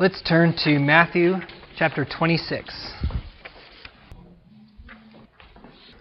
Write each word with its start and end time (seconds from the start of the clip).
Let's 0.00 0.22
turn 0.26 0.54
to 0.64 0.78
Matthew 0.78 1.34
chapter 1.76 2.06
26. 2.06 2.90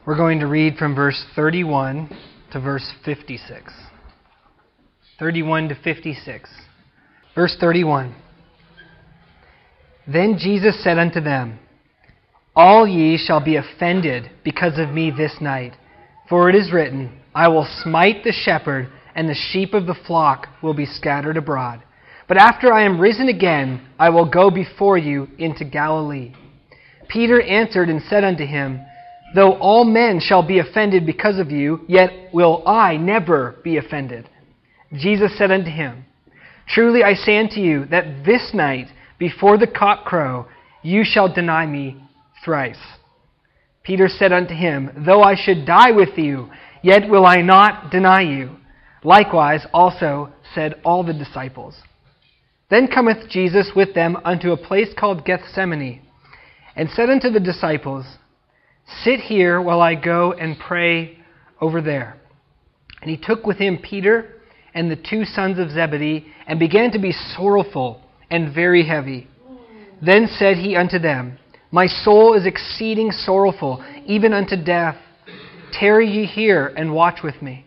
We're 0.08 0.16
going 0.16 0.40
to 0.40 0.48
read 0.48 0.78
from 0.78 0.96
verse 0.96 1.22
31 1.36 2.10
to 2.54 2.62
verse 2.62 2.90
56. 3.04 3.74
31 5.20 5.68
to 5.68 5.76
56. 5.84 6.50
Verse 7.36 7.58
31. 7.60 8.16
Then 10.08 10.38
Jesus 10.40 10.82
said 10.82 10.98
unto 10.98 11.20
them, 11.20 11.60
All 12.56 12.88
ye 12.88 13.18
shall 13.18 13.44
be 13.44 13.58
offended 13.58 14.32
because 14.46 14.80
of 14.80 14.92
me 14.92 15.12
this 15.12 15.36
night. 15.42 15.74
For 16.30 16.50
it 16.50 16.56
is 16.56 16.72
written, 16.72 17.20
I 17.36 17.50
will 17.50 17.68
smite 17.84 18.24
the 18.24 18.32
shepherd, 18.32 18.88
and 19.14 19.28
the 19.28 19.36
sheep 19.52 19.74
of 19.74 19.88
the 19.88 20.00
flock 20.08 20.48
will 20.64 20.74
be 20.74 20.86
scattered 20.86 21.36
abroad. 21.36 21.84
But 22.30 22.38
after 22.38 22.72
I 22.72 22.84
am 22.84 23.02
risen 23.02 23.28
again, 23.28 23.82
I 23.98 24.12
will 24.12 24.30
go 24.30 24.52
before 24.52 25.00
you 25.00 25.28
into 25.40 25.66
Galilee. 25.66 26.32
Peter 27.08 27.42
answered 27.42 27.90
and 27.90 28.04
said 28.04 28.24
unto 28.24 28.46
him, 28.46 28.80
Though 29.34 29.54
all 29.54 29.84
men 29.84 30.20
shall 30.20 30.44
be 30.44 30.60
offended 30.60 31.08
because 31.08 31.40
of 31.40 31.50
you, 31.50 31.82
yet 31.88 32.12
will 32.32 32.62
I 32.68 32.98
never 32.98 33.56
be 33.64 33.78
offended. 33.78 34.30
Jesus 34.94 35.36
said 35.40 35.50
unto 35.50 35.72
him, 35.72 36.06
Truly 36.68 37.04
I 37.04 37.16
say 37.16 37.40
unto 37.40 37.60
you, 37.60 37.86
that 37.86 38.24
this 38.24 38.52
night, 38.54 38.90
before 39.18 39.58
the 39.58 39.68
cock 39.68 40.06
crow, 40.06 40.46
you 40.84 41.04
shall 41.04 41.34
deny 41.34 41.66
me 41.66 41.98
thrice. 42.46 42.78
Peter 43.84 44.08
said 44.08 44.32
unto 44.32 44.54
him, 44.54 44.92
Though 45.04 45.24
I 45.24 45.34
should 45.36 45.66
die 45.66 45.92
with 45.92 46.16
you, 46.16 46.52
yet 46.84 47.10
will 47.10 47.26
I 47.26 47.42
not 47.42 47.90
deny 47.90 48.22
you. 48.22 48.58
Likewise 49.04 49.66
also 49.74 50.32
said 50.54 50.76
all 50.84 51.04
the 51.04 51.14
disciples. 51.14 51.76
Then 52.70 52.88
cometh 52.88 53.30
Jesus 53.30 53.72
with 53.76 53.94
them 53.96 54.18
unto 54.24 54.52
a 54.52 54.58
place 54.58 54.90
called 54.98 55.26
Gethsemane, 55.26 56.02
and 56.76 56.90
said 56.90 57.10
unto 57.10 57.30
the 57.30 57.40
disciples, 57.40 58.06
Sit 59.04 59.20
here 59.20 59.62
while 59.62 59.82
I 59.82 59.96
go 59.96 60.34
and 60.34 60.58
pray 60.60 61.18
over 61.60 61.82
there. 61.82 62.18
And 63.02 63.10
he 63.10 63.18
took 63.18 63.46
with 63.46 63.58
him 63.58 63.78
Peter 63.78 64.36
and 64.74 64.90
the 64.90 64.96
two 64.96 65.26
sons 65.26 65.58
of 65.58 65.72
Zebedee, 65.72 66.28
and 66.46 66.60
began 66.60 66.92
to 66.92 67.00
be 67.00 67.12
sorrowful 67.12 68.02
and 68.30 68.54
very 68.54 68.86
heavy. 68.86 69.28
Then 70.02 70.28
said 70.28 70.58
he 70.58 70.76
unto 70.76 71.00
them, 71.00 71.40
My 71.72 71.88
soul 71.88 72.36
is 72.36 72.46
exceeding 72.46 73.12
sorrowful, 73.12 73.84
even 74.06 74.32
unto 74.32 74.56
death. 74.56 74.96
Tarry 75.72 76.08
ye 76.08 76.26
here 76.26 76.68
and 76.78 76.94
watch 76.94 77.24
with 77.24 77.42
me. 77.42 77.66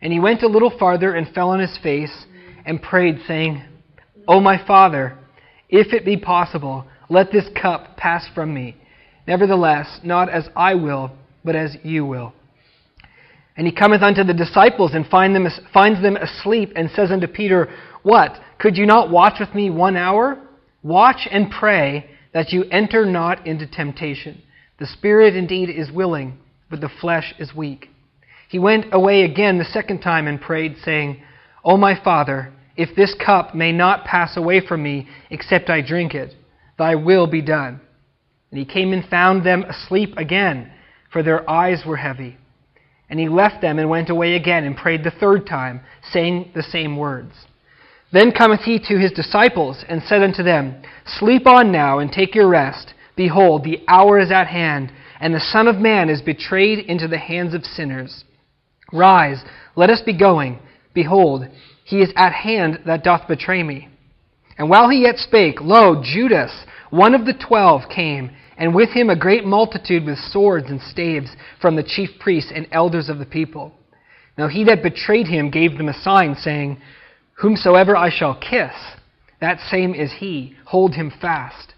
And 0.00 0.12
he 0.12 0.20
went 0.20 0.42
a 0.42 0.48
little 0.48 0.72
farther 0.78 1.14
and 1.14 1.32
fell 1.34 1.50
on 1.50 1.60
his 1.60 1.76
face 1.82 2.26
and 2.64 2.80
prayed, 2.80 3.18
saying, 3.26 3.62
O 4.30 4.38
my 4.38 4.64
Father, 4.64 5.18
if 5.68 5.92
it 5.92 6.04
be 6.04 6.16
possible, 6.16 6.86
let 7.08 7.32
this 7.32 7.48
cup 7.60 7.96
pass 7.96 8.28
from 8.32 8.54
me. 8.54 8.76
Nevertheless, 9.26 9.98
not 10.04 10.28
as 10.28 10.48
I 10.54 10.76
will, 10.76 11.10
but 11.44 11.56
as 11.56 11.76
you 11.82 12.06
will. 12.06 12.32
And 13.56 13.66
he 13.66 13.72
cometh 13.72 14.02
unto 14.02 14.22
the 14.22 14.32
disciples 14.32 14.92
and 14.94 15.04
find 15.04 15.34
them, 15.34 15.48
finds 15.74 16.00
them 16.00 16.14
asleep, 16.14 16.70
and 16.76 16.88
says 16.92 17.10
unto 17.10 17.26
Peter, 17.26 17.70
What? 18.04 18.38
Could 18.60 18.76
you 18.76 18.86
not 18.86 19.10
watch 19.10 19.40
with 19.40 19.52
me 19.52 19.68
one 19.68 19.96
hour? 19.96 20.38
Watch 20.84 21.26
and 21.28 21.50
pray 21.50 22.08
that 22.32 22.52
you 22.52 22.62
enter 22.70 23.04
not 23.04 23.44
into 23.48 23.66
temptation. 23.66 24.42
The 24.78 24.86
spirit 24.86 25.34
indeed 25.34 25.70
is 25.70 25.90
willing, 25.90 26.38
but 26.70 26.80
the 26.80 26.88
flesh 27.00 27.34
is 27.40 27.52
weak. 27.52 27.88
He 28.48 28.60
went 28.60 28.94
away 28.94 29.22
again 29.22 29.58
the 29.58 29.64
second 29.64 30.02
time 30.02 30.28
and 30.28 30.40
prayed, 30.40 30.76
saying, 30.84 31.20
O 31.64 31.76
my 31.76 32.00
Father, 32.00 32.52
if 32.76 32.94
this 32.96 33.14
cup 33.24 33.54
may 33.54 33.72
not 33.72 34.04
pass 34.04 34.36
away 34.36 34.64
from 34.66 34.82
me, 34.82 35.08
except 35.30 35.70
I 35.70 35.80
drink 35.80 36.14
it, 36.14 36.34
thy 36.78 36.94
will 36.94 37.26
be 37.26 37.42
done. 37.42 37.80
And 38.50 38.58
he 38.58 38.64
came 38.64 38.92
and 38.92 39.08
found 39.08 39.44
them 39.44 39.64
asleep 39.64 40.14
again, 40.16 40.72
for 41.12 41.22
their 41.22 41.48
eyes 41.48 41.82
were 41.86 41.96
heavy. 41.96 42.36
And 43.08 43.18
he 43.18 43.28
left 43.28 43.60
them 43.60 43.78
and 43.78 43.90
went 43.90 44.10
away 44.10 44.34
again 44.34 44.64
and 44.64 44.76
prayed 44.76 45.02
the 45.02 45.10
third 45.10 45.46
time, 45.46 45.80
saying 46.12 46.52
the 46.54 46.62
same 46.62 46.96
words. 46.96 47.32
Then 48.12 48.32
cometh 48.32 48.60
he 48.60 48.78
to 48.78 48.98
his 48.98 49.12
disciples 49.12 49.84
and 49.88 50.02
said 50.02 50.22
unto 50.22 50.42
them, 50.42 50.82
Sleep 51.06 51.46
on 51.46 51.70
now 51.70 51.98
and 51.98 52.10
take 52.10 52.34
your 52.34 52.48
rest. 52.48 52.94
Behold, 53.16 53.64
the 53.64 53.80
hour 53.86 54.18
is 54.18 54.30
at 54.30 54.46
hand, 54.46 54.92
and 55.20 55.34
the 55.34 55.40
Son 55.40 55.68
of 55.68 55.76
Man 55.76 56.08
is 56.08 56.22
betrayed 56.22 56.78
into 56.78 57.06
the 57.06 57.18
hands 57.18 57.54
of 57.54 57.64
sinners. 57.64 58.24
Rise, 58.92 59.42
let 59.76 59.90
us 59.90 60.00
be 60.00 60.16
going. 60.16 60.58
Behold, 60.94 61.46
he 61.90 62.00
is 62.02 62.12
at 62.14 62.32
hand 62.32 62.78
that 62.86 63.02
doth 63.02 63.26
betray 63.26 63.64
me. 63.64 63.88
And 64.56 64.70
while 64.70 64.88
he 64.88 65.02
yet 65.02 65.18
spake, 65.18 65.60
lo, 65.60 66.00
Judas, 66.04 66.52
one 66.90 67.16
of 67.16 67.26
the 67.26 67.34
twelve, 67.34 67.82
came, 67.92 68.30
and 68.56 68.76
with 68.76 68.90
him 68.90 69.10
a 69.10 69.18
great 69.18 69.44
multitude 69.44 70.04
with 70.04 70.16
swords 70.16 70.70
and 70.70 70.80
staves 70.80 71.30
from 71.60 71.74
the 71.74 71.82
chief 71.82 72.10
priests 72.20 72.52
and 72.54 72.68
elders 72.70 73.08
of 73.08 73.18
the 73.18 73.26
people. 73.26 73.72
Now 74.38 74.46
he 74.46 74.62
that 74.64 74.84
betrayed 74.84 75.26
him 75.26 75.50
gave 75.50 75.76
them 75.78 75.88
a 75.88 76.00
sign, 76.00 76.36
saying, 76.36 76.80
Whomsoever 77.42 77.96
I 77.96 78.08
shall 78.08 78.38
kiss, 78.38 78.72
that 79.40 79.58
same 79.68 79.92
is 79.92 80.12
he. 80.20 80.54
Hold 80.66 80.94
him 80.94 81.12
fast. 81.20 81.74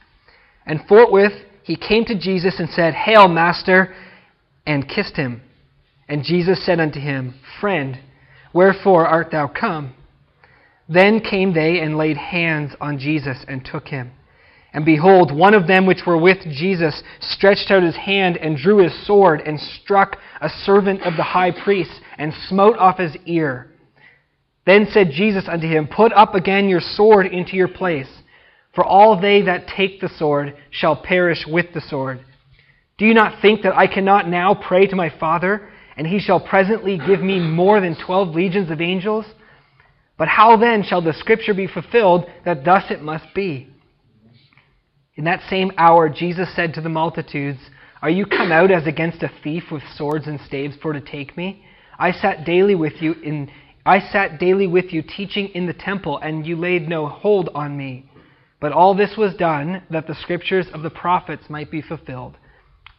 And 0.67 0.87
forthwith 0.87 1.33
he 1.63 1.77
came 1.77 2.05
to 2.05 2.19
Jesus 2.19 2.57
and 2.59 2.69
said, 2.69 2.93
Hail, 2.93 3.29
Master, 3.29 3.95
and 4.67 4.87
kissed 4.87 5.17
him. 5.17 5.41
And 6.07 6.23
Jesus 6.23 6.67
said 6.67 6.81
unto 6.81 7.01
him, 7.01 7.37
Friend, 7.63 7.99
wherefore 8.53 9.07
art 9.07 9.31
thou 9.31 9.49
come? 9.49 9.95
Then 10.93 11.21
came 11.21 11.55
they 11.55 11.81
and 11.81 11.97
laid 11.97 12.17
hands 12.17 12.75
on 12.81 12.99
Jesus 12.99 13.45
and 13.49 13.65
took 13.65 13.89
him. 13.89 14.13
And 14.75 14.85
behold, 14.85 15.35
one 15.35 15.55
of 15.55 15.67
them 15.67 15.87
which 15.87 16.07
were 16.07 16.17
with 16.17 16.43
Jesus 16.45 17.03
stretched 17.21 17.71
out 17.71 17.83
his 17.83 17.97
hand 17.97 18.39
and 18.39 18.57
drew 18.57 18.79
his 18.79 19.07
sword 19.07 19.43
and 19.45 19.61
struck 19.61 20.17
a 20.41 20.49
servant 20.49 21.03
of 21.03 21.17
the 21.17 21.23
high 21.23 21.51
priest 21.51 22.01
and 22.17 22.33
smote 22.49 22.79
off 22.79 22.99
his 22.99 23.17
ear. 23.27 23.71
Then 24.65 24.87
said 24.91 25.11
Jesus 25.11 25.49
unto 25.49 25.67
him, 25.67 25.89
Put 25.89 26.13
up 26.13 26.35
again 26.35 26.69
your 26.69 26.81
sword 26.81 27.27
into 27.27 27.57
your 27.57 27.69
place, 27.69 28.09
for 28.75 28.85
all 28.85 29.21
they 29.21 29.43
that 29.43 29.69
take 29.69 30.01
the 30.01 30.09
sword 30.09 30.57
shall 30.71 30.97
perish 30.97 31.47
with 31.47 31.67
the 31.75 31.81
sword. 31.81 32.25
Do 32.97 33.05
you 33.05 33.15
not 33.15 33.43
think 33.43 33.63
that 33.63 33.77
I 33.77 33.87
cannot 33.87 34.29
now 34.29 34.55
pray 34.55 34.87
to 34.87 34.97
my 34.97 35.11
Father, 35.19 35.69
and 35.97 36.07
he 36.07 36.19
shall 36.19 36.41
presently 36.41 36.99
give 36.99 37.21
me 37.21 37.39
more 37.41 37.81
than 37.81 37.97
twelve 37.97 38.35
legions 38.35 38.71
of 38.71 38.81
angels? 38.81 39.27
But 40.23 40.29
how 40.29 40.57
then 40.57 40.85
shall 40.85 41.03
the 41.03 41.15
scripture 41.15 41.53
be 41.53 41.67
fulfilled 41.67 42.27
that 42.45 42.65
thus 42.65 42.93
it 42.93 43.03
must 43.03 43.35
be? 43.35 43.69
In 45.17 45.25
that 45.25 45.43
same 45.51 45.73
hour, 45.77 46.09
Jesus 46.09 46.55
said 46.55 46.75
to 46.75 46.81
the 46.81 46.89
multitudes, 46.89 47.59
Are 48.01 48.09
you 48.09 48.27
come 48.27 48.53
out 48.53 48.71
as 48.71 48.87
against 48.87 49.25
a 49.25 49.33
thief 49.43 49.65
with 49.73 49.83
swords 49.97 50.29
and 50.29 50.41
staves 50.43 50.77
for 50.81 50.93
to 50.93 51.01
take 51.01 51.37
me? 51.37 51.65
I 51.99 52.13
sat 52.13 52.45
daily 52.45 52.77
with 52.77 53.03
you 53.03 53.15
in 53.15 53.51
I 53.85 53.99
sat 53.99 54.39
daily 54.39 54.69
with 54.69 54.93
you 54.93 55.03
teaching 55.03 55.49
in 55.57 55.67
the 55.67 55.75
temple, 55.75 56.19
and 56.19 56.47
you 56.47 56.55
laid 56.55 56.89
no 56.89 57.09
hold 57.09 57.49
on 57.53 57.77
me. 57.77 58.09
But 58.61 58.71
all 58.71 58.95
this 58.95 59.17
was 59.19 59.35
done 59.35 59.83
that 59.91 60.07
the 60.07 60.15
scriptures 60.15 60.69
of 60.73 60.83
the 60.83 60.91
prophets 60.91 61.51
might 61.51 61.69
be 61.69 61.83
fulfilled. 61.83 62.37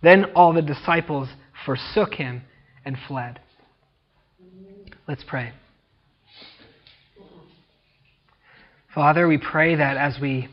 Then 0.01 0.25
all 0.35 0.51
the 0.51 0.61
disciples 0.61 1.29
forsook 1.65 2.15
him 2.15 2.41
and 2.83 2.97
fled. 3.07 3.39
Let's 5.07 5.23
pray. 5.23 5.53
Father, 8.93 9.27
we 9.27 9.39
pray 9.39 9.73
that 9.73 9.97
as 9.97 10.19
we 10.21 10.47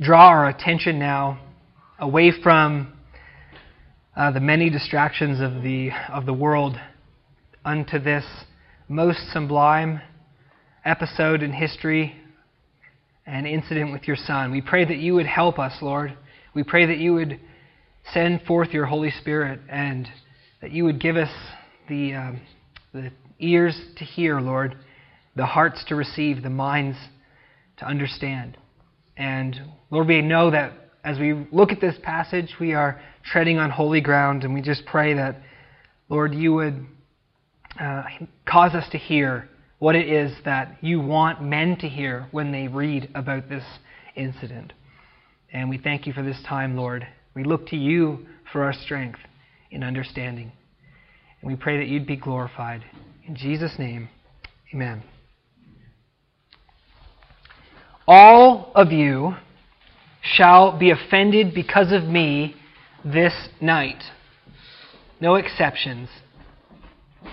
draw 0.00 0.28
our 0.28 0.48
attention 0.48 0.98
now 0.98 1.38
away 1.98 2.32
from 2.42 2.94
uh, 4.16 4.30
the 4.30 4.40
many 4.40 4.70
distractions 4.70 5.42
of 5.42 5.62
the, 5.62 5.90
of 6.10 6.24
the 6.24 6.32
world 6.32 6.80
unto 7.66 7.98
this 7.98 8.24
most 8.88 9.30
sublime 9.30 10.00
episode 10.86 11.42
in 11.42 11.52
history 11.52 12.16
and 13.26 13.46
incident 13.46 13.92
with 13.92 14.08
your 14.08 14.16
Son. 14.16 14.50
We 14.50 14.62
pray 14.62 14.86
that 14.86 14.96
you 14.96 15.12
would 15.16 15.26
help 15.26 15.58
us, 15.58 15.74
Lord. 15.82 16.16
We 16.54 16.62
pray 16.62 16.86
that 16.86 16.96
you 16.96 17.12
would 17.12 17.38
send 18.14 18.40
forth 18.44 18.70
your 18.70 18.86
Holy 18.86 19.10
Spirit 19.10 19.60
and 19.68 20.08
that 20.62 20.72
you 20.72 20.86
would 20.86 20.98
give 20.98 21.16
us 21.16 21.32
the, 21.90 22.14
um, 22.14 22.40
the 22.94 23.10
ears 23.38 23.78
to 23.98 24.04
hear, 24.06 24.40
Lord 24.40 24.76
the 25.36 25.46
hearts 25.46 25.84
to 25.88 25.94
receive, 25.94 26.42
the 26.42 26.50
minds 26.50 26.96
to 27.78 27.86
understand. 27.86 28.56
And 29.16 29.60
Lord, 29.90 30.08
we 30.08 30.22
know 30.22 30.50
that 30.50 30.72
as 31.04 31.18
we 31.18 31.46
look 31.52 31.70
at 31.70 31.80
this 31.80 31.94
passage, 32.02 32.54
we 32.58 32.74
are 32.74 33.00
treading 33.24 33.58
on 33.58 33.70
holy 33.70 34.00
ground, 34.00 34.42
and 34.42 34.52
we 34.52 34.60
just 34.60 34.84
pray 34.86 35.14
that, 35.14 35.36
Lord, 36.08 36.34
you 36.34 36.54
would 36.54 36.86
uh, 37.80 38.02
cause 38.46 38.74
us 38.74 38.88
to 38.90 38.98
hear 38.98 39.48
what 39.78 39.94
it 39.94 40.08
is 40.08 40.32
that 40.44 40.78
you 40.80 41.00
want 41.00 41.42
men 41.42 41.76
to 41.78 41.88
hear 41.88 42.26
when 42.32 42.50
they 42.50 42.66
read 42.66 43.10
about 43.14 43.48
this 43.48 43.64
incident. 44.16 44.72
And 45.52 45.68
we 45.68 45.78
thank 45.78 46.06
you 46.06 46.12
for 46.12 46.22
this 46.22 46.42
time, 46.48 46.76
Lord. 46.76 47.06
We 47.34 47.44
look 47.44 47.68
to 47.68 47.76
you 47.76 48.26
for 48.52 48.64
our 48.64 48.72
strength 48.72 49.20
in 49.70 49.84
understanding. 49.84 50.50
And 51.40 51.50
we 51.50 51.56
pray 51.56 51.76
that 51.78 51.88
you'd 51.88 52.06
be 52.06 52.16
glorified. 52.16 52.82
In 53.26 53.36
Jesus' 53.36 53.78
name, 53.78 54.08
amen. 54.74 55.02
All 58.06 58.70
of 58.74 58.92
you 58.92 59.34
shall 60.22 60.78
be 60.78 60.90
offended 60.90 61.54
because 61.54 61.92
of 61.92 62.04
me 62.04 62.54
this 63.04 63.32
night. 63.60 64.02
No 65.20 65.34
exceptions. 65.34 66.08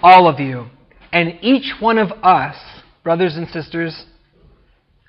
All 0.02 0.28
of 0.28 0.40
you. 0.40 0.68
And 1.12 1.38
each 1.42 1.74
one 1.80 2.00
of 2.00 2.12
us, 2.24 2.56
brothers 3.04 3.36
and 3.36 3.48
sisters, 3.50 4.06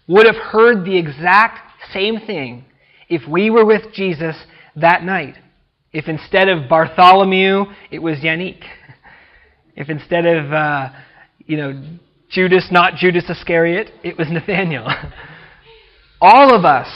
would 0.07 0.27
have 0.27 0.37
heard 0.37 0.85
the 0.85 0.99
exact 0.99 1.61
same 1.93 2.21
thing 2.27 2.67
if 3.09 3.27
we 3.29 3.49
were 3.49 3.65
with 3.65 3.93
Jesus 3.95 4.37
that 4.77 5.03
night. 5.03 5.37
If 5.93 6.09
instead 6.09 6.49
of 6.49 6.69
Bartholomew, 6.69 7.67
it 7.91 8.01
was 8.01 8.19
Yannick. 8.19 8.63
If 9.77 9.89
instead 9.89 10.27
of, 10.27 10.53
uh, 10.53 10.91
you 11.47 11.57
know, 11.57 11.99
Judas, 12.29 12.69
not 12.71 12.97
Judas 12.97 13.31
Iscariot, 13.31 13.91
it 14.03 14.19
was 14.19 14.29
Nathaniel. 14.31 14.89
All 16.27 16.55
of 16.57 16.65
us, 16.65 16.89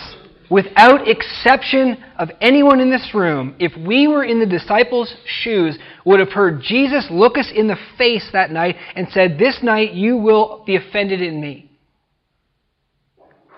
without 0.51 1.07
exception 1.07 2.03
of 2.19 2.31
anyone 2.41 2.81
in 2.81 2.91
this 2.91 3.11
room, 3.13 3.55
if 3.59 3.73
we 3.77 4.09
were 4.09 4.25
in 4.25 4.41
the 4.41 4.47
disciples' 4.47 5.15
shoes, 5.27 5.79
would 6.07 6.19
have 6.19 6.33
heard 6.33 6.63
Jesus 6.63 7.09
look 7.11 7.37
us 7.37 7.53
in 7.55 7.69
the 7.69 7.77
face 7.99 8.27
that 8.33 8.51
night 8.51 8.77
and 8.97 9.07
said, 9.11 9.39
This 9.39 9.59
night 9.63 9.93
you 9.93 10.17
will 10.17 10.65
be 10.67 10.77
offended 10.77 11.21
in 11.21 11.43
me. 11.43 11.71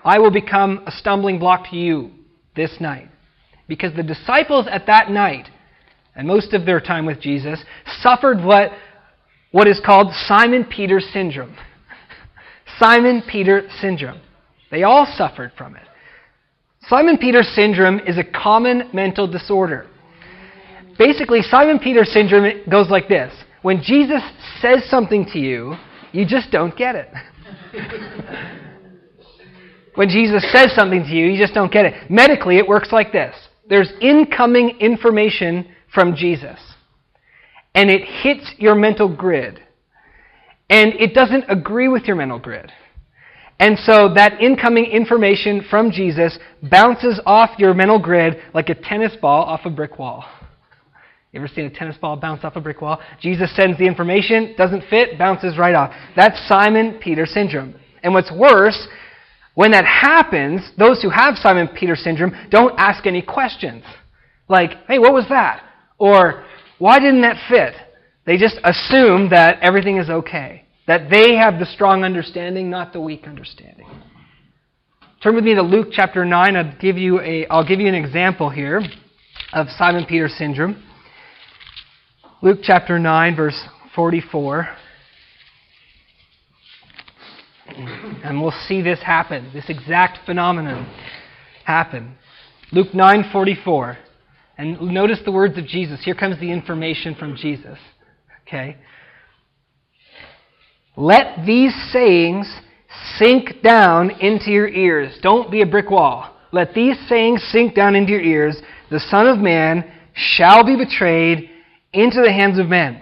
I 0.03 0.19
will 0.19 0.29
become 0.29 0.83
a 0.85 0.91
stumbling 0.91 1.39
block 1.39 1.69
to 1.69 1.77
you 1.77 2.11
this 2.53 2.81
night. 2.81 3.07
Because 3.69 3.95
the 3.95 4.03
disciples 4.03 4.67
at 4.69 4.87
that 4.87 5.09
night, 5.09 5.47
and 6.17 6.27
most 6.27 6.51
of 6.51 6.65
their 6.65 6.81
time 6.81 7.05
with 7.05 7.21
Jesus, 7.21 7.63
suffered 8.01 8.43
what, 8.43 8.71
what 9.53 9.69
is 9.69 9.79
called 9.79 10.13
Simon 10.27 10.65
Peter 10.65 10.99
syndrome. 10.99 11.55
Simon 12.77 13.23
Peter 13.25 13.69
syndrome. 13.79 14.19
They 14.71 14.83
all 14.83 15.05
suffered 15.17 15.51
from 15.57 15.75
it. 15.75 15.83
Simon 16.87 17.17
Peter 17.17 17.43
syndrome 17.43 17.99
is 17.99 18.17
a 18.17 18.23
common 18.23 18.89
mental 18.93 19.27
disorder. 19.27 19.87
Basically, 20.97 21.41
Simon 21.41 21.79
Peter 21.79 22.03
syndrome 22.05 22.61
goes 22.69 22.89
like 22.89 23.07
this 23.07 23.33
When 23.61 23.81
Jesus 23.83 24.23
says 24.61 24.89
something 24.89 25.25
to 25.33 25.39
you, 25.39 25.75
you 26.11 26.25
just 26.25 26.51
don't 26.51 26.75
get 26.75 26.95
it. 26.95 27.09
when 29.95 30.09
Jesus 30.09 30.43
says 30.51 30.73
something 30.75 31.03
to 31.03 31.09
you, 31.09 31.27
you 31.27 31.39
just 31.39 31.53
don't 31.53 31.71
get 31.71 31.85
it. 31.85 32.09
Medically, 32.09 32.57
it 32.57 32.67
works 32.67 32.91
like 32.91 33.11
this 33.11 33.35
there's 33.69 33.91
incoming 34.01 34.79
information 34.79 35.69
from 35.93 36.15
Jesus, 36.15 36.59
and 37.73 37.89
it 37.89 38.01
hits 38.03 38.53
your 38.57 38.75
mental 38.75 39.13
grid, 39.13 39.59
and 40.69 40.93
it 40.95 41.13
doesn't 41.13 41.45
agree 41.47 41.87
with 41.87 42.03
your 42.03 42.15
mental 42.15 42.39
grid. 42.39 42.71
And 43.61 43.77
so 43.77 44.11
that 44.15 44.41
incoming 44.41 44.85
information 44.85 45.63
from 45.69 45.91
Jesus 45.91 46.37
bounces 46.63 47.21
off 47.27 47.51
your 47.59 47.75
mental 47.75 47.99
grid 47.99 48.41
like 48.55 48.69
a 48.69 48.73
tennis 48.75 49.13
ball 49.21 49.43
off 49.43 49.61
a 49.65 49.69
brick 49.69 49.99
wall. 49.99 50.25
You 51.31 51.39
ever 51.39 51.47
seen 51.47 51.65
a 51.65 51.69
tennis 51.69 51.95
ball 51.95 52.17
bounce 52.17 52.43
off 52.43 52.55
a 52.55 52.59
brick 52.59 52.81
wall? 52.81 52.99
Jesus 53.21 53.55
sends 53.55 53.77
the 53.77 53.85
information, 53.85 54.55
doesn't 54.57 54.85
fit, 54.89 55.19
bounces 55.19 55.59
right 55.59 55.75
off. 55.75 55.93
That's 56.15 56.39
Simon 56.47 56.99
Peter 56.99 57.27
syndrome. 57.27 57.75
And 58.01 58.15
what's 58.15 58.31
worse, 58.31 58.87
when 59.53 59.71
that 59.71 59.85
happens, 59.85 60.67
those 60.79 61.03
who 61.03 61.11
have 61.11 61.35
Simon 61.35 61.67
Peter 61.67 61.95
syndrome 61.95 62.33
don't 62.49 62.73
ask 62.79 63.05
any 63.05 63.21
questions. 63.21 63.83
Like, 64.49 64.71
hey, 64.87 64.97
what 64.97 65.13
was 65.13 65.25
that? 65.29 65.63
Or, 65.99 66.45
why 66.79 66.97
didn't 66.97 67.21
that 67.21 67.37
fit? 67.47 67.75
They 68.25 68.37
just 68.37 68.57
assume 68.63 69.29
that 69.29 69.59
everything 69.61 69.97
is 69.97 70.09
okay. 70.09 70.60
That 70.87 71.09
they 71.09 71.35
have 71.35 71.59
the 71.59 71.65
strong 71.65 72.03
understanding, 72.03 72.69
not 72.69 72.93
the 72.93 73.01
weak 73.01 73.27
understanding. 73.27 73.87
Turn 75.21 75.35
with 75.35 75.43
me 75.43 75.53
to 75.55 75.61
Luke 75.61 75.89
chapter 75.91 76.25
9. 76.25 76.55
I'll 76.55 76.77
give 76.79 76.97
you, 76.97 77.19
a, 77.21 77.45
I'll 77.47 77.67
give 77.67 77.79
you 77.79 77.87
an 77.87 77.95
example 77.95 78.49
here 78.49 78.81
of 79.53 79.67
Simon 79.77 80.05
Peter 80.05 80.27
syndrome. 80.27 80.83
Luke 82.41 82.59
chapter 82.63 82.97
9, 82.97 83.35
verse 83.35 83.61
44. 83.95 84.67
And 88.23 88.41
we'll 88.41 88.53
see 88.67 88.81
this 88.81 88.99
happen, 88.99 89.51
this 89.53 89.65
exact 89.69 90.25
phenomenon 90.25 90.91
happen. 91.65 92.17
Luke 92.71 92.91
9:44. 92.93 93.97
And 94.57 94.81
notice 94.81 95.19
the 95.25 95.31
words 95.31 95.57
of 95.57 95.65
Jesus. 95.65 96.03
Here 96.03 96.15
comes 96.15 96.39
the 96.39 96.51
information 96.51 97.15
from 97.15 97.35
Jesus. 97.35 97.77
Okay? 98.47 98.77
Let 100.95 101.45
these 101.45 101.73
sayings 101.91 102.51
sink 103.17 103.61
down 103.63 104.11
into 104.19 104.51
your 104.51 104.67
ears. 104.67 105.17
Don't 105.21 105.49
be 105.49 105.61
a 105.61 105.65
brick 105.65 105.89
wall. 105.89 106.35
Let 106.51 106.73
these 106.73 106.97
sayings 107.07 107.43
sink 107.51 107.75
down 107.75 107.95
into 107.95 108.11
your 108.11 108.21
ears. 108.21 108.61
The 108.89 108.99
Son 108.99 109.27
of 109.27 109.39
Man 109.39 109.89
shall 110.13 110.65
be 110.65 110.75
betrayed 110.75 111.49
into 111.93 112.21
the 112.21 112.31
hands 112.31 112.59
of 112.59 112.67
men. 112.67 113.01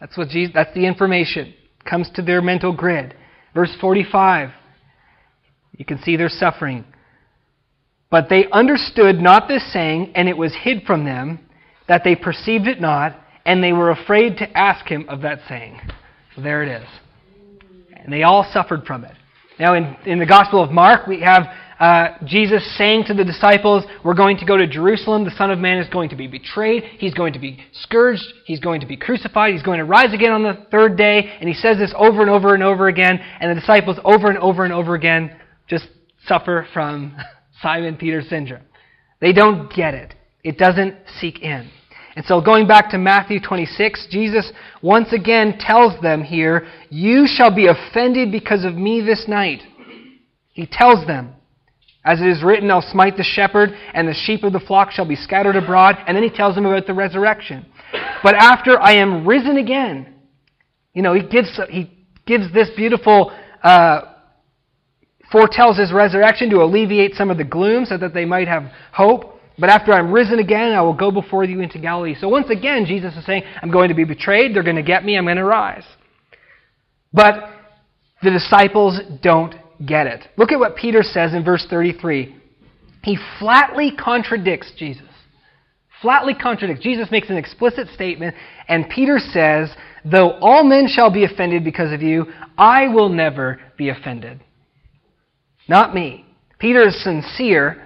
That's 0.00 0.18
what 0.18 0.28
Jesus, 0.28 0.52
that's 0.54 0.74
the 0.74 0.86
information. 0.86 1.54
Comes 1.88 2.10
to 2.14 2.22
their 2.22 2.42
mental 2.42 2.74
grid. 2.74 3.14
Verse 3.54 3.74
45. 3.80 4.50
You 5.76 5.84
can 5.84 6.00
see 6.02 6.16
their 6.16 6.28
suffering. 6.28 6.84
But 8.10 8.28
they 8.28 8.46
understood 8.52 9.16
not 9.16 9.48
this 9.48 9.72
saying, 9.72 10.12
and 10.14 10.28
it 10.28 10.36
was 10.36 10.54
hid 10.62 10.84
from 10.86 11.04
them, 11.04 11.40
that 11.88 12.02
they 12.04 12.14
perceived 12.14 12.68
it 12.68 12.80
not, 12.80 13.18
and 13.44 13.62
they 13.62 13.72
were 13.72 13.90
afraid 13.90 14.36
to 14.38 14.56
ask 14.56 14.86
him 14.86 15.06
of 15.08 15.22
that 15.22 15.40
saying. 15.48 15.80
So 16.34 16.42
there 16.42 16.62
it 16.62 16.82
is. 16.82 16.88
And 17.92 18.12
they 18.12 18.22
all 18.22 18.48
suffered 18.52 18.84
from 18.84 19.04
it. 19.04 19.14
Now, 19.58 19.74
in, 19.74 19.96
in 20.04 20.18
the 20.18 20.26
Gospel 20.26 20.62
of 20.62 20.70
Mark, 20.70 21.06
we 21.06 21.20
have 21.20 21.44
uh, 21.78 22.18
Jesus 22.24 22.76
saying 22.76 23.04
to 23.06 23.14
the 23.14 23.24
disciples, 23.24 23.84
We're 24.04 24.14
going 24.14 24.36
to 24.38 24.46
go 24.46 24.56
to 24.56 24.66
Jerusalem. 24.66 25.24
The 25.24 25.30
Son 25.36 25.50
of 25.50 25.58
Man 25.58 25.78
is 25.78 25.88
going 25.88 26.08
to 26.10 26.16
be 26.16 26.26
betrayed. 26.26 26.84
He's 26.98 27.14
going 27.14 27.32
to 27.34 27.38
be 27.38 27.58
scourged. 27.72 28.24
He's 28.46 28.60
going 28.60 28.80
to 28.80 28.86
be 28.86 28.96
crucified. 28.96 29.52
He's 29.52 29.62
going 29.62 29.78
to 29.78 29.84
rise 29.84 30.12
again 30.12 30.32
on 30.32 30.42
the 30.42 30.66
third 30.70 30.96
day. 30.96 31.36
And 31.40 31.48
he 31.48 31.54
says 31.54 31.78
this 31.78 31.94
over 31.96 32.20
and 32.20 32.30
over 32.30 32.54
and 32.54 32.62
over 32.62 32.88
again. 32.88 33.20
And 33.40 33.50
the 33.50 33.60
disciples, 33.60 33.98
over 34.04 34.28
and 34.28 34.38
over 34.38 34.64
and 34.64 34.72
over 34.72 34.94
again, 34.94 35.36
just 35.68 35.86
suffer 36.26 36.66
from 36.72 37.16
Simon 37.62 37.96
Peter 37.96 38.22
syndrome. 38.22 38.62
They 39.20 39.32
don't 39.32 39.72
get 39.72 39.94
it, 39.94 40.14
it 40.42 40.58
doesn't 40.58 40.96
seek 41.20 41.40
in. 41.40 41.70
And 42.16 42.24
so, 42.26 42.40
going 42.40 42.68
back 42.68 42.90
to 42.90 42.98
Matthew 42.98 43.40
26, 43.40 44.06
Jesus 44.10 44.52
once 44.82 45.12
again 45.12 45.58
tells 45.58 46.00
them 46.00 46.22
here, 46.22 46.66
You 46.88 47.26
shall 47.26 47.54
be 47.54 47.66
offended 47.66 48.30
because 48.30 48.64
of 48.64 48.74
me 48.74 49.00
this 49.00 49.26
night. 49.26 49.62
He 50.52 50.66
tells 50.66 51.04
them, 51.08 51.34
As 52.04 52.20
it 52.20 52.28
is 52.28 52.44
written, 52.44 52.70
I'll 52.70 52.82
smite 52.82 53.16
the 53.16 53.24
shepherd, 53.24 53.70
and 53.92 54.06
the 54.06 54.14
sheep 54.14 54.44
of 54.44 54.52
the 54.52 54.60
flock 54.60 54.92
shall 54.92 55.08
be 55.08 55.16
scattered 55.16 55.56
abroad. 55.56 55.96
And 56.06 56.16
then 56.16 56.22
he 56.22 56.30
tells 56.30 56.54
them 56.54 56.66
about 56.66 56.86
the 56.86 56.94
resurrection. 56.94 57.66
But 58.22 58.36
after 58.36 58.80
I 58.80 58.94
am 58.94 59.26
risen 59.26 59.58
again, 59.58 60.14
you 60.92 61.02
know, 61.02 61.14
he 61.14 61.22
gives, 61.22 61.60
he 61.68 61.90
gives 62.26 62.52
this 62.52 62.70
beautiful, 62.76 63.32
uh, 63.64 64.02
foretells 65.32 65.78
his 65.78 65.92
resurrection 65.92 66.48
to 66.50 66.62
alleviate 66.62 67.14
some 67.14 67.28
of 67.28 67.38
the 67.38 67.44
gloom 67.44 67.84
so 67.84 67.98
that 67.98 68.14
they 68.14 68.24
might 68.24 68.46
have 68.46 68.70
hope. 68.92 69.33
But 69.58 69.70
after 69.70 69.92
I'm 69.92 70.10
risen 70.10 70.38
again, 70.38 70.72
I 70.72 70.82
will 70.82 70.94
go 70.94 71.10
before 71.10 71.44
you 71.44 71.60
into 71.60 71.78
Galilee. 71.78 72.16
So 72.18 72.28
once 72.28 72.50
again, 72.50 72.86
Jesus 72.86 73.14
is 73.16 73.24
saying, 73.24 73.44
I'm 73.62 73.70
going 73.70 73.88
to 73.88 73.94
be 73.94 74.04
betrayed. 74.04 74.54
They're 74.54 74.64
going 74.64 74.76
to 74.76 74.82
get 74.82 75.04
me. 75.04 75.16
I'm 75.16 75.24
going 75.24 75.36
to 75.36 75.44
rise. 75.44 75.84
But 77.12 77.50
the 78.22 78.30
disciples 78.30 78.98
don't 79.22 79.54
get 79.86 80.06
it. 80.06 80.26
Look 80.36 80.50
at 80.50 80.58
what 80.58 80.76
Peter 80.76 81.02
says 81.02 81.34
in 81.34 81.44
verse 81.44 81.66
33. 81.70 82.34
He 83.02 83.18
flatly 83.38 83.92
contradicts 83.96 84.72
Jesus. 84.76 85.02
Flatly 86.02 86.34
contradicts. 86.34 86.82
Jesus 86.82 87.10
makes 87.10 87.30
an 87.30 87.36
explicit 87.36 87.88
statement, 87.94 88.34
and 88.68 88.88
Peter 88.88 89.18
says, 89.18 89.70
Though 90.04 90.32
all 90.40 90.64
men 90.64 90.86
shall 90.88 91.10
be 91.10 91.24
offended 91.24 91.64
because 91.64 91.92
of 91.92 92.02
you, 92.02 92.26
I 92.58 92.88
will 92.88 93.08
never 93.08 93.60
be 93.78 93.88
offended. 93.88 94.42
Not 95.68 95.94
me. 95.94 96.26
Peter 96.58 96.86
is 96.86 97.02
sincere 97.02 97.83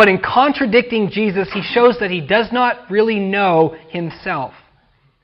but 0.00 0.08
in 0.08 0.18
contradicting 0.18 1.10
Jesus, 1.10 1.50
he 1.52 1.60
shows 1.60 1.98
that 2.00 2.10
he 2.10 2.22
does 2.22 2.50
not 2.52 2.90
really 2.90 3.18
know 3.18 3.76
himself, 3.90 4.54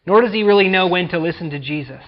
nor 0.04 0.20
does 0.20 0.34
he 0.34 0.42
really 0.42 0.68
know 0.68 0.86
when 0.86 1.08
to 1.08 1.18
listen 1.18 1.48
to 1.48 1.58
Jesus. 1.58 2.02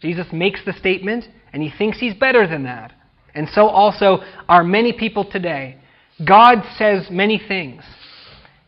Jesus 0.00 0.28
makes 0.32 0.64
the 0.64 0.72
statement, 0.72 1.24
and 1.52 1.64
he 1.64 1.72
thinks 1.76 1.98
he's 1.98 2.14
better 2.14 2.46
than 2.46 2.62
that. 2.62 2.92
And 3.34 3.48
so 3.48 3.66
also 3.66 4.18
are 4.48 4.62
many 4.62 4.92
people 4.92 5.28
today. 5.28 5.80
God 6.24 6.62
says 6.78 7.08
many 7.10 7.42
things, 7.48 7.82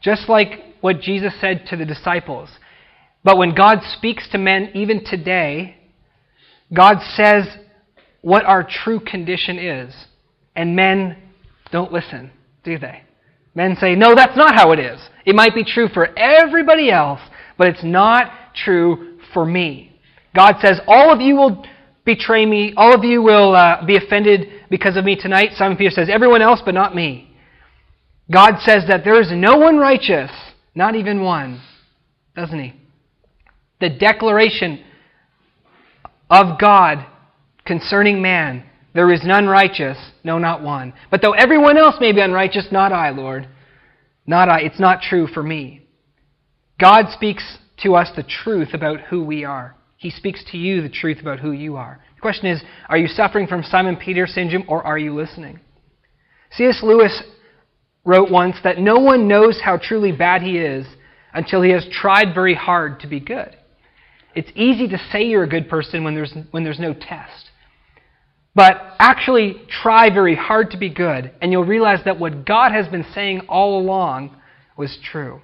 just 0.03 0.29
like 0.29 0.75
what 0.81 1.01
Jesus 1.01 1.33
said 1.41 1.65
to 1.67 1.77
the 1.77 1.87
disciples. 1.87 2.49
But 3.23 3.39
when 3.39 3.55
God 3.55 3.83
speaks 3.97 4.29
to 4.31 4.39
men, 4.39 4.73
even 4.75 5.05
today, 5.05 5.77
God 6.75 6.97
says 7.15 7.47
what 8.21 8.45
our 8.45 8.69
true 8.69 8.99
condition 8.99 9.61
is, 9.61 9.95
and 10.57 10.75
men 10.75 11.17
don't 11.71 11.93
listen, 11.93 12.33
do 12.65 12.81
they? 12.81 13.05
Men 13.59 13.75
say, 13.75 13.97
no, 13.97 14.15
that's 14.15 14.37
not 14.37 14.55
how 14.55 14.71
it 14.71 14.79
is. 14.79 15.01
It 15.27 15.35
might 15.35 15.53
be 15.53 15.65
true 15.65 15.89
for 15.89 16.17
everybody 16.17 16.93
else, 16.93 17.19
but 17.57 17.67
it's 17.67 17.83
not 17.83 18.31
true 18.55 19.19
for 19.35 19.45
me. 19.45 20.01
God 20.33 20.59
says, 20.63 20.79
all 20.87 21.13
of 21.13 21.21
you 21.21 21.35
will 21.35 21.67
betray 22.05 22.47
me. 22.47 22.73
All 22.77 22.95
of 22.95 23.03
you 23.03 23.21
will 23.21 23.57
uh, 23.57 23.85
be 23.85 23.97
offended 23.97 24.49
because 24.71 24.97
of 24.97 25.05
me 25.05 25.17
tonight. 25.17 25.55
Simon 25.57 25.77
Peter 25.77 25.91
says, 25.91 26.09
Everyone 26.09 26.41
else, 26.41 26.63
but 26.65 26.73
not 26.73 26.95
me. 26.95 27.37
God 28.33 28.61
says 28.61 28.85
that 28.87 29.03
there 29.03 29.21
is 29.21 29.33
no 29.33 29.57
one 29.57 29.77
righteous, 29.77 30.31
not 30.77 30.95
even 30.95 31.21
one, 31.21 31.61
doesn't 32.37 32.63
he? 32.63 32.75
The 33.81 33.91
declaration 33.91 34.85
of 36.31 36.61
God 36.61 37.05
concerning 37.65 38.23
man 38.23 38.68
there 38.95 39.13
is 39.13 39.23
none 39.25 39.47
righteous, 39.47 39.99
no, 40.25 40.39
not 40.39 40.63
one. 40.63 40.93
But 41.11 41.23
though 41.23 41.33
everyone 41.33 41.77
else 41.77 41.97
may 42.01 42.13
be 42.13 42.21
unrighteous, 42.21 42.69
not 42.73 42.93
I, 42.93 43.11
Lord. 43.11 43.49
Not 44.27 44.49
I. 44.49 44.61
It's 44.61 44.81
not 44.81 45.03
true 45.03 45.27
for 45.27 45.43
me. 45.43 45.87
God 46.81 47.07
speaks 47.11 47.59
to 47.83 47.95
us 47.95 48.11
the 48.15 48.23
truth 48.23 48.75
about 48.75 49.01
who 49.01 49.23
we 49.23 49.45
are. 49.45 49.77
He 49.97 50.11
speaks 50.11 50.45
to 50.53 50.59
you 50.59 50.81
the 50.81 50.89
truth 50.89 51.21
about 51.21 51.41
who 51.41 51.53
you 51.53 51.77
are. 51.77 52.01
The 52.15 52.21
question 52.21 52.47
is 52.47 52.63
are 52.89 52.99
you 52.99 53.09
suffering 53.09 53.47
from 53.47 53.63
Simon 53.63 53.97
Peter 53.97 54.27
syndrome 54.27 54.65
or 54.69 54.83
are 54.83 54.99
you 54.99 55.15
listening? 55.15 55.61
C.S. 56.53 56.81
Lewis 56.83 57.23
wrote 58.05 58.31
once 58.31 58.57
that 58.65 58.79
no 58.79 58.97
one 58.97 59.29
knows 59.29 59.61
how 59.63 59.77
truly 59.77 60.13
bad 60.13 60.43
he 60.43 60.57
is 60.59 60.87
until 61.35 61.63
he 61.63 61.71
has 61.71 61.87
tried 61.91 62.35
very 62.35 62.55
hard 62.55 63.01
to 63.01 63.07
be 63.07 63.21
good. 63.21 63.57
It's 64.35 64.51
easy 64.55 64.89
to 64.89 64.99
say 65.11 65.25
you're 65.25 65.45
a 65.45 65.49
good 65.49 65.69
person 65.69 66.05
when 66.05 66.15
there's, 66.15 66.35
when 66.53 66.65
there's 66.65 66.79
no 66.79 66.95
test. 66.95 67.48
But 68.59 68.97
actually 68.99 69.63
try 69.69 70.11
very 70.11 70.35
hard 70.35 70.73
to 70.73 70.77
be 70.77 70.89
good, 70.89 71.31
and 71.41 71.53
you'll 71.53 71.65
realize 71.65 72.01
that 72.05 72.19
what 72.19 72.45
God 72.45 72.73
has 72.73 72.89
been 72.89 73.07
saying 73.15 73.43
all 73.49 73.79
along 73.79 74.35
was 74.77 74.99
true. 75.13 75.41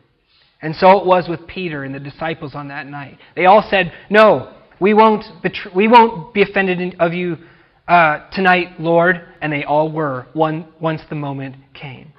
And 0.60 0.74
so 0.74 0.98
it 0.98 1.06
was 1.06 1.28
with 1.28 1.46
Peter 1.46 1.84
and 1.84 1.94
the 1.94 2.00
disciples 2.00 2.56
on 2.56 2.66
that 2.68 2.88
night. 2.88 3.18
They 3.36 3.46
all 3.46 3.64
said, 3.70 3.92
No, 4.10 4.52
we 4.80 4.94
won't, 4.94 5.24
betray, 5.44 5.70
we 5.76 5.86
won't 5.86 6.34
be 6.34 6.42
offended 6.42 6.96
of 6.98 7.12
you 7.12 7.36
uh, 7.86 8.28
tonight, 8.32 8.80
Lord. 8.80 9.20
And 9.40 9.52
they 9.52 9.62
all 9.62 9.92
were 9.92 10.26
one, 10.32 10.66
once 10.80 11.02
the 11.08 11.14
moment 11.14 11.54
came. 11.72 12.14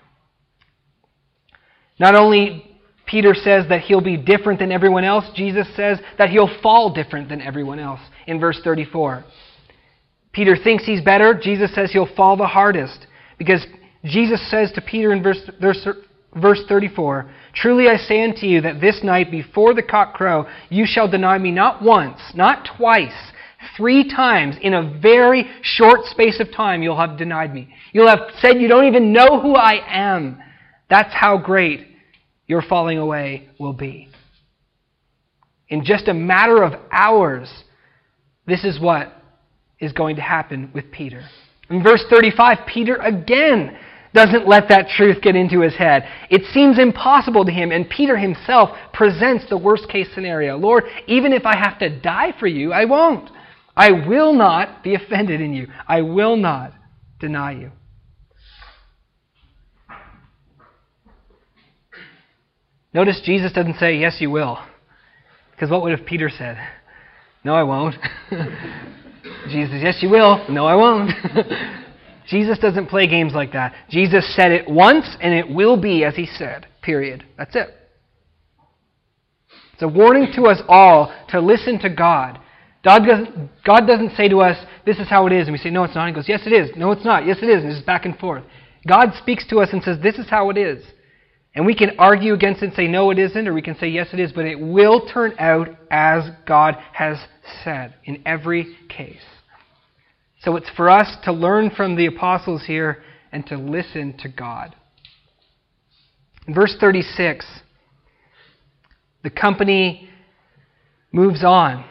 Not 2.00 2.16
only 2.16 2.80
Peter 3.06 3.34
says 3.34 3.66
that 3.68 3.82
he'll 3.82 4.00
be 4.00 4.16
different 4.16 4.60
than 4.60 4.72
everyone 4.72 5.04
else, 5.04 5.26
Jesus 5.36 5.68
says 5.76 6.00
that 6.18 6.30
he'll 6.30 6.62
fall 6.62 6.94
different 6.94 7.28
than 7.28 7.42
everyone 7.42 7.80
else 7.80 8.00
in 8.28 8.40
verse 8.40 8.62
34. 8.64 9.26
Peter 10.36 10.58
thinks 10.62 10.86
he's 10.86 11.02
better. 11.02 11.34
Jesus 11.34 11.74
says 11.74 11.94
he'll 11.94 12.14
fall 12.14 12.36
the 12.36 12.46
hardest. 12.46 13.08
Because 13.38 13.66
Jesus 14.04 14.52
says 14.52 14.70
to 14.74 14.82
Peter 14.82 15.14
in 15.14 15.24
verse, 15.24 15.50
verse, 15.62 15.88
verse 16.36 16.62
34 16.68 17.32
Truly 17.54 17.88
I 17.88 17.96
say 17.96 18.22
unto 18.22 18.46
you 18.46 18.60
that 18.62 18.82
this 18.82 19.00
night 19.02 19.32
before 19.32 19.74
the 19.74 19.82
cock 19.82 20.14
crow, 20.14 20.46
you 20.70 20.86
shall 20.86 21.10
deny 21.10 21.38
me 21.38 21.52
not 21.52 21.82
once, 21.82 22.20
not 22.36 22.68
twice, 22.78 23.16
three 23.78 24.10
times 24.10 24.58
in 24.62 24.74
a 24.74 25.00
very 25.00 25.50
short 25.62 26.04
space 26.06 26.42
of 26.42 26.52
time 26.52 26.84
you'll 26.84 27.00
have 27.00 27.18
denied 27.18 27.54
me. 27.54 27.74
You'll 27.94 28.10
have 28.10 28.28
said 28.40 28.60
you 28.60 28.68
don't 28.68 28.88
even 28.88 29.14
know 29.14 29.40
who 29.42 29.56
I 29.56 29.80
am. 29.88 30.42
That's 30.90 31.14
how 31.14 31.38
great 31.38 31.88
your 32.46 32.62
falling 32.62 32.98
away 32.98 33.48
will 33.58 33.74
be. 33.74 34.10
In 35.70 35.86
just 35.86 36.10
a 36.10 36.14
matter 36.14 36.62
of 36.62 36.74
hours, 36.92 37.50
this 38.46 38.66
is 38.66 38.80
what 38.82 39.15
is 39.86 39.94
going 39.94 40.18
to 40.18 40.22
happen 40.22 40.72
with 40.74 40.92
Peter. 40.92 41.24
In 41.70 41.82
verse 41.82 42.04
35, 42.10 42.60
Peter 42.68 42.96
again 42.98 43.78
doesn't 44.14 44.48
let 44.48 44.70
that 44.70 44.88
truth 44.88 45.22
get 45.22 45.36
into 45.36 45.60
his 45.60 45.76
head. 45.76 46.08
It 46.30 46.44
seems 46.54 46.80
impossible 46.80 47.46
to 47.46 47.52
him, 47.52 47.72
and 47.72 47.90
Peter 47.90 48.18
himself 48.18 48.70
presents 48.94 49.46
the 49.50 49.58
worst 49.58 49.90
case 49.90 50.08
scenario. 50.16 50.58
Lord, 50.58 50.86
even 51.08 51.34
if 51.34 51.46
I 51.46 51.58
have 51.58 51.78
to 51.80 52.00
die 52.00 52.34
for 52.40 52.48
you, 52.48 52.72
I 52.72 52.86
won't. 52.86 53.30
I 53.76 53.92
will 53.92 54.34
not 54.34 54.84
be 54.84 54.96
offended 54.96 55.42
in 55.42 55.54
you. 55.54 55.68
I 55.88 56.02
will 56.02 56.38
not 56.38 56.72
deny 57.20 57.52
you. 57.52 57.72
Notice 62.94 63.22
Jesus 63.26 63.52
doesn't 63.52 63.78
say, 63.78 63.98
Yes, 63.98 64.18
you 64.22 64.32
will. 64.32 64.58
Because 65.52 65.70
what 65.70 65.84
would 65.84 65.98
have 65.98 66.08
Peter 66.08 66.30
said? 66.30 66.58
No, 67.44 67.54
I 67.54 67.64
won't. 67.64 67.96
Jesus, 69.50 69.80
yes, 69.82 69.98
you 70.02 70.10
will. 70.10 70.46
No, 70.50 70.66
I 70.66 70.76
won't. 70.76 71.12
Jesus 72.28 72.58
doesn't 72.58 72.88
play 72.88 73.08
games 73.08 73.34
like 73.34 73.54
that. 73.54 73.74
Jesus 73.90 74.36
said 74.36 74.52
it 74.52 74.70
once, 74.70 75.06
and 75.22 75.34
it 75.34 75.50
will 75.50 75.80
be 75.80 76.04
as 76.04 76.16
he 76.16 76.26
said. 76.26 76.68
Period. 76.82 77.24
That's 77.38 77.56
it. 77.56 77.70
It's 79.74 79.84
a 79.84 79.88
warning 79.88 80.32
to 80.36 80.44
us 80.44 80.62
all 80.68 81.14
to 81.30 81.40
listen 81.40 81.80
to 81.80 81.90
God. 81.90 82.40
God 82.84 83.06
doesn't, 83.06 83.50
God 83.66 83.88
doesn't 83.88 84.16
say 84.16 84.30
to 84.30 84.40
us, 84.40 84.58
This 84.86 84.98
is 85.00 85.10
how 85.10 85.28
it 85.28 85.34
is. 85.34 85.48
And 85.48 85.52
we 85.52 85.58
say, 85.58 85.70
No, 85.70 85.84
it's 85.84 85.96
not. 85.96 86.08
He 86.08 86.14
goes, 86.14 86.30
Yes, 86.30 86.42
it 86.46 86.54
is. 86.54 86.72
No, 86.76 86.92
it's 86.92 87.06
not. 87.06 87.26
Yes, 87.26 87.38
it 87.42 87.50
is. 87.50 87.64
And 87.64 87.72
it's 87.72 87.86
back 87.86 88.06
and 88.06 88.18
forth. 88.18 88.44
God 88.88 89.14
speaks 89.18 89.46
to 89.48 89.60
us 89.60 89.70
and 89.74 89.84
says, 89.84 89.98
This 90.02 90.16
is 90.16 90.30
how 90.30 90.50
it 90.50 90.58
is. 90.58 90.84
And 91.56 91.66
we 91.66 91.74
can 91.74 91.92
argue 91.98 92.34
against 92.34 92.62
it 92.62 92.68
and 92.68 92.74
say, 92.76 92.88
no, 92.88 93.12
it 93.12 93.18
isn't, 93.18 93.48
or 93.48 93.54
we 93.54 93.62
can 93.62 93.78
say, 93.78 93.88
yes, 93.88 94.10
it 94.12 94.20
is, 94.20 94.34
but 94.34 94.44
it 94.44 94.60
will 94.60 95.08
turn 95.08 95.34
out 95.40 95.70
as 95.90 96.30
God 96.46 96.76
has 96.92 97.18
said 97.64 97.96
in 98.04 98.22
every 98.26 98.76
case. 98.90 99.24
So 100.46 100.58
it's 100.58 100.70
for 100.78 100.92
us 100.92 101.12
to 101.24 101.32
learn 101.32 101.72
from 101.72 101.96
the 101.96 102.06
apostles 102.06 102.64
here 102.68 103.02
and 103.32 103.44
to 103.48 103.58
listen 103.58 104.16
to 104.20 104.30
God. 104.30 104.76
In 106.48 106.54
verse 106.54 106.78
36, 106.80 107.44
the 109.24 109.32
company 109.32 110.08
moves 111.12 111.44
on, 111.44 111.84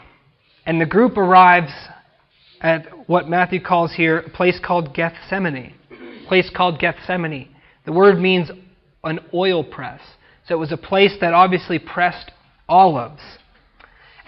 and 0.65 0.81
the 0.81 0.87
group 0.87 1.17
arrives 1.17 1.73
at 2.61 2.87
what 3.09 3.29
Matthew 3.29 3.61
calls 3.61 3.93
here 3.93 4.19
a 4.19 4.31
place 4.31 4.61
called 4.65 4.95
Gethsemane. 4.95 5.75
A 5.91 6.29
place 6.29 6.49
called 6.55 6.79
Gethsemane. 6.79 7.49
The 7.87 7.93
word 7.93 8.21
means 8.21 8.53
an 9.03 9.19
oil 9.35 9.65
press. 9.65 10.01
So 10.47 10.55
it 10.55 10.59
was 10.59 10.71
a 10.71 10.77
place 10.77 11.17
that 11.21 11.35
obviously 11.35 11.81
pressed 11.81 12.31
olives. 12.69 13.21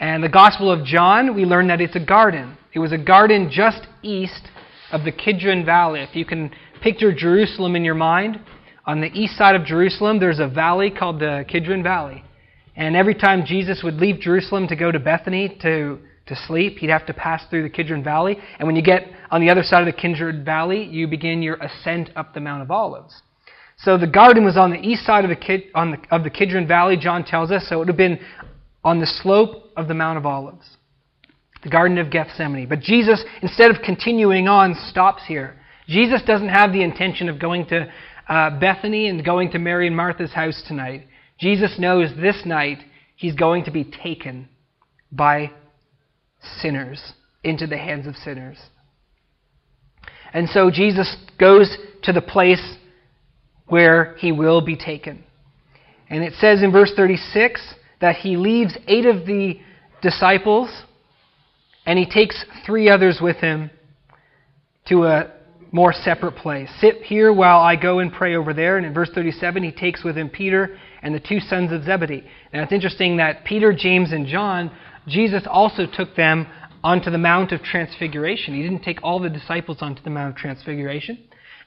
And 0.00 0.20
the 0.24 0.28
Gospel 0.28 0.72
of 0.72 0.84
John, 0.84 1.36
we 1.36 1.44
learn 1.44 1.68
that 1.68 1.80
it's 1.80 1.94
a 1.94 2.04
garden. 2.04 2.58
It 2.76 2.80
was 2.80 2.92
a 2.92 2.98
garden 2.98 3.48
just 3.50 3.86
east 4.02 4.50
of 4.92 5.04
the 5.04 5.10
Kidron 5.10 5.64
Valley. 5.64 6.00
If 6.00 6.14
you 6.14 6.26
can 6.26 6.50
picture 6.82 7.10
Jerusalem 7.10 7.74
in 7.74 7.84
your 7.84 7.94
mind, 7.94 8.38
on 8.84 9.00
the 9.00 9.06
east 9.06 9.38
side 9.38 9.54
of 9.54 9.64
Jerusalem, 9.64 10.20
there's 10.20 10.40
a 10.40 10.46
valley 10.46 10.90
called 10.90 11.18
the 11.18 11.46
Kidron 11.48 11.82
Valley. 11.82 12.22
And 12.76 12.94
every 12.94 13.14
time 13.14 13.46
Jesus 13.46 13.80
would 13.82 13.94
leave 13.94 14.20
Jerusalem 14.20 14.68
to 14.68 14.76
go 14.76 14.92
to 14.92 14.98
Bethany 14.98 15.56
to, 15.62 15.98
to 16.26 16.36
sleep, 16.46 16.76
he'd 16.76 16.90
have 16.90 17.06
to 17.06 17.14
pass 17.14 17.42
through 17.48 17.62
the 17.62 17.70
Kidron 17.70 18.04
Valley. 18.04 18.36
And 18.58 18.66
when 18.66 18.76
you 18.76 18.82
get 18.82 19.06
on 19.30 19.40
the 19.40 19.48
other 19.48 19.62
side 19.62 19.80
of 19.80 19.86
the 19.86 19.98
Kidron 19.98 20.44
Valley, 20.44 20.84
you 20.84 21.08
begin 21.08 21.40
your 21.40 21.54
ascent 21.54 22.10
up 22.14 22.34
the 22.34 22.40
Mount 22.40 22.60
of 22.60 22.70
Olives. 22.70 23.22
So 23.78 23.96
the 23.96 24.06
garden 24.06 24.44
was 24.44 24.58
on 24.58 24.70
the 24.70 24.86
east 24.86 25.06
side 25.06 25.24
of 25.24 25.30
the, 25.30 25.36
Kid, 25.36 25.62
the, 25.72 25.96
of 26.10 26.24
the 26.24 26.30
Kidron 26.30 26.68
Valley, 26.68 26.98
John 26.98 27.24
tells 27.24 27.50
us, 27.50 27.64
so 27.70 27.76
it 27.76 27.78
would 27.78 27.88
have 27.88 27.96
been 27.96 28.20
on 28.84 29.00
the 29.00 29.06
slope 29.06 29.72
of 29.78 29.88
the 29.88 29.94
Mount 29.94 30.18
of 30.18 30.26
Olives, 30.26 30.76
the 31.66 31.70
Garden 31.70 31.98
of 31.98 32.12
Gethsemane. 32.12 32.68
But 32.68 32.78
Jesus, 32.78 33.24
instead 33.42 33.72
of 33.72 33.82
continuing 33.82 34.46
on, 34.46 34.76
stops 34.88 35.22
here. 35.26 35.56
Jesus 35.88 36.22
doesn't 36.24 36.48
have 36.48 36.72
the 36.72 36.84
intention 36.84 37.28
of 37.28 37.40
going 37.40 37.66
to 37.66 37.92
uh, 38.28 38.60
Bethany 38.60 39.08
and 39.08 39.24
going 39.24 39.50
to 39.50 39.58
Mary 39.58 39.88
and 39.88 39.96
Martha's 39.96 40.32
house 40.32 40.62
tonight. 40.68 41.08
Jesus 41.40 41.76
knows 41.76 42.10
this 42.16 42.42
night 42.46 42.78
he's 43.16 43.34
going 43.34 43.64
to 43.64 43.72
be 43.72 43.82
taken 43.82 44.48
by 45.10 45.50
sinners 46.60 47.14
into 47.42 47.66
the 47.66 47.76
hands 47.76 48.06
of 48.06 48.14
sinners. 48.14 48.58
And 50.32 50.48
so 50.48 50.70
Jesus 50.70 51.16
goes 51.36 51.76
to 52.04 52.12
the 52.12 52.22
place 52.22 52.76
where 53.66 54.14
he 54.18 54.30
will 54.30 54.60
be 54.60 54.76
taken. 54.76 55.24
And 56.08 56.22
it 56.22 56.34
says 56.34 56.62
in 56.62 56.70
verse 56.70 56.92
36 56.94 57.60
that 58.00 58.14
he 58.14 58.36
leaves 58.36 58.78
eight 58.86 59.06
of 59.06 59.26
the 59.26 59.58
disciples 60.00 60.70
and 61.86 61.98
he 61.98 62.04
takes 62.04 62.44
three 62.66 62.88
others 62.88 63.18
with 63.22 63.36
him 63.36 63.70
to 64.88 65.04
a 65.04 65.32
more 65.72 65.92
separate 65.92 66.36
place. 66.36 66.68
Sit 66.80 67.02
here 67.02 67.32
while 67.32 67.60
I 67.60 67.76
go 67.76 67.98
and 67.98 68.12
pray 68.12 68.36
over 68.36 68.52
there. 68.54 68.76
And 68.76 68.86
in 68.86 68.94
verse 68.94 69.10
37, 69.14 69.62
he 69.62 69.72
takes 69.72 70.04
with 70.04 70.16
him 70.16 70.28
Peter 70.28 70.78
and 71.02 71.14
the 71.14 71.20
two 71.20 71.40
sons 71.40 71.72
of 71.72 71.84
Zebedee. 71.84 72.24
Now 72.52 72.62
it's 72.62 72.72
interesting 72.72 73.16
that 73.18 73.44
Peter, 73.44 73.72
James, 73.72 74.12
and 74.12 74.26
John, 74.26 74.70
Jesus 75.06 75.42
also 75.48 75.84
took 75.86 76.14
them 76.16 76.46
onto 76.82 77.10
the 77.10 77.18
Mount 77.18 77.52
of 77.52 77.62
Transfiguration. 77.62 78.54
He 78.54 78.62
didn't 78.62 78.82
take 78.82 79.02
all 79.02 79.18
the 79.18 79.28
disciples 79.28 79.78
onto 79.80 80.02
the 80.02 80.10
Mount 80.10 80.30
of 80.30 80.36
Transfiguration. 80.36 81.18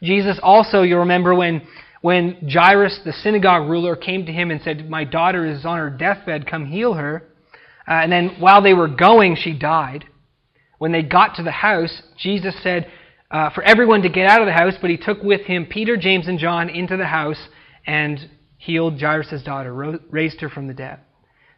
Jesus 0.02 0.40
also, 0.42 0.84
you'll 0.84 1.00
remember 1.00 1.36
when 1.36 1.62
when 2.02 2.50
Jairus, 2.50 3.02
the 3.04 3.12
synagogue 3.12 3.70
ruler, 3.70 3.96
came 3.98 4.26
to 4.26 4.32
him 4.32 4.52
and 4.52 4.62
said, 4.62 4.90
My 4.90 5.04
daughter 5.04 5.46
is 5.46 5.66
on 5.66 5.78
her 5.78 5.90
deathbed, 5.90 6.48
come 6.48 6.66
heal 6.66 6.94
her. 6.94 7.24
Uh, 7.90 7.94
and 7.94 8.12
then 8.12 8.36
while 8.40 8.62
they 8.62 8.74
were 8.74 8.88
going, 8.88 9.36
she 9.36 9.58
died. 9.58 10.06
When 10.78 10.92
they 10.92 11.02
got 11.02 11.36
to 11.36 11.44
the 11.44 11.52
house, 11.52 12.02
Jesus 12.18 12.56
said 12.62 12.90
uh, 13.32 13.50
for 13.50 13.64
everyone 13.64 14.04
to 14.04 14.10
get 14.10 14.28
out 14.28 14.42
of 14.42 14.46
the 14.46 14.54
house, 14.54 14.76
but 14.80 14.90
he 14.90 14.98
took 14.98 15.22
with 15.24 15.42
him 15.42 15.66
Peter, 15.66 15.98
James, 15.98 16.28
and 16.28 16.40
John 16.40 16.70
into 16.70 16.98
the 16.98 17.06
house 17.06 17.48
and 17.86 18.30
healed 18.58 19.00
Jairus' 19.00 19.42
daughter, 19.44 20.00
raised 20.10 20.40
her 20.42 20.50
from 20.50 20.68
the 20.68 20.74
dead. 20.74 21.00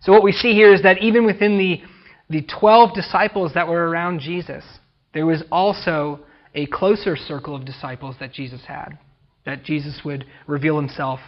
So 0.02 0.12
what 0.12 0.24
we 0.24 0.32
see 0.32 0.54
here 0.54 0.74
is 0.74 0.84
that 0.84 1.02
even 1.02 1.26
within 1.26 1.58
the, 1.58 1.82
the 2.30 2.48
12 2.60 2.96
disciples 2.96 3.54
that 3.54 3.68
were 3.68 3.90
around 3.90 4.20
Jesus, 4.20 4.64
there 5.14 5.26
was 5.26 5.44
also 5.52 6.22
a 6.56 6.66
closer 6.68 7.16
circle 7.16 7.56
of 7.56 7.66
disciples 7.66 8.16
that 8.20 8.34
Jesus 8.34 8.62
had, 8.68 8.98
that 9.46 9.64
Jesus 9.64 10.02
would 10.04 10.26
reveal 10.48 10.78
himself 10.78 11.20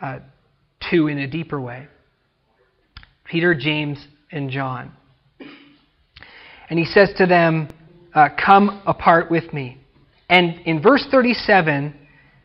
uh, 0.00 0.20
to 0.90 1.08
in 1.08 1.18
a 1.18 1.26
deeper 1.26 1.60
way 1.60 1.88
Peter, 3.24 3.54
James, 3.54 4.06
and 4.30 4.50
John. 4.50 4.92
And 6.70 6.78
he 6.78 6.84
says 6.84 7.12
to 7.18 7.26
them, 7.26 7.68
uh, 8.14 8.28
Come 8.44 8.82
apart 8.86 9.30
with 9.30 9.52
me. 9.52 9.78
And 10.28 10.60
in 10.66 10.82
verse 10.82 11.06
37, 11.10 11.94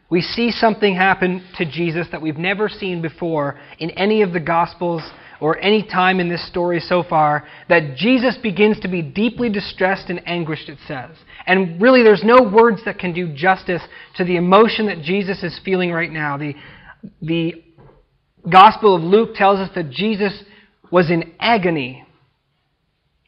we 0.10 0.22
see 0.22 0.52
something 0.52 0.96
happen 0.96 1.46
to 1.58 1.66
Jesus 1.66 2.08
that 2.12 2.22
we've 2.22 2.38
never 2.38 2.68
seen 2.68 3.02
before 3.02 3.60
in 3.78 3.92
any 3.92 4.22
of 4.22 4.34
the 4.34 4.40
Gospels 4.40 5.04
or 5.40 5.58
any 5.60 5.84
time 5.88 6.20
in 6.20 6.28
this 6.28 6.46
story 6.48 6.80
so 6.80 7.04
far 7.08 7.48
that 7.70 7.96
Jesus 7.96 8.38
begins 8.42 8.80
to 8.82 8.90
be 8.90 9.02
deeply 9.02 9.50
distressed 9.50 10.10
and 10.10 10.22
anguished, 10.28 10.68
it 10.68 10.80
says. 10.88 11.12
And 11.46 11.82
really, 11.82 12.04
there's 12.04 12.24
no 12.24 12.52
words 12.52 12.82
that 12.86 13.00
can 13.00 13.14
do 13.14 13.34
justice 13.34 13.82
to 14.18 14.26
the 14.26 14.36
emotion 14.36 14.88
that 14.88 15.02
Jesus 15.02 15.44
is 15.44 15.60
feeling 15.64 15.92
right 15.92 16.12
now. 16.12 16.38
The, 16.38 16.56
the 17.22 17.64
Gospel 18.52 18.96
of 18.96 19.04
Luke 19.04 19.36
tells 19.36 19.60
us 19.60 19.70
that 19.76 19.92
Jesus 19.92 20.34
was 20.92 21.10
in 21.10 21.34
agony. 21.40 22.06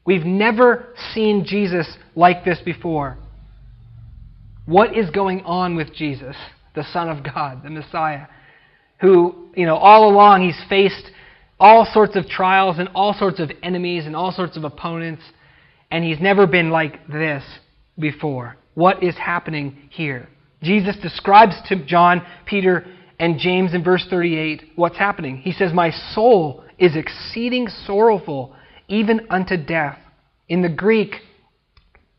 We've 0.06 0.26
never 0.26 0.94
seen 1.14 1.46
Jesus 1.46 1.88
like 2.16 2.44
this 2.44 2.60
before. 2.64 3.18
What 4.66 4.98
is 4.98 5.10
going 5.10 5.42
on 5.42 5.76
with 5.76 5.94
Jesus, 5.94 6.36
the 6.76 6.84
Son 6.92 7.10
of 7.10 7.24
God, 7.24 7.64
the 7.64 7.70
Messiah, 7.70 8.28
who, 9.00 9.50
you 9.56 9.66
know, 9.66 9.76
all 9.76 10.10
along 10.10 10.44
he's 10.44 10.62
faced 10.70 11.12
all 11.62 11.88
sorts 11.94 12.16
of 12.16 12.26
trials 12.26 12.80
and 12.80 12.90
all 12.96 13.14
sorts 13.14 13.40
of 13.40 13.52
enemies 13.62 14.08
and 14.08 14.16
all 14.16 14.32
sorts 14.32 14.58
of 14.58 14.64
opponents, 14.64 15.22
and 15.92 16.04
he's 16.04 16.20
never 16.20 16.48
been 16.48 16.72
like 16.72 17.08
this 17.08 17.44
before. 18.00 18.58
What 18.74 19.04
is 19.04 19.16
happening 19.16 19.78
here? 19.92 20.28
Jesus 20.64 20.98
describes 21.02 21.54
to 21.70 21.86
John, 21.86 22.26
Peter, 22.46 22.86
and 23.20 23.38
James 23.38 23.76
in 23.76 23.84
verse 23.84 24.06
38 24.10 24.72
what's 24.76 24.98
happening. 24.98 25.38
He 25.38 25.52
says, 25.52 25.72
My 25.72 25.92
soul 26.14 26.64
is 26.82 26.96
exceeding 26.96 27.70
sorrowful, 27.86 28.54
even 28.88 29.28
unto 29.30 29.56
death. 29.56 30.00
In 30.50 30.64
the 30.64 30.70
Greek, 30.70 31.18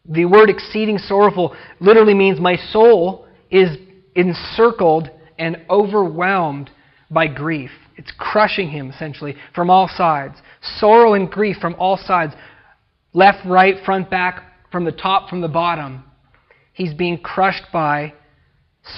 the 0.08 0.24
word 0.24 0.48
exceeding 0.48 0.98
sorrowful 0.98 1.54
literally 1.80 2.14
means 2.14 2.40
my 2.40 2.56
soul 2.70 3.26
is 3.50 3.76
encircled 4.14 5.10
and 5.36 5.56
overwhelmed 5.68 6.70
by 7.10 7.26
grief. 7.26 7.70
It's 7.96 8.12
crushing 8.16 8.70
him, 8.70 8.90
essentially, 8.90 9.34
from 9.54 9.68
all 9.68 9.88
sides. 9.88 10.36
Sorrow 10.78 11.14
and 11.14 11.30
grief 11.30 11.56
from 11.60 11.74
all 11.78 11.96
sides 11.96 12.32
left, 13.12 13.44
right, 13.44 13.76
front, 13.84 14.10
back, 14.10 14.42
from 14.70 14.84
the 14.84 14.92
top, 14.92 15.28
from 15.28 15.40
the 15.40 15.48
bottom. 15.48 16.04
He's 16.72 16.94
being 16.94 17.18
crushed 17.18 17.64
by 17.72 18.14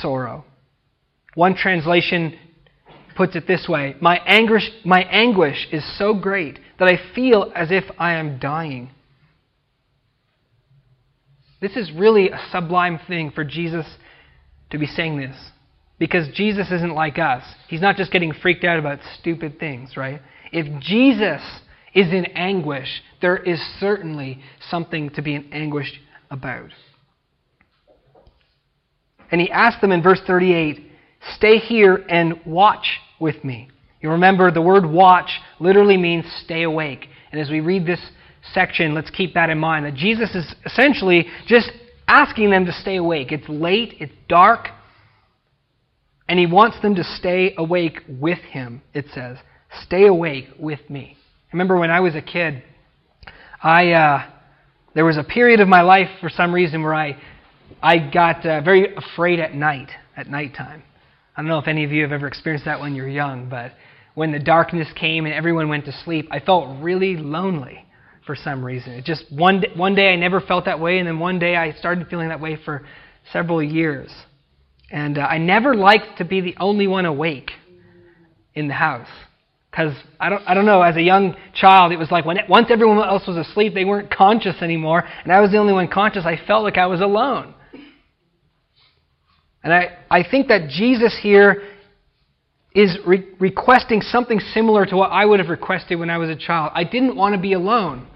sorrow. 0.00 0.44
One 1.34 1.56
translation 1.56 2.38
puts 3.16 3.36
it 3.36 3.46
this 3.46 3.66
way 3.68 3.96
my 4.00 4.18
anguish, 4.26 4.70
my 4.84 5.02
anguish 5.02 5.68
is 5.72 5.84
so 5.98 6.14
great 6.14 6.58
that 6.78 6.88
I 6.88 6.98
feel 7.14 7.52
as 7.54 7.70
if 7.70 7.84
I 7.98 8.14
am 8.14 8.38
dying. 8.38 8.90
This 11.60 11.76
is 11.76 11.90
really 11.92 12.30
a 12.30 12.40
sublime 12.50 13.00
thing 13.06 13.30
for 13.30 13.44
Jesus 13.44 13.86
to 14.70 14.78
be 14.78 14.86
saying 14.86 15.18
this. 15.18 15.36
Because 15.98 16.28
Jesus 16.34 16.70
isn't 16.70 16.94
like 16.94 17.18
us. 17.18 17.44
He's 17.68 17.80
not 17.80 17.96
just 17.96 18.10
getting 18.10 18.32
freaked 18.32 18.64
out 18.64 18.78
about 18.78 18.98
stupid 19.18 19.58
things, 19.58 19.96
right? 19.96 20.20
If 20.52 20.82
Jesus 20.82 21.40
is 21.94 22.12
in 22.12 22.26
anguish, 22.34 23.02
there 23.22 23.36
is 23.36 23.60
certainly 23.78 24.40
something 24.68 25.10
to 25.10 25.22
be 25.22 25.36
in 25.36 25.52
anguish 25.52 26.00
about. 26.30 26.70
And 29.30 29.40
he 29.40 29.50
asked 29.50 29.80
them 29.80 29.92
in 29.92 30.02
verse 30.02 30.20
38 30.26 30.90
Stay 31.36 31.58
here 31.58 32.04
and 32.08 32.40
watch 32.44 33.00
with 33.18 33.42
me. 33.44 33.68
You 34.00 34.10
remember 34.10 34.50
the 34.50 34.60
word 34.60 34.84
watch 34.84 35.30
literally 35.58 35.96
means 35.96 36.24
stay 36.44 36.62
awake. 36.62 37.06
And 37.32 37.40
as 37.40 37.50
we 37.50 37.60
read 37.60 37.86
this 37.86 38.00
section, 38.52 38.94
let's 38.94 39.10
keep 39.10 39.34
that 39.34 39.48
in 39.48 39.58
mind 39.58 39.86
that 39.86 39.94
Jesus 39.94 40.34
is 40.34 40.54
essentially 40.66 41.26
just 41.46 41.70
asking 42.06 42.50
them 42.50 42.66
to 42.66 42.72
stay 42.72 42.96
awake. 42.96 43.32
It's 43.32 43.48
late, 43.48 43.94
it's 43.98 44.12
dark, 44.28 44.68
and 46.28 46.38
he 46.38 46.46
wants 46.46 46.80
them 46.82 46.94
to 46.96 47.04
stay 47.04 47.54
awake 47.56 48.00
with 48.08 48.38
him, 48.38 48.82
it 48.92 49.06
says. 49.14 49.38
Stay 49.82 50.06
awake 50.06 50.48
with 50.58 50.88
me. 50.88 51.16
Remember 51.52 51.78
when 51.78 51.90
I 51.90 52.00
was 52.00 52.14
a 52.14 52.22
kid, 52.22 52.62
I 53.62 53.92
uh, 53.92 54.30
there 54.94 55.04
was 55.04 55.16
a 55.16 55.24
period 55.24 55.60
of 55.60 55.68
my 55.68 55.82
life 55.82 56.08
for 56.20 56.28
some 56.28 56.54
reason 56.54 56.82
where 56.82 56.94
I 56.94 57.16
I 57.82 57.98
got 57.98 58.44
uh, 58.44 58.60
very 58.60 58.94
afraid 58.94 59.40
at 59.40 59.54
night, 59.54 59.90
at 60.16 60.28
nighttime. 60.28 60.82
I 61.36 61.40
don't 61.40 61.48
know 61.48 61.58
if 61.58 61.68
any 61.68 61.84
of 61.84 61.92
you 61.92 62.02
have 62.02 62.12
ever 62.12 62.26
experienced 62.26 62.64
that 62.66 62.80
when 62.80 62.94
you're 62.94 63.08
young, 63.08 63.48
but 63.48 63.72
when 64.14 64.30
the 64.30 64.38
darkness 64.38 64.88
came 64.94 65.26
and 65.26 65.34
everyone 65.34 65.68
went 65.68 65.84
to 65.86 65.92
sleep, 66.04 66.28
I 66.30 66.38
felt 66.38 66.80
really 66.80 67.16
lonely 67.16 67.84
for 68.24 68.36
some 68.36 68.64
reason. 68.64 68.92
It 68.92 69.04
just 69.04 69.24
one 69.30 69.60
day, 69.60 69.70
one 69.74 69.94
day 69.94 70.12
I 70.12 70.16
never 70.16 70.40
felt 70.40 70.64
that 70.66 70.78
way, 70.78 70.98
and 70.98 71.06
then 71.06 71.18
one 71.18 71.38
day 71.38 71.56
I 71.56 71.72
started 71.72 72.06
feeling 72.08 72.28
that 72.28 72.40
way 72.40 72.56
for 72.64 72.86
several 73.32 73.62
years. 73.62 74.10
And 74.90 75.18
uh, 75.18 75.22
I 75.22 75.38
never 75.38 75.74
liked 75.74 76.18
to 76.18 76.24
be 76.24 76.40
the 76.40 76.54
only 76.60 76.86
one 76.86 77.04
awake 77.04 77.50
in 78.54 78.68
the 78.68 78.74
house. 78.74 79.08
Because 79.70 79.94
I 80.20 80.28
don't, 80.28 80.42
I 80.46 80.54
don't 80.54 80.66
know, 80.66 80.82
as 80.82 80.94
a 80.94 81.02
young 81.02 81.34
child, 81.52 81.90
it 81.90 81.98
was 81.98 82.12
like 82.12 82.24
when 82.24 82.36
it, 82.36 82.48
once 82.48 82.68
everyone 82.70 82.98
else 82.98 83.26
was 83.26 83.36
asleep, 83.36 83.74
they 83.74 83.84
weren't 83.84 84.08
conscious 84.08 84.54
anymore, 84.62 85.02
and 85.24 85.32
I 85.32 85.40
was 85.40 85.50
the 85.50 85.58
only 85.58 85.72
one 85.72 85.88
conscious. 85.88 86.24
I 86.24 86.38
felt 86.46 86.62
like 86.62 86.78
I 86.78 86.86
was 86.86 87.00
alone. 87.00 87.54
And 89.64 89.72
I, 89.72 89.96
I 90.10 90.22
think 90.22 90.48
that 90.48 90.68
Jesus 90.68 91.18
here 91.20 91.62
is 92.74 92.98
re- 93.06 93.26
requesting 93.40 94.02
something 94.02 94.38
similar 94.38 94.84
to 94.86 94.96
what 94.96 95.10
I 95.10 95.24
would 95.24 95.40
have 95.40 95.48
requested 95.48 95.98
when 95.98 96.10
I 96.10 96.18
was 96.18 96.28
a 96.28 96.36
child. 96.36 96.72
I 96.74 96.84
didn't 96.84 97.16
want 97.16 97.34
to 97.34 97.40
be 97.40 97.54
alone. 97.54 98.06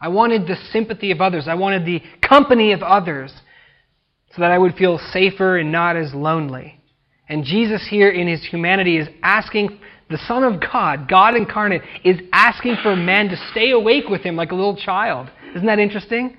I 0.00 0.08
wanted 0.08 0.46
the 0.46 0.56
sympathy 0.70 1.10
of 1.10 1.20
others. 1.20 1.48
I 1.48 1.54
wanted 1.54 1.86
the 1.86 2.02
company 2.20 2.72
of 2.72 2.82
others 2.82 3.32
so 4.36 4.42
that 4.42 4.50
I 4.50 4.58
would 4.58 4.74
feel 4.74 5.00
safer 5.12 5.56
and 5.56 5.72
not 5.72 5.96
as 5.96 6.12
lonely. 6.14 6.78
And 7.28 7.42
Jesus 7.44 7.86
here 7.88 8.10
in 8.10 8.28
his 8.28 8.44
humanity 8.44 8.98
is 8.98 9.08
asking, 9.22 9.80
the 10.10 10.18
Son 10.26 10.44
of 10.44 10.60
God, 10.60 11.08
God 11.08 11.34
incarnate, 11.34 11.82
is 12.04 12.18
asking 12.32 12.76
for 12.82 12.96
man 12.96 13.28
to 13.28 13.36
stay 13.50 13.70
awake 13.70 14.08
with 14.08 14.22
him 14.22 14.36
like 14.36 14.52
a 14.52 14.54
little 14.54 14.76
child. 14.76 15.30
Isn't 15.54 15.66
that 15.66 15.78
interesting? 15.78 16.36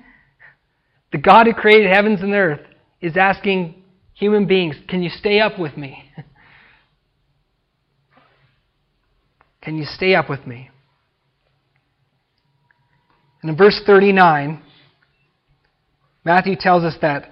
The 1.12 1.18
God 1.18 1.46
who 1.46 1.54
created 1.54 1.92
heavens 1.92 2.20
and 2.20 2.32
earth 2.32 2.60
is 3.00 3.16
asking 3.16 3.79
human 4.20 4.46
beings, 4.46 4.76
can 4.86 5.02
you 5.02 5.08
stay 5.08 5.40
up 5.40 5.58
with 5.58 5.76
me? 5.76 6.04
Can 9.62 9.76
you 9.76 9.84
stay 9.84 10.14
up 10.14 10.30
with 10.30 10.46
me? 10.46 10.70
And 13.42 13.50
in 13.50 13.58
verse 13.58 13.78
39, 13.84 14.62
Matthew 16.24 16.56
tells 16.56 16.82
us 16.82 16.96
that 17.02 17.30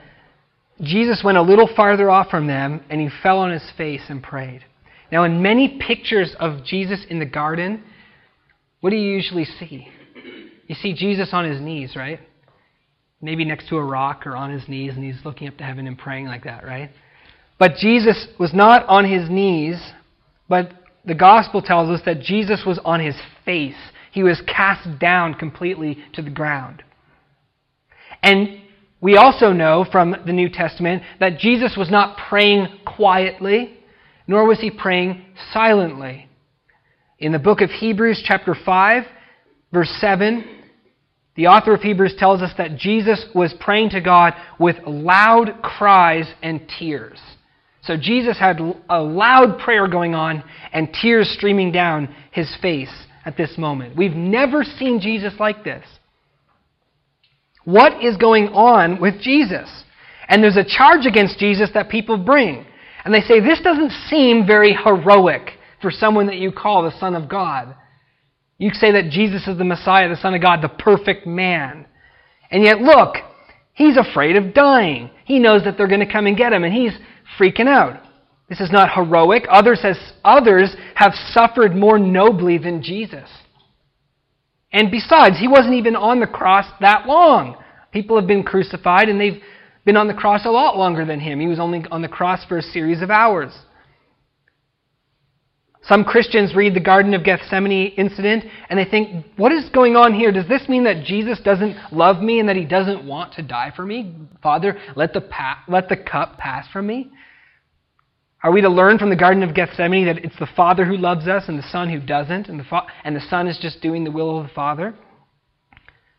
Jesus 0.83 1.22
went 1.24 1.38
a 1.38 1.42
little 1.42 1.70
farther 1.74 2.11
off 2.11 2.29
from 2.29 2.46
them 2.46 2.83
and 2.90 3.01
he 3.01 3.09
fell 3.22 3.38
on 3.38 3.51
his 3.51 3.66
face 3.79 4.03
and 4.11 4.22
prayed. 4.22 4.62
Now, 5.11 5.24
in 5.24 5.40
many 5.40 5.79
pictures 5.81 6.37
of 6.38 6.66
Jesus 6.66 7.03
in 7.09 7.18
the 7.18 7.24
garden, 7.24 7.83
what 8.83 8.90
do 8.90 8.96
you 8.96 9.11
usually 9.11 9.46
see? 9.46 9.88
You 10.66 10.74
see 10.74 10.92
Jesus 10.92 11.31
on 11.33 11.46
his 11.46 11.62
knees, 11.62 11.96
right? 11.96 12.20
Maybe 13.20 13.44
next 13.44 13.68
to 13.68 13.76
a 13.76 13.85
rock 13.85 14.26
or 14.26 14.37
on 14.37 14.50
his 14.50 14.68
knees, 14.68 14.94
and 14.94 15.04
he's 15.04 15.24
looking 15.24 15.48
up 15.48 15.57
to 15.59 15.64
heaven 15.64 15.87
and 15.87 15.98
praying 15.98 16.26
like 16.26 16.44
that, 16.44 16.64
right? 16.64 16.90
But 17.59 17.74
Jesus 17.76 18.28
was 18.38 18.54
not 18.54 18.87
on 18.87 19.04
his 19.04 19.28
knees, 19.28 19.81
but 20.48 20.72
the 21.04 21.14
gospel 21.14 21.61
tells 21.61 21.90
us 21.90 22.00
that 22.07 22.20
Jesus 22.20 22.62
was 22.64 22.78
on 22.85 23.00
his 23.00 23.16
face. 23.44 23.74
He 24.12 24.22
was 24.22 24.40
cast 24.46 24.98
down 25.00 25.35
completely 25.35 25.98
to 26.12 26.22
the 26.22 26.31
ground. 26.31 26.85
And 28.22 28.61
we 29.00 29.16
also 29.16 29.52
know 29.52 29.85
from 29.90 30.14
the 30.26 30.33
New 30.33 30.48
Testament 30.48 31.02
that 31.20 31.38
Jesus 31.38 31.76
was 31.76 31.90
not 31.90 32.18
praying 32.28 32.68
quietly, 32.85 33.78
nor 34.26 34.46
was 34.46 34.61
he 34.61 34.70
praying 34.70 35.24
silently. 35.52 36.28
In 37.18 37.33
the 37.33 37.38
book 37.38 37.61
of 37.61 37.70
Hebrews, 37.70 38.22
chapter 38.24 38.54
5, 38.54 39.04
verse 39.72 39.90
7, 40.00 40.58
the 41.38 41.46
author 41.46 41.72
of 41.72 41.83
Hebrews 41.83 42.16
tells 42.18 42.42
us 42.42 42.51
that 42.59 42.77
Jesus 42.77 43.24
was 43.33 43.55
praying 43.61 43.90
to 43.90 44.01
God 44.01 44.35
with 44.59 44.74
loud 44.85 45.62
cries 45.62 46.27
and 46.42 46.61
tears. 46.81 47.20
So 47.85 47.96
Jesus 47.96 48.37
had 48.37 48.59
a 48.90 49.01
loud 49.01 49.61
prayer 49.61 49.87
going 49.87 50.16
on 50.16 50.42
and 50.72 50.92
tears 50.92 51.31
streaming 51.31 51.70
down 51.70 52.12
his 52.33 52.53
face 52.61 52.92
at 53.24 53.37
this 53.37 53.57
moment. 53.57 53.96
We've 53.96 54.16
never 54.16 54.64
seen 54.64 54.98
Jesus 55.01 55.33
like 55.38 55.62
this. 55.62 55.85
What 57.64 58.03
is 58.03 58.16
going 58.16 58.48
on 58.48 59.01
with 59.01 59.20
Jesus? 59.20 59.70
And 60.27 60.42
there's 60.42 60.57
a 60.57 60.64
charge 60.64 61.07
against 61.07 61.38
Jesus 61.38 61.70
that 61.74 61.88
people 61.88 62.18
bring. 62.18 62.66
And 63.05 63.14
they 63.14 63.20
say, 63.20 63.38
This 63.38 63.61
doesn't 63.61 63.92
seem 64.11 64.44
very 64.44 64.74
heroic 64.74 65.53
for 65.81 65.92
someone 65.92 66.27
that 66.27 66.38
you 66.38 66.51
call 66.51 66.83
the 66.83 66.98
Son 66.98 67.14
of 67.14 67.29
God. 67.29 67.77
You 68.59 68.71
say 68.75 68.92
that 68.92 69.11
Jesus 69.11 69.47
is 69.47 69.57
the 69.57 69.64
Messiah, 69.64 70.09
the 70.09 70.16
Son 70.16 70.35
of 70.35 70.42
God, 70.42 70.62
the 70.62 70.68
perfect 70.68 71.27
man. 71.27 71.87
And 72.51 72.64
yet, 72.64 72.81
look, 72.81 73.16
He's 73.79 73.97
afraid 73.97 74.35
of 74.35 74.55
dying. 74.55 75.09
He 75.25 75.38
knows 75.38 75.62
that 75.62 75.79
they're 75.79 75.87
going 75.87 76.05
to 76.05 76.12
come 76.12 76.27
and 76.27 76.37
get 76.37 76.53
him, 76.53 76.64
and 76.64 76.75
he's 76.75 76.99
freaking 77.38 77.68
out. 77.68 78.03
This 78.49 78.59
is 78.61 78.73
not 78.73 78.92
heroic. 78.92 79.44
Others, 79.49 79.83
has, 79.83 79.97
others 80.25 80.75
have 80.97 81.12
suffered 81.31 81.77
more 81.77 81.97
nobly 81.97 82.59
than 82.59 82.83
Jesus. 82.83 83.31
And 84.73 84.90
besides, 84.90 85.38
he 85.38 85.47
wasn't 85.47 85.75
even 85.75 85.94
on 85.94 86.18
the 86.18 86.27
cross 86.27 86.66
that 86.81 87.07
long. 87.07 87.57
People 87.92 88.18
have 88.18 88.27
been 88.27 88.42
crucified, 88.42 89.09
and 89.09 89.21
they've 89.21 89.40
been 89.85 89.97
on 89.97 90.09
the 90.09 90.14
cross 90.14 90.44
a 90.44 90.51
lot 90.51 90.77
longer 90.77 91.05
than 91.05 91.21
him. 91.21 91.38
He 91.38 91.47
was 91.47 91.61
only 91.61 91.85
on 91.92 92.03
the 92.03 92.09
cross 92.09 92.44
for 92.47 92.59
a 92.59 92.62
series 92.62 93.01
of 93.01 93.12
hours. 93.12 93.53
Some 95.88 96.05
Christians 96.05 96.55
read 96.55 96.74
the 96.74 96.81
Garden 96.81 97.14
of 97.14 97.24
Gethsemane 97.24 97.94
incident 97.96 98.44
and 98.68 98.79
they 98.79 98.85
think, 98.85 99.24
what 99.37 99.53
is 99.53 99.70
going 99.70 99.96
on 99.96 100.12
here? 100.12 100.31
Does 100.31 100.46
this 100.46 100.68
mean 100.68 100.85
that 100.85 101.03
Jesus 101.03 101.40
doesn't 101.40 101.77
love 101.90 102.22
me 102.22 102.40
and 102.40 102.48
that 102.48 102.57
he 102.57 102.66
doesn't 102.66 103.07
want 103.07 103.33
to 103.35 103.42
die 103.42 103.72
for 103.74 103.87
me? 103.87 104.14
Father, 104.42 104.77
let 104.96 105.14
the, 105.14 105.22
pa- 105.22 105.64
let 105.66 105.88
the 105.88 105.96
cup 105.96 106.37
pass 106.37 106.68
from 106.70 106.87
me? 106.87 107.11
Are 108.42 108.53
we 108.53 108.61
to 108.61 108.68
learn 108.68 108.98
from 108.98 109.09
the 109.09 109.16
Garden 109.16 109.42
of 109.42 109.55
Gethsemane 109.55 110.05
that 110.05 110.18
it's 110.18 110.38
the 110.38 110.48
Father 110.55 110.85
who 110.85 110.96
loves 110.96 111.27
us 111.27 111.44
and 111.48 111.59
the 111.59 111.68
Son 111.72 111.88
who 111.88 111.98
doesn't, 112.01 112.48
and 112.48 112.61
the, 112.61 112.64
fa- 112.64 112.87
and 113.03 113.16
the 113.16 113.27
Son 113.29 113.48
is 113.48 113.59
just 113.61 113.81
doing 113.81 114.05
the 114.05 114.12
will 114.12 114.38
of 114.38 114.46
the 114.46 114.55
Father? 114.55 114.94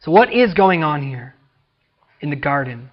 So, 0.02 0.12
what 0.12 0.34
is 0.34 0.54
going 0.54 0.84
on 0.84 1.08
here 1.08 1.36
in 2.22 2.30
the 2.30 2.36
garden? 2.36 2.90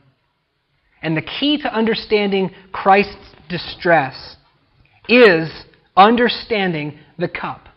And 1.02 1.16
the 1.16 1.22
key 1.22 1.60
to 1.62 1.74
understanding 1.74 2.50
Christ's 2.70 3.34
distress 3.48 4.36
is 5.08 5.50
understanding 5.96 6.98
the 7.18 7.28
cup 7.28 7.68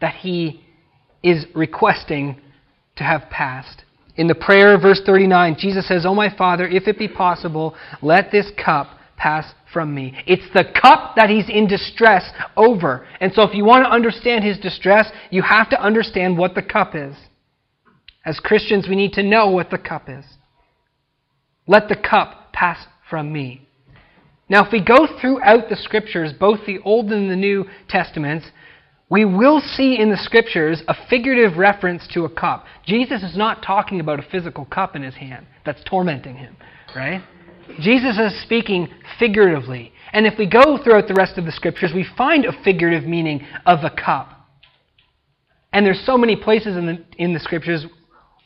that 0.00 0.14
he 0.14 0.62
is 1.22 1.46
requesting 1.54 2.40
to 2.96 3.04
have 3.04 3.22
passed. 3.30 3.84
In 4.16 4.26
the 4.26 4.34
prayer, 4.34 4.78
verse 4.78 5.00
39, 5.04 5.56
Jesus 5.58 5.86
says, 5.86 6.04
Oh, 6.04 6.14
my 6.14 6.34
Father, 6.36 6.66
if 6.66 6.88
it 6.88 6.98
be 6.98 7.08
possible, 7.08 7.76
let 8.02 8.32
this 8.32 8.50
cup 8.62 8.88
pass 9.16 9.52
from 9.72 9.94
me. 9.94 10.16
It's 10.26 10.52
the 10.54 10.64
cup 10.80 11.14
that 11.16 11.30
he's 11.30 11.48
in 11.48 11.66
distress 11.66 12.30
over. 12.56 13.06
And 13.20 13.32
so, 13.32 13.42
if 13.42 13.54
you 13.54 13.64
want 13.64 13.84
to 13.84 13.90
understand 13.90 14.44
his 14.44 14.58
distress, 14.58 15.10
you 15.30 15.42
have 15.42 15.70
to 15.70 15.80
understand 15.80 16.38
what 16.38 16.54
the 16.54 16.62
cup 16.62 16.94
is. 16.94 17.14
As 18.24 18.40
Christians, 18.40 18.86
we 18.88 18.96
need 18.96 19.12
to 19.12 19.22
know 19.22 19.50
what 19.50 19.70
the 19.70 19.78
cup 19.78 20.08
is. 20.08 20.24
Let 21.66 21.88
the 21.88 21.96
cup 21.96 22.52
pass 22.52 22.86
from 23.08 23.32
me. 23.32 23.67
Now, 24.48 24.64
if 24.64 24.72
we 24.72 24.82
go 24.82 25.06
throughout 25.20 25.68
the 25.68 25.76
Scriptures, 25.76 26.32
both 26.38 26.60
the 26.66 26.78
Old 26.80 27.12
and 27.12 27.30
the 27.30 27.36
New 27.36 27.66
Testaments, 27.88 28.46
we 29.10 29.24
will 29.24 29.60
see 29.60 29.98
in 29.98 30.10
the 30.10 30.16
Scriptures 30.16 30.82
a 30.88 30.94
figurative 31.08 31.58
reference 31.58 32.06
to 32.14 32.24
a 32.24 32.30
cup. 32.30 32.64
Jesus 32.86 33.22
is 33.22 33.36
not 33.36 33.62
talking 33.62 34.00
about 34.00 34.18
a 34.18 34.30
physical 34.30 34.64
cup 34.66 34.96
in 34.96 35.02
his 35.02 35.14
hand 35.14 35.46
that's 35.64 35.82
tormenting 35.84 36.36
him, 36.36 36.56
right? 36.96 37.22
Jesus 37.80 38.18
is 38.18 38.42
speaking 38.42 38.88
figuratively. 39.18 39.92
And 40.12 40.26
if 40.26 40.38
we 40.38 40.48
go 40.48 40.82
throughout 40.82 41.08
the 41.08 41.14
rest 41.14 41.36
of 41.36 41.44
the 41.44 41.52
Scriptures, 41.52 41.92
we 41.94 42.06
find 42.16 42.46
a 42.46 42.52
figurative 42.64 43.04
meaning 43.04 43.46
of 43.66 43.80
a 43.84 43.90
cup. 43.90 44.32
And 45.72 45.84
there's 45.84 46.04
so 46.06 46.16
many 46.16 46.34
places 46.34 46.76
in 46.76 46.86
the, 46.86 47.04
in 47.18 47.34
the 47.34 47.40
Scriptures 47.40 47.86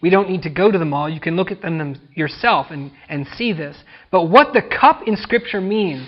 we 0.03 0.11
don't 0.11 0.29
need 0.29 0.43
to 0.43 0.51
go 0.51 0.71
to 0.71 0.79
them 0.79 0.93
all. 0.93 1.09
You 1.09 1.21
can 1.21 1.37
look 1.37 1.53
at 1.53 1.62
them 1.62 1.97
yourself 2.15 2.67
and, 2.71 2.91
and 3.09 3.27
see 3.37 3.53
this. 3.53 3.77
But 4.12 4.29
what 4.31 4.53
the 4.53 4.62
cup 4.62 5.01
in 5.07 5.16
Scripture 5.16 5.61
means, 5.61 6.07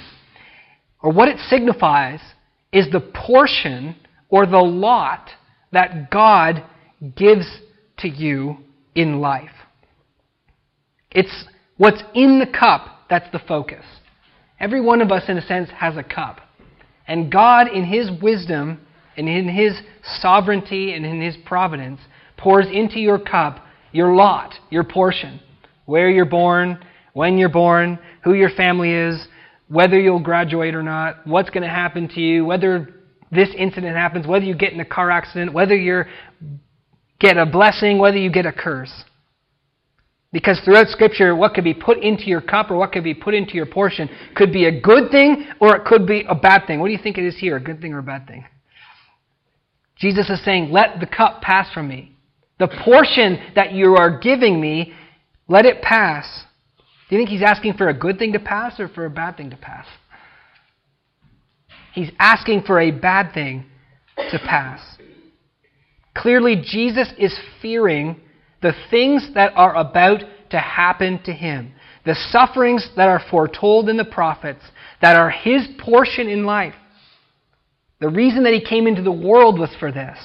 or 1.02 1.10
what 1.12 1.26
it 1.26 1.38
signifies, 1.48 2.20
is 2.72 2.88
the 2.92 3.00
portion 3.00 3.96
or 4.28 4.46
the 4.46 4.58
lot 4.58 5.30
that 5.72 6.12
God 6.12 6.62
gives 7.16 7.46
to 7.98 8.08
you 8.08 8.58
in 8.94 9.20
life. 9.20 9.50
It's 11.10 11.46
what's 11.76 12.02
in 12.14 12.38
the 12.38 12.46
cup 12.46 13.00
that's 13.10 13.30
the 13.32 13.40
focus. 13.48 13.84
Every 14.60 14.80
one 14.80 15.00
of 15.00 15.10
us, 15.10 15.24
in 15.28 15.36
a 15.36 15.46
sense, 15.46 15.68
has 15.70 15.96
a 15.96 16.04
cup. 16.04 16.40
And 17.08 17.32
God, 17.32 17.68
in 17.68 17.84
His 17.84 18.10
wisdom 18.22 18.80
and 19.16 19.28
in 19.28 19.48
His 19.48 19.80
sovereignty 20.20 20.94
and 20.94 21.04
in 21.04 21.20
His 21.20 21.36
providence, 21.44 22.00
pours 22.36 22.66
into 22.72 23.00
your 23.00 23.18
cup 23.18 23.64
your 23.94 24.14
lot, 24.14 24.52
your 24.70 24.84
portion, 24.84 25.40
where 25.86 26.10
you're 26.10 26.24
born, 26.24 26.84
when 27.14 27.38
you're 27.38 27.48
born, 27.48 27.98
who 28.22 28.34
your 28.34 28.50
family 28.50 28.92
is, 28.92 29.26
whether 29.68 29.98
you'll 29.98 30.20
graduate 30.20 30.74
or 30.74 30.82
not, 30.82 31.26
what's 31.26 31.48
going 31.48 31.62
to 31.62 31.68
happen 31.68 32.08
to 32.08 32.20
you, 32.20 32.44
whether 32.44 32.94
this 33.32 33.48
incident 33.56 33.96
happens, 33.96 34.26
whether 34.26 34.44
you 34.44 34.54
get 34.54 34.72
in 34.72 34.80
a 34.80 34.84
car 34.84 35.10
accident, 35.10 35.52
whether 35.52 35.74
you 35.74 36.02
get 37.18 37.38
a 37.38 37.46
blessing, 37.46 37.98
whether 37.98 38.18
you 38.18 38.30
get 38.30 38.44
a 38.44 38.52
curse. 38.52 38.92
Because 40.32 40.60
throughout 40.64 40.88
Scripture, 40.88 41.34
what 41.36 41.54
could 41.54 41.62
be 41.62 41.72
put 41.72 41.98
into 41.98 42.24
your 42.24 42.40
cup 42.40 42.70
or 42.70 42.76
what 42.76 42.90
could 42.90 43.04
be 43.04 43.14
put 43.14 43.34
into 43.34 43.54
your 43.54 43.66
portion 43.66 44.10
could 44.34 44.52
be 44.52 44.66
a 44.66 44.80
good 44.80 45.10
thing 45.12 45.46
or 45.60 45.76
it 45.76 45.84
could 45.84 46.06
be 46.06 46.24
a 46.28 46.34
bad 46.34 46.66
thing. 46.66 46.80
What 46.80 46.88
do 46.88 46.92
you 46.92 46.98
think 47.00 47.16
it 47.16 47.24
is 47.24 47.38
here, 47.38 47.56
a 47.56 47.60
good 47.60 47.80
thing 47.80 47.94
or 47.94 48.00
a 48.00 48.02
bad 48.02 48.26
thing? 48.26 48.44
Jesus 49.96 50.28
is 50.28 50.44
saying, 50.44 50.72
Let 50.72 50.98
the 50.98 51.06
cup 51.06 51.40
pass 51.40 51.72
from 51.72 51.86
me. 51.86 52.16
The 52.58 52.66
portion 52.84 53.38
that 53.54 53.72
you 53.72 53.94
are 53.94 54.18
giving 54.18 54.60
me, 54.60 54.92
let 55.46 55.66
it 55.66 55.82
pass. 55.82 56.44
Do 57.08 57.16
you 57.16 57.20
think 57.20 57.28
he's 57.28 57.42
asking 57.42 57.74
for 57.74 57.88
a 57.88 57.94
good 57.94 58.18
thing 58.18 58.32
to 58.32 58.40
pass 58.40 58.80
or 58.80 58.88
for 58.88 59.04
a 59.04 59.10
bad 59.10 59.36
thing 59.36 59.50
to 59.50 59.56
pass? 59.56 59.86
He's 61.92 62.10
asking 62.18 62.62
for 62.62 62.80
a 62.80 62.90
bad 62.90 63.32
thing 63.32 63.66
to 64.16 64.38
pass. 64.38 64.80
Clearly, 66.16 66.62
Jesus 66.64 67.12
is 67.18 67.38
fearing 67.60 68.20
the 68.62 68.72
things 68.90 69.30
that 69.34 69.52
are 69.56 69.74
about 69.76 70.20
to 70.50 70.58
happen 70.58 71.20
to 71.24 71.32
him, 71.32 71.72
the 72.04 72.14
sufferings 72.30 72.88
that 72.96 73.08
are 73.08 73.22
foretold 73.30 73.88
in 73.88 73.96
the 73.96 74.04
prophets, 74.04 74.62
that 75.02 75.16
are 75.16 75.30
his 75.30 75.66
portion 75.78 76.28
in 76.28 76.44
life. 76.44 76.74
The 78.00 78.08
reason 78.08 78.44
that 78.44 78.54
he 78.54 78.64
came 78.64 78.86
into 78.86 79.02
the 79.02 79.12
world 79.12 79.58
was 79.58 79.70
for 79.78 79.92
this. 79.92 80.18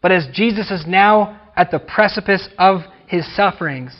But 0.00 0.12
as 0.12 0.26
Jesus 0.32 0.70
is 0.70 0.84
now 0.86 1.40
at 1.56 1.70
the 1.70 1.78
precipice 1.78 2.48
of 2.58 2.80
his 3.06 3.24
sufferings, 3.36 3.92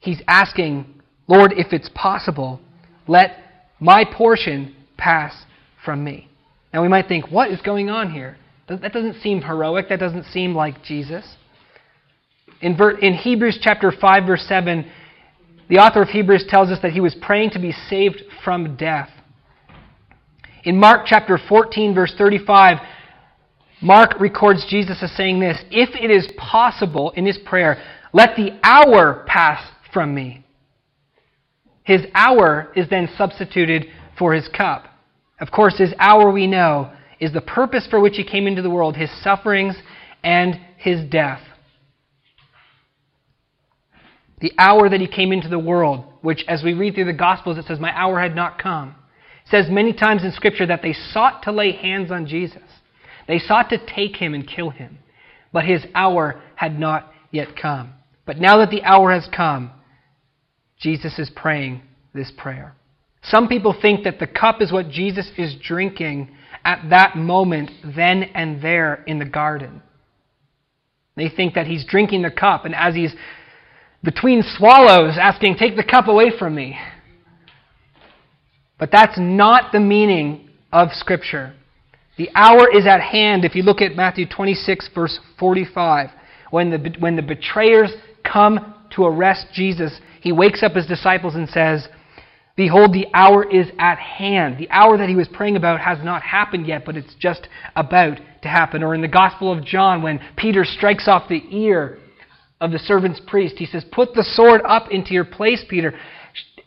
he's 0.00 0.20
asking, 0.26 0.86
Lord, 1.28 1.52
if 1.56 1.72
it's 1.72 1.88
possible, 1.94 2.60
let 3.06 3.36
my 3.78 4.04
portion 4.04 4.74
pass 4.96 5.34
from 5.84 6.02
me. 6.04 6.28
Now 6.74 6.82
we 6.82 6.88
might 6.88 7.08
think, 7.08 7.30
what 7.30 7.50
is 7.50 7.60
going 7.60 7.88
on 7.88 8.12
here? 8.12 8.36
That 8.68 8.92
doesn't 8.92 9.20
seem 9.20 9.42
heroic. 9.42 9.88
That 9.88 9.98
doesn't 9.98 10.26
seem 10.26 10.54
like 10.54 10.82
Jesus. 10.84 11.36
In, 12.60 12.78
in 13.00 13.14
Hebrews 13.14 13.58
chapter 13.60 13.90
5, 13.90 14.26
verse 14.26 14.44
7, 14.46 14.88
the 15.68 15.78
author 15.78 16.02
of 16.02 16.08
Hebrews 16.08 16.46
tells 16.48 16.70
us 16.70 16.78
that 16.82 16.92
he 16.92 17.00
was 17.00 17.16
praying 17.20 17.50
to 17.50 17.58
be 17.58 17.72
saved 17.72 18.22
from 18.44 18.76
death. 18.76 19.08
In 20.62 20.78
Mark 20.78 21.06
chapter 21.06 21.38
14, 21.38 21.94
verse 21.94 22.14
35, 22.16 22.78
Mark 23.80 24.20
records 24.20 24.66
Jesus 24.68 25.02
as 25.02 25.10
saying 25.16 25.40
this 25.40 25.58
If 25.70 25.90
it 25.94 26.10
is 26.10 26.30
possible 26.36 27.10
in 27.12 27.24
his 27.24 27.38
prayer, 27.38 27.82
let 28.12 28.36
the 28.36 28.58
hour 28.62 29.24
pass 29.26 29.62
from 29.92 30.14
me. 30.14 30.44
His 31.82 32.02
hour 32.14 32.70
is 32.76 32.88
then 32.88 33.08
substituted 33.16 33.86
for 34.18 34.34
his 34.34 34.48
cup. 34.48 34.86
Of 35.40 35.50
course, 35.50 35.78
his 35.78 35.94
hour, 35.98 36.30
we 36.30 36.46
know, 36.46 36.92
is 37.18 37.32
the 37.32 37.40
purpose 37.40 37.86
for 37.88 38.00
which 38.00 38.16
he 38.16 38.24
came 38.24 38.46
into 38.46 38.62
the 38.62 38.70
world 38.70 38.96
his 38.96 39.10
sufferings 39.22 39.76
and 40.22 40.60
his 40.76 41.08
death. 41.10 41.40
The 44.40 44.52
hour 44.58 44.88
that 44.88 45.00
he 45.00 45.06
came 45.06 45.32
into 45.32 45.48
the 45.48 45.58
world, 45.58 46.04
which, 46.22 46.44
as 46.48 46.62
we 46.62 46.72
read 46.72 46.94
through 46.94 47.04
the 47.04 47.12
Gospels, 47.12 47.58
it 47.58 47.66
says, 47.66 47.78
My 47.78 47.94
hour 47.94 48.20
had 48.20 48.34
not 48.34 48.58
come. 48.58 48.94
It 49.44 49.50
says 49.50 49.66
many 49.70 49.92
times 49.92 50.24
in 50.24 50.32
Scripture 50.32 50.66
that 50.66 50.80
they 50.82 50.94
sought 50.94 51.42
to 51.42 51.52
lay 51.52 51.72
hands 51.72 52.10
on 52.10 52.26
Jesus. 52.26 52.62
They 53.28 53.38
sought 53.38 53.68
to 53.70 53.78
take 53.78 54.16
him 54.16 54.32
and 54.32 54.48
kill 54.48 54.70
him, 54.70 54.98
but 55.52 55.64
his 55.64 55.84
hour 55.94 56.40
had 56.54 56.78
not 56.78 57.12
yet 57.30 57.48
come. 57.60 57.92
But 58.24 58.38
now 58.38 58.58
that 58.58 58.70
the 58.70 58.82
hour 58.82 59.12
has 59.12 59.28
come, 59.34 59.72
Jesus 60.80 61.18
is 61.18 61.30
praying 61.34 61.82
this 62.14 62.32
prayer. 62.36 62.74
Some 63.22 63.48
people 63.48 63.76
think 63.80 64.04
that 64.04 64.18
the 64.18 64.26
cup 64.26 64.62
is 64.62 64.72
what 64.72 64.88
Jesus 64.88 65.30
is 65.36 65.54
drinking 65.62 66.30
at 66.64 66.88
that 66.90 67.16
moment, 67.16 67.70
then 67.94 68.24
and 68.34 68.62
there 68.62 69.04
in 69.06 69.18
the 69.18 69.24
garden. 69.24 69.82
They 71.16 71.28
think 71.28 71.54
that 71.54 71.66
he's 71.66 71.84
drinking 71.84 72.22
the 72.22 72.30
cup, 72.30 72.64
and 72.64 72.74
as 72.74 72.94
he's 72.94 73.14
between 74.02 74.42
swallows, 74.42 75.16
asking, 75.20 75.56
Take 75.56 75.76
the 75.76 75.84
cup 75.84 76.08
away 76.08 76.32
from 76.38 76.54
me. 76.54 76.78
But 78.78 78.90
that's 78.90 79.18
not 79.18 79.72
the 79.72 79.80
meaning 79.80 80.48
of 80.72 80.88
Scripture. 80.92 81.54
The 82.16 82.30
hour 82.34 82.74
is 82.74 82.86
at 82.86 83.00
hand. 83.00 83.44
If 83.44 83.54
you 83.54 83.62
look 83.62 83.82
at 83.82 83.94
Matthew 83.94 84.26
26, 84.26 84.90
verse 84.94 85.18
45, 85.38 86.08
when 86.50 86.70
the, 86.70 86.96
when 86.98 87.16
the 87.16 87.22
betrayers 87.22 87.90
come 88.24 88.74
to 88.96 89.04
arrest 89.04 89.46
Jesus, 89.52 89.92
he 90.20 90.32
wakes 90.32 90.62
up 90.62 90.72
his 90.72 90.86
disciples 90.86 91.34
and 91.34 91.48
says, 91.48 91.88
Behold, 92.56 92.92
the 92.92 93.06
hour 93.14 93.48
is 93.48 93.68
at 93.78 93.98
hand. 93.98 94.58
The 94.58 94.70
hour 94.70 94.98
that 94.98 95.08
he 95.08 95.16
was 95.16 95.28
praying 95.28 95.56
about 95.56 95.80
has 95.80 95.98
not 96.04 96.22
happened 96.22 96.66
yet, 96.66 96.84
but 96.84 96.96
it's 96.96 97.14
just 97.18 97.48
about 97.74 98.18
to 98.42 98.48
happen. 98.48 98.82
Or 98.82 98.94
in 98.94 99.00
the 99.00 99.08
Gospel 99.08 99.50
of 99.50 99.64
John, 99.64 100.02
when 100.02 100.20
Peter 100.36 100.64
strikes 100.64 101.08
off 101.08 101.28
the 101.28 101.42
ear 101.50 101.98
of 102.60 102.72
the 102.72 102.78
servant's 102.78 103.20
priest. 103.26 103.56
He 103.58 103.66
says, 103.66 103.84
Put 103.90 104.14
the 104.14 104.24
sword 104.24 104.60
up 104.66 104.90
into 104.90 105.14
your 105.14 105.24
place, 105.24 105.64
Peter. 105.68 105.94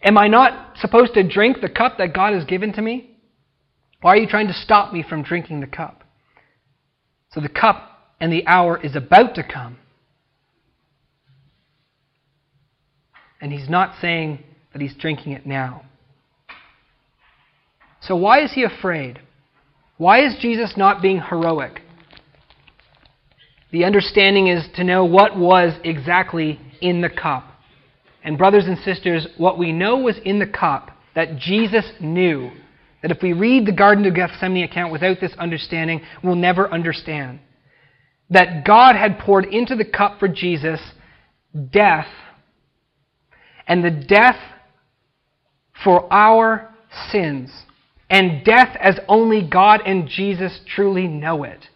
Am 0.02 0.18
I 0.18 0.28
not 0.28 0.78
supposed 0.78 1.14
to 1.14 1.28
drink 1.28 1.62
the 1.62 1.70
cup 1.70 1.98
that 2.00 2.14
God 2.14 2.34
has 2.34 2.44
given 2.46 2.74
to 2.74 2.82
me? 2.82 3.18
Why 4.02 4.14
are 4.14 4.18
you 4.18 4.28
trying 4.28 4.48
to 4.48 4.54
stop 4.54 4.92
me 4.92 5.04
from 5.08 5.24
drinking 5.24 5.62
the 5.62 5.68
cup? 5.68 6.04
So 7.32 7.40
the 7.40 7.50
cup 7.50 8.16
and 8.20 8.34
the 8.34 8.46
hour 8.48 8.84
is 8.84 8.96
about 8.96 9.36
to 9.36 9.44
come. 9.44 9.78
And 13.44 13.52
he's 13.52 13.70
not 13.70 13.96
saying 14.00 14.42
that 14.72 14.82
he's 14.82 14.96
drinking 14.96 15.34
it 15.34 15.46
now. 15.46 15.84
So 18.00 18.16
why 18.16 18.42
is 18.42 18.54
he 18.54 18.64
afraid? 18.64 19.20
Why 19.98 20.26
is 20.26 20.38
Jesus 20.40 20.76
not 20.78 21.02
being 21.02 21.20
heroic? 21.20 21.82
The 23.74 23.84
understanding 23.84 24.48
is 24.48 24.66
to 24.76 24.86
know 24.86 25.04
what 25.04 25.38
was 25.38 25.78
exactly 25.84 26.58
in 26.80 27.02
the 27.02 27.10
cup. 27.10 27.44
And, 28.24 28.38
brothers 28.38 28.64
and 28.66 28.78
sisters, 28.78 29.28
what 29.36 29.60
we 29.60 29.74
know 29.74 29.98
was 29.98 30.18
in 30.24 30.40
the 30.40 30.48
cup 30.48 30.92
that 31.14 31.38
Jesus 31.38 31.84
knew, 32.00 32.50
that 33.02 33.12
if 33.12 33.22
we 33.22 33.34
read 33.34 33.66
the 33.66 33.74
Garden 33.74 34.06
of 34.06 34.16
Gethsemane 34.16 34.64
account 34.64 34.94
without 34.94 35.20
this 35.20 35.34
understanding, 35.38 36.02
we'll 36.24 36.36
never 36.36 36.72
understand. 36.72 37.42
That 38.30 38.64
God 38.66 38.96
had 38.96 39.20
poured 39.20 39.44
into 39.44 39.76
the 39.76 39.84
cup 39.84 40.18
for 40.18 40.30
Jesus 40.30 40.80
death, 41.74 42.08
and 43.68 43.84
the 43.84 43.92
death 43.92 44.40
for 45.84 46.12
our 46.12 46.74
sins, 47.12 47.52
and 48.10 48.44
death 48.46 48.78
as 48.80 49.00
only 49.08 49.48
God 49.48 49.82
and 49.86 50.08
Jesus 50.08 50.60
truly 50.68 51.08
know 51.08 51.44
it. 51.44 51.68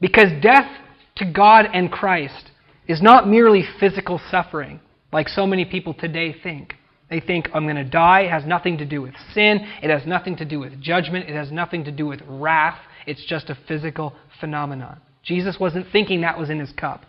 Because 0.00 0.28
death 0.42 0.70
to 1.16 1.24
God 1.24 1.66
and 1.72 1.90
Christ 1.90 2.50
is 2.86 3.00
not 3.00 3.28
merely 3.28 3.64
physical 3.80 4.20
suffering, 4.30 4.80
like 5.12 5.28
so 5.28 5.46
many 5.46 5.64
people 5.64 5.94
today 5.94 6.34
think. 6.42 6.74
They 7.10 7.20
think, 7.20 7.48
I'm 7.54 7.64
going 7.64 7.76
to 7.76 7.84
die. 7.84 8.22
It 8.22 8.30
has 8.30 8.44
nothing 8.44 8.78
to 8.78 8.84
do 8.84 9.02
with 9.02 9.14
sin. 9.32 9.60
It 9.82 9.90
has 9.90 10.06
nothing 10.06 10.36
to 10.36 10.44
do 10.44 10.58
with 10.58 10.80
judgment. 10.80 11.28
It 11.28 11.34
has 11.34 11.52
nothing 11.52 11.84
to 11.84 11.92
do 11.92 12.06
with 12.06 12.20
wrath. 12.26 12.78
It's 13.06 13.24
just 13.24 13.50
a 13.50 13.58
physical 13.68 14.14
phenomenon. 14.40 15.00
Jesus 15.22 15.56
wasn't 15.60 15.86
thinking 15.92 16.22
that 16.22 16.38
was 16.38 16.50
in 16.50 16.58
his 16.58 16.72
cup. 16.72 17.04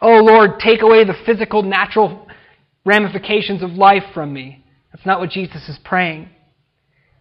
Oh, 0.00 0.22
Lord, 0.22 0.60
take 0.60 0.82
away 0.82 1.04
the 1.04 1.16
physical, 1.26 1.62
natural 1.62 2.27
ramifications 2.88 3.62
of 3.62 3.72
life 3.72 4.02
from 4.14 4.32
me. 4.32 4.64
That's 4.92 5.06
not 5.06 5.20
what 5.20 5.30
Jesus 5.30 5.68
is 5.68 5.78
praying. 5.84 6.30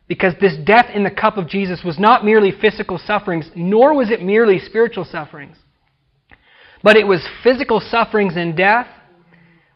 Because 0.07 0.33
this 0.39 0.55
death 0.65 0.87
in 0.93 1.03
the 1.03 1.11
cup 1.11 1.37
of 1.37 1.49
Jesus 1.49 1.81
was 1.83 1.99
not 1.99 2.23
merely 2.23 2.51
physical 2.51 2.97
sufferings, 2.97 3.51
nor 3.55 3.93
was 3.93 4.09
it 4.09 4.21
merely 4.23 4.57
spiritual 4.57 5.03
sufferings. 5.03 5.57
But 6.81 6.95
it 6.95 7.05
was 7.05 7.27
physical 7.43 7.81
sufferings 7.81 8.37
and 8.37 8.55
death 8.55 8.87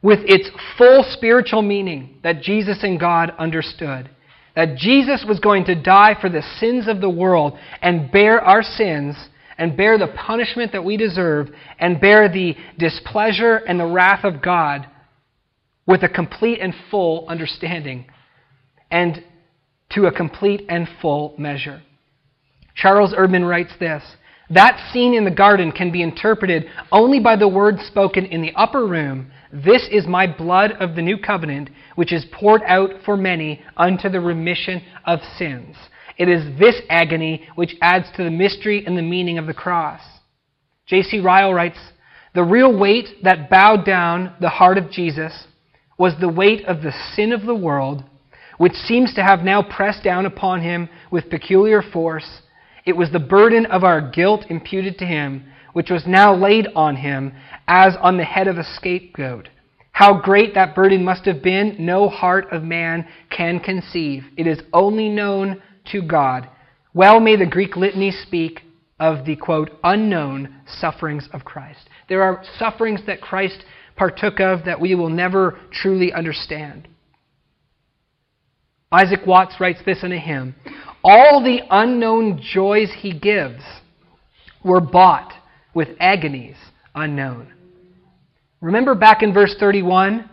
with 0.01 0.19
its 0.23 0.49
full 0.77 1.03
spiritual 1.09 1.61
meaning 1.61 2.19
that 2.23 2.41
Jesus 2.41 2.79
and 2.83 2.99
God 2.99 3.33
understood. 3.37 4.09
That 4.55 4.77
Jesus 4.77 5.25
was 5.27 5.39
going 5.39 5.65
to 5.65 5.81
die 5.81 6.15
for 6.19 6.29
the 6.29 6.43
sins 6.59 6.87
of 6.87 7.01
the 7.01 7.09
world 7.09 7.57
and 7.81 8.11
bear 8.11 8.41
our 8.41 8.63
sins 8.63 9.15
and 9.57 9.77
bear 9.77 9.97
the 9.97 10.07
punishment 10.07 10.71
that 10.71 10.83
we 10.83 10.97
deserve 10.97 11.49
and 11.77 12.01
bear 12.01 12.29
the 12.29 12.55
displeasure 12.77 13.57
and 13.57 13.79
the 13.79 13.85
wrath 13.85 14.23
of 14.23 14.41
God 14.41 14.87
with 15.85 16.03
a 16.03 16.09
complete 16.09 16.59
and 16.59 16.73
full 16.89 17.27
understanding 17.27 18.05
and 18.89 19.23
to 19.91 20.05
a 20.05 20.11
complete 20.11 20.65
and 20.69 20.87
full 21.01 21.35
measure. 21.37 21.81
Charles 22.75 23.13
Erdman 23.13 23.47
writes 23.47 23.73
this 23.79 24.03
that 24.51 24.91
scene 24.91 25.13
in 25.13 25.23
the 25.23 25.31
garden 25.31 25.71
can 25.71 25.91
be 25.91 26.03
interpreted 26.03 26.65
only 26.91 27.21
by 27.21 27.37
the 27.37 27.47
words 27.47 27.83
spoken 27.83 28.25
in 28.25 28.41
the 28.41 28.51
upper 28.55 28.85
room 28.85 29.31
This 29.53 29.87
is 29.89 30.05
my 30.07 30.27
blood 30.27 30.73
of 30.73 30.95
the 30.95 31.01
new 31.01 31.17
covenant, 31.17 31.69
which 31.95 32.11
is 32.11 32.25
poured 32.33 32.61
out 32.65 32.89
for 33.05 33.15
many 33.15 33.61
unto 33.77 34.09
the 34.09 34.19
remission 34.19 34.83
of 35.05 35.19
sins. 35.37 35.77
It 36.17 36.27
is 36.27 36.59
this 36.59 36.81
agony 36.89 37.47
which 37.55 37.77
adds 37.81 38.07
to 38.17 38.25
the 38.25 38.29
mystery 38.29 38.85
and 38.85 38.97
the 38.97 39.01
meaning 39.01 39.37
of 39.37 39.47
the 39.47 39.53
cross. 39.53 40.01
J.C. 40.85 41.21
Ryle 41.21 41.53
writes 41.53 41.79
The 42.35 42.43
real 42.43 42.77
weight 42.77 43.23
that 43.23 43.49
bowed 43.49 43.85
down 43.85 44.35
the 44.41 44.49
heart 44.49 44.77
of 44.77 44.91
Jesus 44.91 45.47
was 46.01 46.19
the 46.19 46.27
weight 46.27 46.65
of 46.65 46.81
the 46.81 46.93
sin 47.15 47.31
of 47.31 47.43
the 47.43 47.55
world, 47.55 48.03
which 48.57 48.73
seems 48.73 49.13
to 49.13 49.23
have 49.23 49.41
now 49.41 49.61
pressed 49.61 50.03
down 50.03 50.25
upon 50.25 50.61
him 50.61 50.89
with 51.09 51.29
peculiar 51.29 51.81
force 51.81 52.41
it 52.85 52.97
was 52.97 53.11
the 53.11 53.19
burden 53.19 53.67
of 53.67 53.83
our 53.83 54.01
guilt 54.01 54.45
imputed 54.49 54.97
to 54.99 55.05
him, 55.05 55.45
which 55.73 55.89
was 55.89 56.07
now 56.07 56.33
laid 56.35 56.67
on 56.75 56.95
him 56.95 57.33
as 57.67 57.95
on 58.01 58.17
the 58.17 58.25
head 58.25 58.47
of 58.47 58.57
a 58.57 58.63
scapegoat. 58.63 59.49
How 59.91 60.19
great 60.19 60.55
that 60.55 60.73
burden 60.73 61.03
must 61.03 61.25
have 61.25 61.43
been, 61.43 61.75
no 61.79 62.09
heart 62.09 62.47
of 62.51 62.63
man 62.63 63.07
can 63.29 63.59
conceive. 63.59 64.23
It 64.35 64.47
is 64.47 64.61
only 64.73 65.09
known 65.09 65.61
to 65.91 66.01
God. 66.01 66.49
Well 66.93 67.19
may 67.19 67.35
the 67.35 67.45
Greek 67.45 67.75
litany 67.75 68.11
speak 68.11 68.61
of 68.99 69.25
the, 69.25 69.35
quote, 69.35 69.71
unknown 69.83 70.55
sufferings 70.65 71.27
of 71.33 71.45
Christ. 71.45 71.87
There 72.09 72.23
are 72.23 72.43
sufferings 72.57 73.01
that 73.05 73.21
Christ 73.21 73.63
partook 73.95 74.39
of 74.39 74.65
that 74.65 74.79
we 74.79 74.95
will 74.95 75.09
never 75.09 75.59
truly 75.71 76.13
understand. 76.13 76.87
Isaac 78.91 79.21
Watts 79.25 79.55
writes 79.59 79.79
this 79.85 80.03
in 80.03 80.11
a 80.11 80.19
hymn 80.19 80.55
all 81.03 81.43
the 81.43 81.61
unknown 81.69 82.39
joys 82.41 82.91
he 82.99 83.11
gives 83.11 83.63
were 84.63 84.81
bought 84.81 85.33
with 85.73 85.87
agonies 85.99 86.57
unknown. 86.93 87.51
Remember 88.59 88.93
back 88.93 89.23
in 89.23 89.33
verse 89.33 89.55
31? 89.59 90.29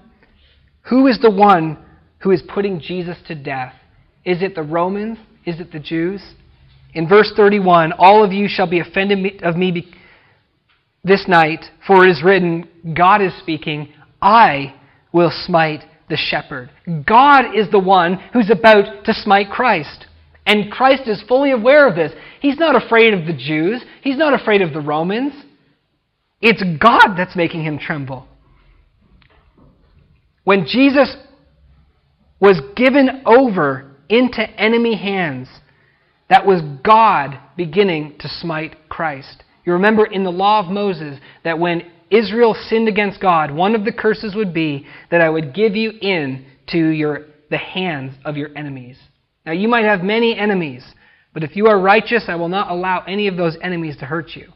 Who 0.91 1.07
is 1.07 1.19
the 1.21 1.31
one 1.31 1.79
who 2.19 2.31
is 2.31 2.43
putting 2.43 2.81
Jesus 2.81 3.17
to 3.29 3.35
death? 3.35 3.73
Is 4.25 4.43
it 4.43 4.55
the 4.55 4.63
Romans? 4.63 5.19
Is 5.47 5.61
it 5.61 5.73
the 5.73 5.79
Jews? 5.79 6.23
In 6.93 7.09
verse 7.09 7.33
31, 7.37 7.93
all 7.93 8.25
of 8.25 8.33
you 8.33 8.47
shall 8.49 8.69
be 8.69 8.81
offended 8.81 9.43
of 9.43 9.57
me 9.57 9.71
this 11.05 11.27
night, 11.29 11.65
for 11.87 12.05
it 12.07 12.11
is 12.11 12.23
written, 12.23 12.69
God 12.97 13.23
is 13.23 13.33
speaking, 13.39 13.93
I 14.21 14.75
will 15.13 15.33
smite 15.47 15.85
the 16.09 16.17
shepherd. 16.17 16.71
God 17.07 17.57
is 17.57 17.71
the 17.71 17.79
one 17.79 18.15
who's 18.33 18.51
about 18.51 19.05
to 19.05 19.15
smite 19.15 19.51
Christ. 19.51 20.07
And 20.47 20.71
Christ 20.71 21.03
is 21.07 21.23
fully 21.29 21.51
aware 21.51 21.87
of 21.89 21.95
this. 21.95 22.13
He's 22.41 22.59
not 22.59 22.75
afraid 22.75 23.15
of 23.15 23.27
the 23.27 23.35
Jews, 23.35 23.83
he's 24.03 24.17
not 24.17 24.39
afraid 24.39 24.63
of 24.63 24.73
the 24.73 24.81
Romans. 24.81 25.33
It's 26.41 26.63
God 26.63 27.17
that's 27.17 27.35
making 27.35 27.65
him 27.65 27.79
tremble. 27.79 28.27
When 30.45 30.67
Jesus 30.67 31.17
was 32.41 32.61
given 32.77 33.23
over 33.27 33.97
into 34.09 34.41
enemy 34.41 34.97
hands, 34.97 35.49
that 36.31 36.47
was 36.47 36.63
God 36.85 37.39
beginning 37.57 38.17
to 38.21 38.29
smite 38.29 38.89
Christ. 38.89 39.43
You 39.69 39.75
remember 39.75 40.07
in 40.07 40.25
the 40.25 40.33
law 40.33 40.61
of 40.61 40.73
Moses 40.73 41.21
that 41.45 41.59
when 41.59 41.83
Israel 42.11 42.57
sinned 42.71 42.89
against 42.89 43.21
God, 43.21 43.51
one 43.51 43.75
of 43.75 43.85
the 43.85 43.93
curses 43.93 44.35
would 44.35 44.55
be 44.55 44.87
that 45.11 45.21
I 45.21 45.29
would 45.29 45.53
give 45.53 45.77
you 45.77 45.91
in 46.01 46.47
to 46.69 46.79
your, 46.79 47.27
the 47.51 47.59
hands 47.59 48.15
of 48.25 48.39
your 48.39 48.49
enemies. 48.57 48.99
Now, 49.45 49.53
you 49.53 49.69
might 49.69 49.85
have 49.85 50.01
many 50.01 50.39
enemies, 50.39 50.83
but 51.35 51.45
if 51.45 51.55
you 51.55 51.67
are 51.67 51.79
righteous, 51.79 52.25
I 52.29 52.37
will 52.37 52.49
not 52.49 52.71
allow 52.71 53.01
any 53.01 53.29
of 53.29 53.37
those 53.37 53.59
enemies 53.63 53.99
to 53.99 54.07
hurt 54.07 54.31
you. 54.35 54.51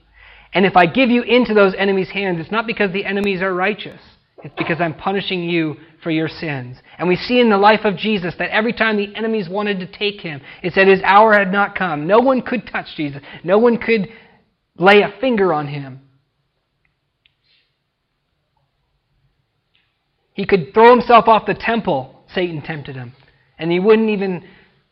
And 0.54 0.64
if 0.64 0.78
I 0.78 0.86
give 0.86 1.10
you 1.10 1.20
into 1.20 1.52
those 1.52 1.74
enemies' 1.76 2.08
hands, 2.08 2.40
it's 2.40 2.50
not 2.50 2.66
because 2.66 2.90
the 2.94 3.04
enemies 3.04 3.42
are 3.42 3.52
righteous. 3.52 4.00
It's 4.42 4.54
because 4.56 4.80
I'm 4.80 4.94
punishing 4.94 5.42
you 5.42 5.76
for 6.02 6.10
your 6.10 6.28
sins. 6.28 6.78
And 6.96 7.06
we 7.06 7.16
see 7.16 7.38
in 7.38 7.50
the 7.50 7.58
life 7.58 7.84
of 7.84 7.98
Jesus 7.98 8.34
that 8.38 8.48
every 8.48 8.72
time 8.72 8.96
the 8.96 9.14
enemies 9.14 9.46
wanted 9.46 9.78
to 9.80 9.86
take 9.86 10.22
him, 10.22 10.40
it 10.62 10.72
said 10.72 10.88
his 10.88 11.02
hour 11.04 11.34
had 11.34 11.52
not 11.52 11.76
come. 11.76 12.06
No 12.06 12.20
one 12.20 12.40
could 12.40 12.66
touch 12.66 12.86
Jesus, 12.96 13.20
no 13.44 13.58
one 13.58 13.76
could 13.76 14.08
lay 14.76 15.02
a 15.02 15.14
finger 15.20 15.52
on 15.52 15.68
him. 15.68 16.00
He 20.34 20.46
could 20.46 20.72
throw 20.72 20.90
himself 20.90 21.28
off 21.28 21.46
the 21.46 21.54
temple, 21.54 22.24
Satan 22.34 22.62
tempted 22.62 22.96
him. 22.96 23.12
And 23.58 23.70
he 23.70 23.78
wouldn't 23.78 24.08
even 24.08 24.44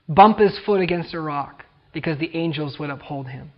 bump 0.08 0.38
his 0.38 0.58
foot 0.66 0.80
against 0.80 1.14
a 1.14 1.20
rock 1.20 1.64
because 1.92 2.18
the 2.18 2.34
angels 2.36 2.78
would 2.78 2.90
uphold 2.90 3.28
him. 3.28 3.50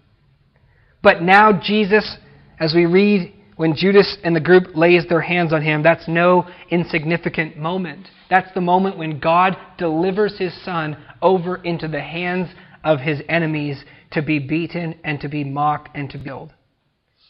But 1.03 1.23
now, 1.23 1.61
Jesus, 1.61 2.17
as 2.61 2.73
we 2.75 2.87
read 2.87 3.35
when 3.57 3.75
Judas 3.75 4.17
and 4.23 4.35
the 4.35 4.41
group 4.41 4.77
lays 4.77 5.05
their 5.09 5.21
hands 5.21 5.53
on 5.53 5.63
him, 5.63 5.83
that's 5.83 6.07
no 6.09 6.49
insignificant 6.71 7.57
moment. 7.57 8.09
That's 8.31 8.53
the 8.55 8.61
moment 8.61 8.97
when 8.97 9.19
God 9.19 9.57
delivers 9.77 10.39
his 10.39 10.55
son 10.65 10.97
over 11.21 11.57
into 11.57 11.89
the 11.89 12.01
hands 12.01 12.49
of 12.85 13.01
his 13.01 13.21
enemies 13.29 13.83
to 14.13 14.23
be 14.23 14.39
beaten 14.39 14.95
and 15.05 15.21
to 15.21 15.29
be 15.29 15.45
mocked 15.45 15.95
and 15.95 16.11
to 16.11 16.19
be 16.19 16.25
killed. 16.25 16.53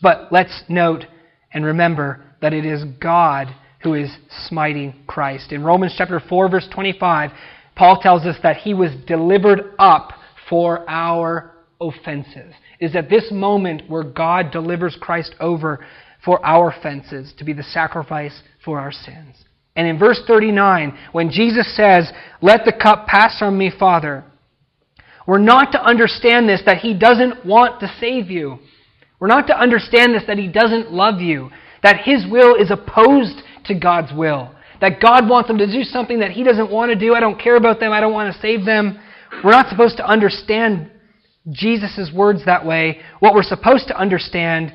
But 0.01 0.33
let's 0.33 0.65
note 0.69 1.05
and 1.53 1.65
remember 1.65 2.25
that 2.41 2.53
it 2.53 2.65
is 2.65 2.85
God 3.01 3.49
who 3.83 3.95
is 3.95 4.11
smiting 4.49 4.95
Christ. 5.07 5.53
In 5.53 5.65
Romans 5.65 5.95
chapter 5.97 6.21
4 6.21 6.51
verse 6.51 6.69
25, 6.73 7.31
Paul 7.75 8.01
tells 8.01 8.25
us 8.27 8.37
that 8.43 8.59
he 8.59 8.75
was 8.75 8.91
delivered 9.07 9.75
up 9.79 10.13
for 10.49 10.89
our 10.89 11.55
offenses. 11.81 12.55
Is 12.81 12.97
at 12.97 13.09
this 13.09 13.31
moment 13.31 13.89
where 13.89 14.03
God 14.03 14.51
delivers 14.51 14.97
Christ 15.01 15.35
over 15.41 15.85
for 16.25 16.45
our 16.45 16.71
offenses, 16.71 17.33
to 17.39 17.45
be 17.45 17.53
the 17.53 17.63
sacrifice 17.63 18.43
for 18.65 18.79
our 18.79 18.93
sins. 18.93 19.37
And 19.75 19.89
in 19.89 19.99
verse 19.99 20.21
39, 20.27 20.97
when 21.13 21.31
Jesus 21.31 21.75
says, 21.77 22.11
Let 22.41 22.65
the 22.65 22.73
cup 22.73 23.07
pass 23.07 23.39
from 23.39 23.57
me, 23.59 23.73
Father, 23.77 24.25
we're 25.27 25.39
not 25.39 25.73
to 25.73 25.83
understand 25.83 26.49
this 26.49 26.63
that 26.67 26.79
He 26.79 26.95
doesn't 26.95 27.45
want 27.47 27.81
to 27.81 27.95
save 28.01 28.31
you. 28.31 28.59
We're 29.21 29.29
not 29.29 29.47
to 29.49 29.59
understand 29.59 30.15
this 30.15 30.25
that 30.27 30.39
He 30.39 30.49
doesn't 30.49 30.93
love 30.93 31.21
you, 31.21 31.51
that 31.83 32.03
His 32.05 32.25
will 32.29 32.55
is 32.57 32.71
opposed 32.71 33.43
to 33.67 33.79
God's 33.79 34.13
will, 34.13 34.55
that 34.81 35.01
God 35.01 35.29
wants 35.29 35.49
them 35.49 35.59
to 35.59 35.67
do 35.67 35.85
something 35.85 36.19
that 36.21 36.33
He 36.33 36.43
doesn't 36.43 36.71
want 36.71 36.91
to 36.93 36.99
do. 36.99 37.15
I 37.15 37.21
don't 37.21 37.41
care 37.41 37.57
about 37.57 37.81
them. 37.81 37.93
I 37.93 38.01
don't 38.01 38.13
want 38.13 38.35
to 38.35 38.41
save 38.41 38.65
them. 38.65 38.99
We're 39.45 39.53
not 39.53 39.69
supposed 39.69 39.97
to 39.99 40.07
understand 40.07 40.91
Jesus' 41.51 42.11
words 42.15 42.45
that 42.45 42.65
way. 42.65 43.01
What 43.21 43.35
we're 43.35 43.43
supposed 43.43 43.89
to 43.89 43.99
understand 43.99 44.75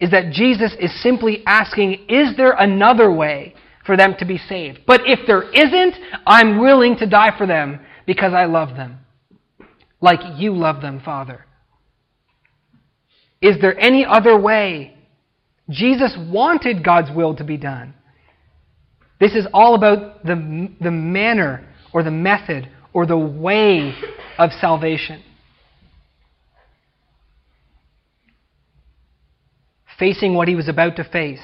is 0.00 0.10
that 0.10 0.32
Jesus 0.32 0.72
is 0.78 1.02
simply 1.02 1.42
asking, 1.46 2.06
Is 2.08 2.36
there 2.36 2.52
another 2.52 3.10
way 3.12 3.54
for 3.86 3.96
them 3.96 4.14
to 4.18 4.24
be 4.24 4.38
saved? 4.38 4.80
But 4.86 5.02
if 5.06 5.20
there 5.26 5.42
isn't, 5.42 5.94
I'm 6.26 6.58
willing 6.58 6.96
to 6.98 7.06
die 7.06 7.36
for 7.36 7.46
them 7.46 7.80
because 8.06 8.32
I 8.32 8.44
love 8.44 8.76
them, 8.76 8.98
like 10.04 10.20
you 10.36 10.54
love 10.54 10.82
them, 10.82 11.00
Father. 11.02 11.46
Is 13.40 13.56
there 13.60 13.76
any 13.80 14.04
other 14.04 14.38
way? 14.38 14.94
Jesus 15.70 16.14
wanted 16.30 16.84
God's 16.84 17.10
will 17.10 17.34
to 17.36 17.44
be 17.44 17.56
done. 17.56 17.94
This 19.18 19.34
is 19.34 19.46
all 19.54 19.74
about 19.74 20.22
the, 20.22 20.68
the 20.78 20.90
manner 20.90 21.66
or 21.94 22.02
the 22.02 22.10
method 22.10 22.68
or 22.92 23.06
the 23.06 23.16
way 23.16 23.94
of 24.38 24.50
salvation. 24.60 25.22
Facing 29.98 30.34
what 30.34 30.48
he 30.48 30.54
was 30.54 30.68
about 30.68 30.96
to 30.96 31.04
face, 31.04 31.40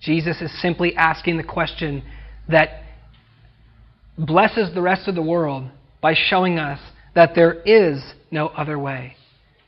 Jesus 0.00 0.42
is 0.42 0.60
simply 0.60 0.94
asking 0.96 1.38
the 1.38 1.44
question 1.44 2.02
that 2.48 2.82
blesses 4.18 4.74
the 4.74 4.82
rest 4.82 5.08
of 5.08 5.14
the 5.14 5.22
world 5.22 5.70
by 6.02 6.14
showing 6.14 6.58
us 6.58 6.78
that 7.14 7.34
there 7.34 7.54
is 7.62 8.02
no 8.30 8.48
other 8.48 8.78
way. 8.78 9.16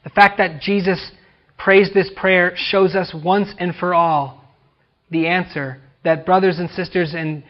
The 0.05 0.11
fact 0.11 0.39
that 0.39 0.61
Jesus 0.61 1.13
prays 1.59 1.91
this 1.95 2.11
prayer 2.17 2.53
shows 2.57 2.95
us 2.95 3.15
once 3.15 3.49
and 3.59 3.75
for 3.75 3.95
all 3.95 4.45
the 5.11 5.27
answer 5.27 5.81
that 6.05 6.27
brothers 6.27 6.59
and 6.59 6.71
sisters 6.71 7.15
and 7.15 7.45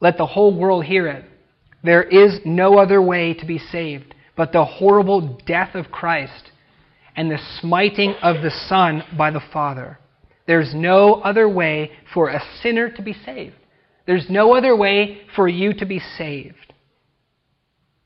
let 0.00 0.18
the 0.18 0.26
whole 0.26 0.56
world 0.56 0.84
hear 0.84 1.06
it. 1.06 1.24
There 1.82 2.02
is 2.02 2.40
no 2.44 2.78
other 2.78 3.00
way 3.00 3.34
to 3.34 3.46
be 3.46 3.58
saved 3.58 4.14
but 4.40 4.52
the 4.52 4.64
horrible 4.64 5.38
death 5.44 5.74
of 5.74 5.90
Christ 5.90 6.52
and 7.14 7.30
the 7.30 7.38
smiting 7.60 8.14
of 8.22 8.42
the 8.42 8.50
Son 8.50 9.02
by 9.18 9.30
the 9.30 9.42
Father. 9.52 9.98
There's 10.46 10.72
no 10.74 11.16
other 11.16 11.46
way 11.46 11.90
for 12.14 12.30
a 12.30 12.42
sinner 12.62 12.90
to 12.90 13.02
be 13.02 13.12
saved. 13.12 13.56
There's 14.06 14.30
no 14.30 14.54
other 14.54 14.74
way 14.74 15.22
for 15.36 15.46
you 15.46 15.74
to 15.74 15.84
be 15.84 16.00
saved. 16.16 16.69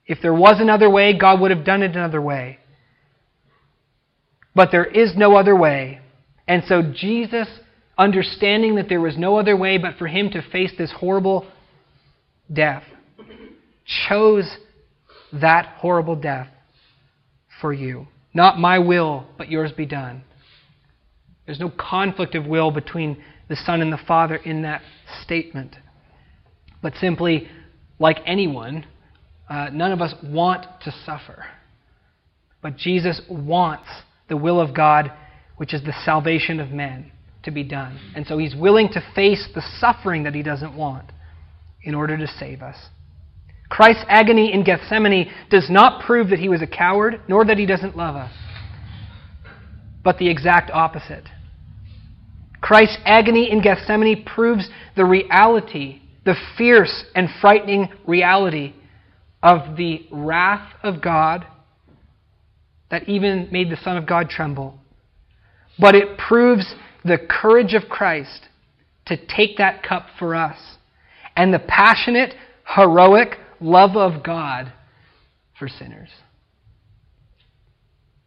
If 0.06 0.20
there 0.20 0.34
was 0.34 0.60
another 0.60 0.90
way, 0.90 1.16
God 1.16 1.40
would 1.40 1.50
have 1.50 1.64
done 1.64 1.82
it 1.82 1.92
another 1.92 2.20
way. 2.20 2.58
But 4.54 4.70
there 4.70 4.84
is 4.84 5.16
no 5.16 5.36
other 5.36 5.56
way. 5.56 6.00
And 6.46 6.62
so 6.66 6.82
Jesus 6.82 7.48
understanding 7.96 8.74
that 8.76 8.88
there 8.88 9.00
was 9.00 9.16
no 9.16 9.38
other 9.38 9.56
way 9.56 9.78
but 9.78 9.96
for 9.96 10.06
him 10.06 10.30
to 10.30 10.42
face 10.50 10.72
this 10.76 10.92
horrible 10.92 11.46
death, 12.52 12.82
chose 14.08 14.56
that 15.32 15.66
horrible 15.78 16.16
death 16.16 16.48
for 17.60 17.72
you. 17.72 18.06
Not 18.32 18.58
my 18.58 18.78
will, 18.78 19.26
but 19.38 19.48
yours 19.48 19.72
be 19.72 19.86
done. 19.86 20.24
There's 21.46 21.60
no 21.60 21.70
conflict 21.70 22.34
of 22.34 22.46
will 22.46 22.70
between 22.70 23.22
the 23.48 23.56
Son 23.56 23.80
and 23.80 23.92
the 23.92 23.98
Father 23.98 24.36
in 24.36 24.62
that 24.62 24.82
statement. 25.22 25.76
But 26.82 26.94
simply, 26.96 27.48
like 27.98 28.18
anyone, 28.26 28.86
uh, 29.48 29.68
none 29.72 29.92
of 29.92 30.00
us 30.00 30.14
want 30.22 30.66
to 30.84 30.92
suffer. 31.04 31.44
But 32.62 32.76
Jesus 32.76 33.20
wants 33.28 33.88
the 34.28 34.36
will 34.36 34.60
of 34.60 34.74
God, 34.74 35.12
which 35.56 35.74
is 35.74 35.82
the 35.82 35.94
salvation 36.04 36.60
of 36.60 36.70
men 36.70 37.12
to 37.42 37.50
be 37.50 37.62
done. 37.62 37.98
And 38.16 38.26
so 38.26 38.38
he's 38.38 38.54
willing 38.54 38.88
to 38.92 39.02
face 39.14 39.46
the 39.54 39.62
suffering 39.78 40.22
that 40.22 40.34
he 40.34 40.42
doesn't 40.42 40.74
want 40.74 41.12
in 41.82 41.94
order 41.94 42.16
to 42.16 42.26
save 42.26 42.62
us. 42.62 42.76
Christ's 43.68 44.04
agony 44.08 44.52
in 44.52 44.64
Gethsemane 44.64 45.30
does 45.50 45.68
not 45.68 46.04
prove 46.04 46.30
that 46.30 46.38
he 46.38 46.48
was 46.48 46.62
a 46.62 46.66
coward, 46.66 47.20
nor 47.28 47.44
that 47.44 47.58
he 47.58 47.66
doesn't 47.66 47.96
love 47.96 48.16
us, 48.16 48.32
but 50.02 50.18
the 50.18 50.28
exact 50.28 50.70
opposite. 50.70 51.24
Christ's 52.60 52.98
agony 53.04 53.50
in 53.50 53.60
Gethsemane 53.60 54.24
proves 54.24 54.68
the 54.96 55.04
reality, 55.04 56.00
the 56.24 56.34
fierce 56.56 57.04
and 57.14 57.28
frightening 57.40 57.88
reality 58.06 58.72
of 59.44 59.76
the 59.76 60.06
wrath 60.10 60.72
of 60.82 61.02
God 61.02 61.46
that 62.90 63.08
even 63.08 63.48
made 63.52 63.70
the 63.70 63.76
Son 63.76 63.98
of 63.98 64.06
God 64.06 64.30
tremble. 64.30 64.78
But 65.78 65.94
it 65.94 66.16
proves 66.16 66.74
the 67.04 67.18
courage 67.18 67.74
of 67.74 67.90
Christ 67.90 68.48
to 69.06 69.18
take 69.26 69.58
that 69.58 69.82
cup 69.82 70.06
for 70.18 70.34
us 70.34 70.56
and 71.36 71.52
the 71.52 71.58
passionate, 71.58 72.34
heroic 72.74 73.36
love 73.60 73.96
of 73.96 74.22
God 74.22 74.72
for 75.58 75.68
sinners. 75.68 76.08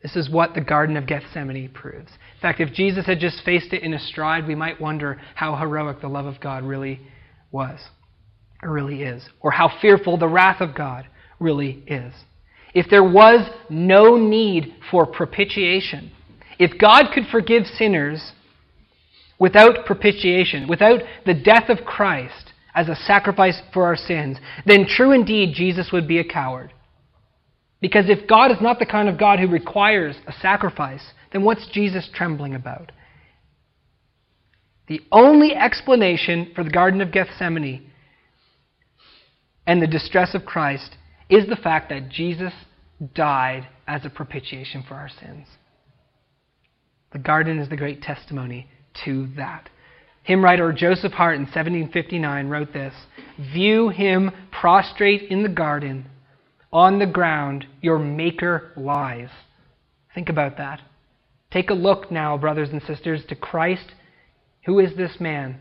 This 0.04 0.16
is 0.16 0.30
what 0.30 0.54
the 0.54 0.62
Garden 0.62 0.98
of 0.98 1.08
Gethsemane 1.08 1.72
proves. 1.74 2.12
In 2.12 2.42
fact, 2.42 2.60
if 2.60 2.72
Jesus 2.74 3.08
had 3.08 3.20
just 3.20 3.44
faced 3.44 3.74
it 3.74 3.82
in 3.82 3.96
a 3.96 4.00
stride, 4.00 4.48
we 4.48 4.54
might 4.54 4.80
wonder 4.80 5.20
how 5.34 5.56
heroic 5.56 6.00
the 6.00 6.08
love 6.08 6.28
of 6.28 6.40
God 6.40 6.64
really 6.64 7.02
was, 7.52 7.80
really 8.64 9.04
is, 9.04 9.24
or 9.40 9.52
how 9.52 9.72
fearful 9.82 10.18
the 10.18 10.28
wrath 10.28 10.62
of 10.62 10.76
God 10.76 11.08
really 11.40 11.84
is. 11.88 12.14
If 12.74 12.88
there 12.90 13.04
was 13.04 13.50
no 13.70 14.18
need 14.18 14.76
for 14.92 15.06
propitiation, 15.06 16.12
if 16.60 16.80
God 16.80 17.12
could 17.14 17.26
forgive 17.32 17.66
sinners 17.66 18.34
without 19.40 19.86
propitiation, 19.86 20.68
without 20.68 21.02
the 21.26 21.34
death 21.34 21.70
of 21.70 21.86
Christ 21.86 22.54
as 22.76 22.90
a 22.90 22.96
sacrifice 22.96 23.62
for 23.74 23.86
our 23.86 23.96
sins, 23.96 24.38
then 24.66 24.86
true 24.88 25.12
indeed 25.12 25.54
Jesus 25.56 25.92
would 25.92 26.08
be 26.08 26.20
a 26.20 26.24
coward. 26.24 26.74
Because 27.80 28.06
if 28.10 28.28
God 28.28 28.52
is 28.52 28.58
not 28.62 28.80
the 28.80 28.86
kind 28.86 29.08
of 29.08 29.20
God 29.20 29.40
who 29.40 29.48
requires 29.48 30.16
a 30.26 30.34
sacrifice, 30.34 31.04
then 31.32 31.44
what's 31.44 31.68
Jesus 31.68 32.10
trembling 32.14 32.56
about? 32.56 32.92
The 34.88 35.02
only 35.12 35.54
explanation 35.54 36.52
for 36.56 36.64
the 36.64 36.70
Garden 36.70 37.02
of 37.02 37.12
Gethsemane 37.12 37.87
and 39.68 39.82
the 39.82 39.88
distress 39.88 40.34
of 40.34 40.46
Christ 40.46 40.96
is 41.30 41.48
the 41.48 41.58
fact 41.58 41.90
that 41.90 42.10
Jesus 42.10 42.54
died 43.14 43.68
as 43.86 44.06
a 44.06 44.10
propitiation 44.10 44.84
for 44.88 44.96
our 44.96 45.10
sins. 45.10 45.46
The 47.12 47.20
garden 47.20 47.60
is 47.60 47.70
the 47.70 47.78
great 47.78 48.02
testimony 48.02 48.68
to 49.06 49.28
that. 49.36 49.70
Hymn 50.24 50.44
writer 50.44 50.74
Joseph 50.74 51.12
Hart 51.12 51.36
in 51.36 51.42
1759 51.42 52.48
wrote 52.48 52.74
this 52.74 52.94
View 53.54 53.90
him 53.90 54.32
prostrate 54.52 55.30
in 55.30 55.44
the 55.44 55.50
garden, 55.50 56.06
on 56.72 57.00
the 57.00 57.06
ground 57.06 57.66
your 57.82 58.00
Maker 58.00 58.72
lies. 58.76 59.30
Think 60.16 60.30
about 60.30 60.58
that. 60.58 60.82
Take 61.52 61.70
a 61.70 61.76
look 61.76 62.12
now, 62.12 62.38
brothers 62.38 62.70
and 62.72 62.82
sisters, 62.84 63.24
to 63.30 63.36
Christ. 63.36 63.94
Who 64.66 64.80
is 64.80 64.96
this 64.98 65.18
man? 65.20 65.60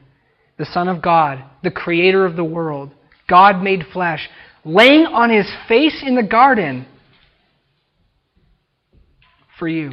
The 0.59 0.65
Son 0.65 0.89
of 0.89 1.03
God, 1.03 1.45
the 1.63 1.71
Creator 1.71 2.25
of 2.25 2.35
the 2.35 2.45
world, 2.45 2.93
God 3.29 3.63
made 3.63 3.85
flesh, 3.93 4.29
laying 4.65 5.07
on 5.07 5.31
his 5.31 5.51
face 5.69 6.03
in 6.05 6.15
the 6.15 6.23
garden 6.23 6.87
for 9.59 9.69
you. 9.69 9.93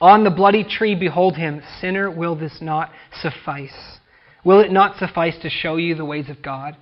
On 0.00 0.24
the 0.24 0.30
bloody 0.30 0.64
tree, 0.64 0.94
behold 0.94 1.36
him. 1.36 1.62
Sinner, 1.80 2.10
will 2.10 2.34
this 2.34 2.58
not 2.60 2.90
suffice? 3.20 3.98
Will 4.44 4.60
it 4.60 4.72
not 4.72 4.98
suffice 4.98 5.36
to 5.42 5.50
show 5.50 5.76
you 5.76 5.94
the 5.94 6.04
ways 6.04 6.30
of 6.30 6.42
God? 6.42 6.76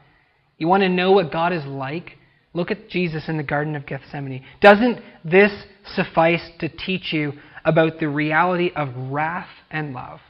You 0.56 0.68
want 0.68 0.82
to 0.82 0.88
know 0.88 1.12
what 1.12 1.32
God 1.32 1.52
is 1.52 1.64
like? 1.64 2.12
Look 2.54 2.70
at 2.70 2.88
Jesus 2.88 3.28
in 3.28 3.36
the 3.36 3.42
Garden 3.42 3.76
of 3.76 3.86
Gethsemane. 3.86 4.44
Doesn't 4.60 5.00
this 5.24 5.52
suffice 5.94 6.48
to 6.60 6.68
teach 6.68 7.12
you 7.12 7.32
about 7.64 7.98
the 7.98 8.08
reality 8.08 8.70
of 8.74 8.88
wrath 8.96 9.48
and 9.70 9.92
love? 9.92 10.20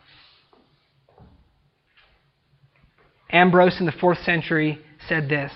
Ambrose 3.30 3.78
in 3.80 3.86
the 3.86 3.92
fourth 3.92 4.18
century 4.24 4.78
said 5.08 5.28
this 5.28 5.52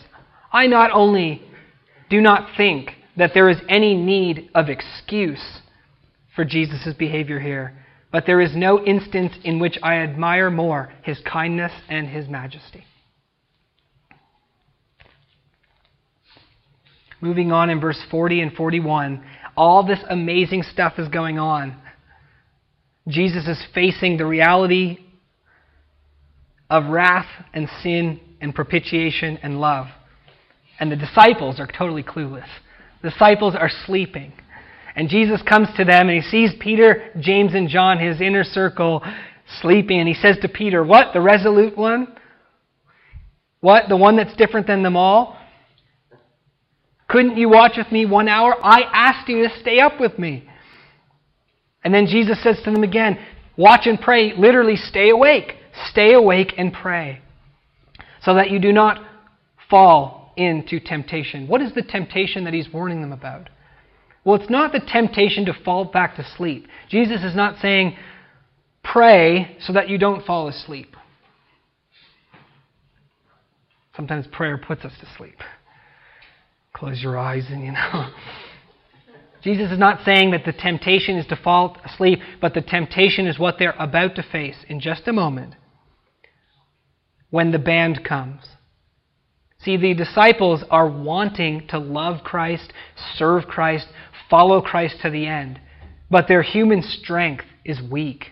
I 0.52 0.66
not 0.66 0.90
only 0.92 1.42
do 2.10 2.20
not 2.20 2.56
think 2.56 2.90
that 3.16 3.32
there 3.34 3.48
is 3.48 3.58
any 3.68 3.94
need 3.94 4.50
of 4.54 4.68
excuse 4.68 5.60
for 6.34 6.44
Jesus' 6.44 6.94
behavior 6.98 7.40
here, 7.40 7.74
but 8.10 8.26
there 8.26 8.40
is 8.40 8.54
no 8.54 8.82
instance 8.84 9.32
in 9.44 9.58
which 9.58 9.78
I 9.82 9.96
admire 9.96 10.50
more 10.50 10.92
his 11.02 11.18
kindness 11.20 11.72
and 11.88 12.08
his 12.08 12.28
majesty. 12.28 12.84
Moving 17.20 17.52
on 17.52 17.70
in 17.70 17.80
verse 17.80 18.00
40 18.10 18.40
and 18.40 18.52
41, 18.52 19.24
all 19.56 19.86
this 19.86 20.00
amazing 20.10 20.64
stuff 20.64 20.94
is 20.98 21.08
going 21.08 21.38
on. 21.38 21.80
Jesus 23.08 23.46
is 23.46 23.64
facing 23.74 24.16
the 24.16 24.26
reality 24.26 24.98
of 26.72 26.86
wrath 26.86 27.26
and 27.52 27.68
sin 27.82 28.18
and 28.40 28.54
propitiation 28.54 29.38
and 29.42 29.60
love. 29.60 29.88
And 30.80 30.90
the 30.90 30.96
disciples 30.96 31.60
are 31.60 31.66
totally 31.66 32.02
clueless. 32.02 32.48
The 33.02 33.10
disciples 33.10 33.54
are 33.54 33.68
sleeping. 33.84 34.32
And 34.96 35.10
Jesus 35.10 35.42
comes 35.42 35.68
to 35.76 35.84
them 35.84 36.08
and 36.08 36.22
he 36.22 36.30
sees 36.30 36.50
Peter, 36.58 37.10
James, 37.20 37.52
and 37.54 37.68
John, 37.68 37.98
his 37.98 38.22
inner 38.22 38.42
circle, 38.42 39.04
sleeping. 39.60 40.00
And 40.00 40.08
he 40.08 40.14
says 40.14 40.38
to 40.40 40.48
Peter, 40.48 40.82
What? 40.82 41.12
The 41.12 41.20
resolute 41.20 41.76
one? 41.76 42.08
What? 43.60 43.90
The 43.90 43.96
one 43.96 44.16
that's 44.16 44.34
different 44.36 44.66
than 44.66 44.82
them 44.82 44.96
all? 44.96 45.36
Couldn't 47.06 47.36
you 47.36 47.50
watch 47.50 47.72
with 47.76 47.92
me 47.92 48.06
one 48.06 48.28
hour? 48.28 48.54
I 48.62 48.80
asked 48.90 49.28
you 49.28 49.46
to 49.46 49.60
stay 49.60 49.78
up 49.78 50.00
with 50.00 50.18
me. 50.18 50.48
And 51.84 51.92
then 51.92 52.06
Jesus 52.06 52.42
says 52.42 52.58
to 52.64 52.70
them 52.70 52.82
again, 52.82 53.18
Watch 53.58 53.82
and 53.84 54.00
pray. 54.00 54.32
Literally, 54.34 54.76
stay 54.76 55.10
awake. 55.10 55.56
Stay 55.90 56.12
awake 56.12 56.54
and 56.58 56.72
pray. 56.72 57.20
So 58.22 58.34
that 58.34 58.50
you 58.50 58.58
do 58.58 58.72
not 58.72 59.04
fall 59.68 60.32
into 60.36 60.80
temptation. 60.80 61.48
What 61.48 61.60
is 61.60 61.74
the 61.74 61.82
temptation 61.82 62.44
that 62.44 62.54
he's 62.54 62.72
warning 62.72 63.00
them 63.00 63.12
about? 63.12 63.48
Well, 64.24 64.40
it's 64.40 64.50
not 64.50 64.72
the 64.72 64.80
temptation 64.80 65.46
to 65.46 65.54
fall 65.64 65.84
back 65.84 66.16
to 66.16 66.26
sleep. 66.36 66.66
Jesus 66.88 67.24
is 67.24 67.34
not 67.34 67.60
saying, 67.60 67.96
pray 68.84 69.56
so 69.60 69.72
that 69.72 69.88
you 69.88 69.98
don't 69.98 70.24
fall 70.24 70.48
asleep. 70.48 70.94
Sometimes 73.96 74.26
prayer 74.28 74.56
puts 74.56 74.84
us 74.84 74.92
to 75.00 75.08
sleep. 75.16 75.36
Close 76.72 77.02
your 77.02 77.18
eyes 77.18 77.46
and, 77.50 77.64
you 77.64 77.72
know. 77.72 78.10
Jesus 79.42 79.72
is 79.72 79.78
not 79.78 80.04
saying 80.04 80.30
that 80.30 80.44
the 80.44 80.52
temptation 80.52 81.16
is 81.16 81.26
to 81.26 81.36
fall 81.36 81.76
asleep, 81.84 82.20
but 82.40 82.54
the 82.54 82.62
temptation 82.62 83.26
is 83.26 83.40
what 83.40 83.56
they're 83.58 83.74
about 83.78 84.14
to 84.14 84.22
face 84.22 84.56
in 84.68 84.78
just 84.78 85.08
a 85.08 85.12
moment 85.12 85.56
when 87.32 87.50
the 87.50 87.58
band 87.58 88.04
comes. 88.04 88.42
See, 89.64 89.76
the 89.76 89.94
disciples 89.94 90.62
are 90.70 90.88
wanting 90.88 91.66
to 91.68 91.78
love 91.78 92.22
Christ, 92.22 92.72
serve 93.16 93.46
Christ, 93.46 93.88
follow 94.30 94.60
Christ 94.60 94.98
to 95.02 95.10
the 95.10 95.26
end, 95.26 95.58
but 96.08 96.28
their 96.28 96.42
human 96.42 96.82
strength 96.82 97.44
is 97.64 97.80
weak. 97.90 98.26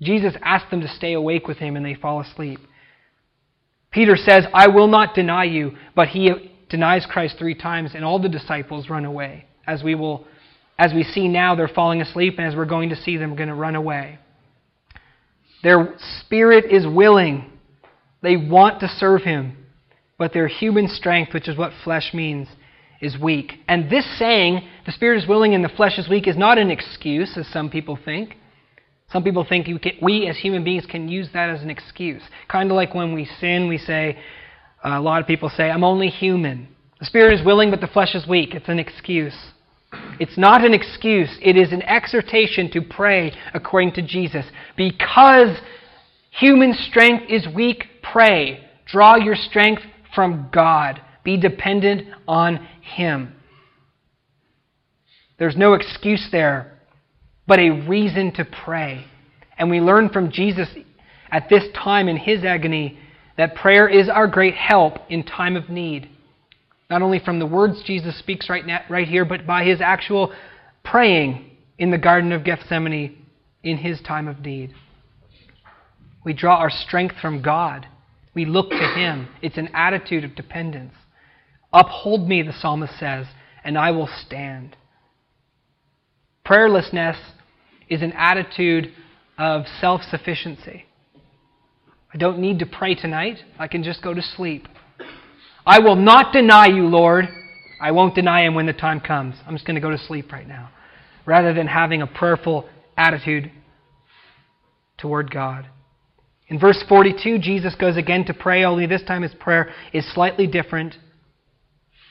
Jesus 0.00 0.34
asks 0.42 0.70
them 0.70 0.80
to 0.80 0.88
stay 0.88 1.12
awake 1.12 1.46
with 1.46 1.58
him 1.58 1.76
and 1.76 1.86
they 1.86 1.94
fall 1.94 2.20
asleep. 2.20 2.58
Peter 3.92 4.16
says, 4.16 4.46
I 4.52 4.68
will 4.68 4.88
not 4.88 5.14
deny 5.14 5.44
you, 5.44 5.76
but 5.94 6.08
he 6.08 6.32
denies 6.70 7.06
Christ 7.06 7.36
three 7.38 7.54
times, 7.54 7.90
and 7.94 8.04
all 8.04 8.18
the 8.18 8.28
disciples 8.28 8.88
run 8.88 9.04
away. 9.04 9.44
As 9.66 9.82
we 9.82 9.94
will 9.94 10.26
as 10.78 10.92
we 10.92 11.04
see 11.04 11.28
now, 11.28 11.54
they're 11.54 11.68
falling 11.68 12.00
asleep, 12.00 12.38
and 12.38 12.46
as 12.48 12.56
we're 12.56 12.64
going 12.64 12.88
to 12.88 12.96
see 12.96 13.16
them, 13.16 13.36
going 13.36 13.50
to 13.50 13.54
run 13.54 13.76
away. 13.76 14.18
Their 15.62 15.94
spirit 16.18 16.72
is 16.72 16.86
willing. 16.86 17.51
They 18.22 18.36
want 18.36 18.80
to 18.80 18.88
serve 18.88 19.22
him, 19.22 19.56
but 20.18 20.32
their 20.32 20.48
human 20.48 20.88
strength, 20.88 21.34
which 21.34 21.48
is 21.48 21.56
what 21.56 21.72
flesh 21.84 22.12
means, 22.14 22.48
is 23.00 23.18
weak. 23.18 23.54
And 23.66 23.90
this 23.90 24.06
saying, 24.18 24.62
the 24.86 24.92
spirit 24.92 25.22
is 25.22 25.28
willing 25.28 25.54
and 25.54 25.64
the 25.64 25.68
flesh 25.68 25.98
is 25.98 26.08
weak, 26.08 26.28
is 26.28 26.36
not 26.36 26.58
an 26.58 26.70
excuse, 26.70 27.36
as 27.36 27.46
some 27.48 27.68
people 27.68 27.98
think. 28.04 28.36
Some 29.10 29.24
people 29.24 29.44
think 29.46 29.68
we 30.00 30.26
as 30.28 30.38
human 30.38 30.64
beings 30.64 30.86
can 30.86 31.08
use 31.08 31.28
that 31.34 31.50
as 31.50 31.62
an 31.62 31.68
excuse. 31.68 32.22
Kind 32.48 32.70
of 32.70 32.76
like 32.76 32.94
when 32.94 33.12
we 33.12 33.28
sin, 33.40 33.68
we 33.68 33.76
say, 33.76 34.16
uh, 34.84 34.90
a 34.90 35.00
lot 35.00 35.20
of 35.20 35.26
people 35.26 35.50
say, 35.50 35.70
I'm 35.70 35.84
only 35.84 36.08
human. 36.08 36.68
The 37.00 37.06
spirit 37.06 37.38
is 37.38 37.44
willing, 37.44 37.70
but 37.70 37.80
the 37.80 37.88
flesh 37.88 38.14
is 38.14 38.26
weak. 38.26 38.54
It's 38.54 38.68
an 38.68 38.78
excuse. 38.78 39.36
It's 40.18 40.38
not 40.38 40.64
an 40.64 40.72
excuse, 40.72 41.28
it 41.42 41.56
is 41.56 41.72
an 41.72 41.82
exhortation 41.82 42.70
to 42.70 42.80
pray 42.80 43.32
according 43.52 43.92
to 43.94 44.02
Jesus. 44.02 44.46
Because 44.76 45.58
human 46.30 46.72
strength 46.74 47.24
is 47.28 47.46
weak, 47.54 47.84
pray. 48.02 48.64
Draw 48.86 49.16
your 49.16 49.36
strength 49.36 49.82
from 50.14 50.48
God. 50.52 51.00
Be 51.24 51.36
dependent 51.36 52.08
on 52.26 52.66
Him. 52.80 53.34
There's 55.38 55.56
no 55.56 55.74
excuse 55.74 56.28
there, 56.30 56.78
but 57.46 57.58
a 57.58 57.70
reason 57.70 58.32
to 58.34 58.44
pray. 58.44 59.04
And 59.58 59.70
we 59.70 59.80
learn 59.80 60.08
from 60.08 60.30
Jesus 60.30 60.68
at 61.30 61.48
this 61.48 61.64
time 61.74 62.08
in 62.08 62.16
His 62.16 62.44
agony 62.44 62.98
that 63.36 63.54
prayer 63.54 63.88
is 63.88 64.08
our 64.08 64.26
great 64.26 64.54
help 64.54 64.98
in 65.08 65.24
time 65.24 65.56
of 65.56 65.68
need 65.68 66.08
not 66.92 67.00
only 67.00 67.18
from 67.18 67.38
the 67.38 67.46
words 67.46 67.82
Jesus 67.86 68.18
speaks 68.18 68.50
right, 68.50 68.66
now, 68.66 68.80
right 68.90 69.08
here, 69.08 69.24
but 69.24 69.46
by 69.46 69.64
his 69.64 69.80
actual 69.80 70.30
praying 70.84 71.50
in 71.78 71.90
the 71.90 71.96
Garden 71.96 72.32
of 72.32 72.44
Gethsemane 72.44 73.16
in 73.62 73.78
his 73.78 73.98
time 74.02 74.28
of 74.28 74.40
need. 74.40 74.74
We 76.22 76.34
draw 76.34 76.58
our 76.58 76.68
strength 76.68 77.14
from 77.22 77.40
God. 77.40 77.88
We 78.34 78.44
look 78.44 78.70
to 78.70 78.76
him. 78.76 79.28
It's 79.42 79.58
an 79.58 79.68
attitude 79.74 80.24
of 80.24 80.34
dependence. 80.34 80.94
Uphold 81.72 82.28
me, 82.28 82.42
the 82.42 82.52
psalmist 82.52 82.98
says, 82.98 83.26
and 83.64 83.78
I 83.78 83.90
will 83.90 84.08
stand. 84.26 84.76
Prayerlessness 86.46 87.16
is 87.88 88.02
an 88.02 88.12
attitude 88.12 88.92
of 89.38 89.64
self 89.80 90.02
sufficiency. 90.02 90.86
I 92.12 92.18
don't 92.18 92.38
need 92.38 92.58
to 92.58 92.66
pray 92.66 92.94
tonight. 92.94 93.38
I 93.58 93.68
can 93.68 93.82
just 93.82 94.02
go 94.02 94.12
to 94.12 94.22
sleep. 94.22 94.66
I 95.64 95.78
will 95.78 95.96
not 95.96 96.32
deny 96.32 96.66
you, 96.66 96.86
Lord. 96.86 97.26
I 97.80 97.92
won't 97.92 98.14
deny 98.14 98.44
him 98.44 98.54
when 98.54 98.66
the 98.66 98.72
time 98.72 99.00
comes. 99.00 99.36
I'm 99.46 99.54
just 99.54 99.66
going 99.66 99.76
to 99.76 99.80
go 99.80 99.90
to 99.90 99.98
sleep 99.98 100.30
right 100.32 100.46
now. 100.46 100.70
Rather 101.24 101.54
than 101.54 101.66
having 101.66 102.02
a 102.02 102.06
prayerful 102.06 102.68
attitude 102.96 103.50
toward 104.98 105.30
God. 105.30 105.66
In 106.52 106.58
verse 106.58 106.84
42, 106.86 107.38
Jesus 107.38 107.74
goes 107.76 107.96
again 107.96 108.26
to 108.26 108.34
pray, 108.34 108.62
only 108.64 108.84
this 108.84 109.02
time 109.04 109.22
his 109.22 109.32
prayer 109.32 109.70
is 109.94 110.04
slightly 110.12 110.46
different. 110.46 110.94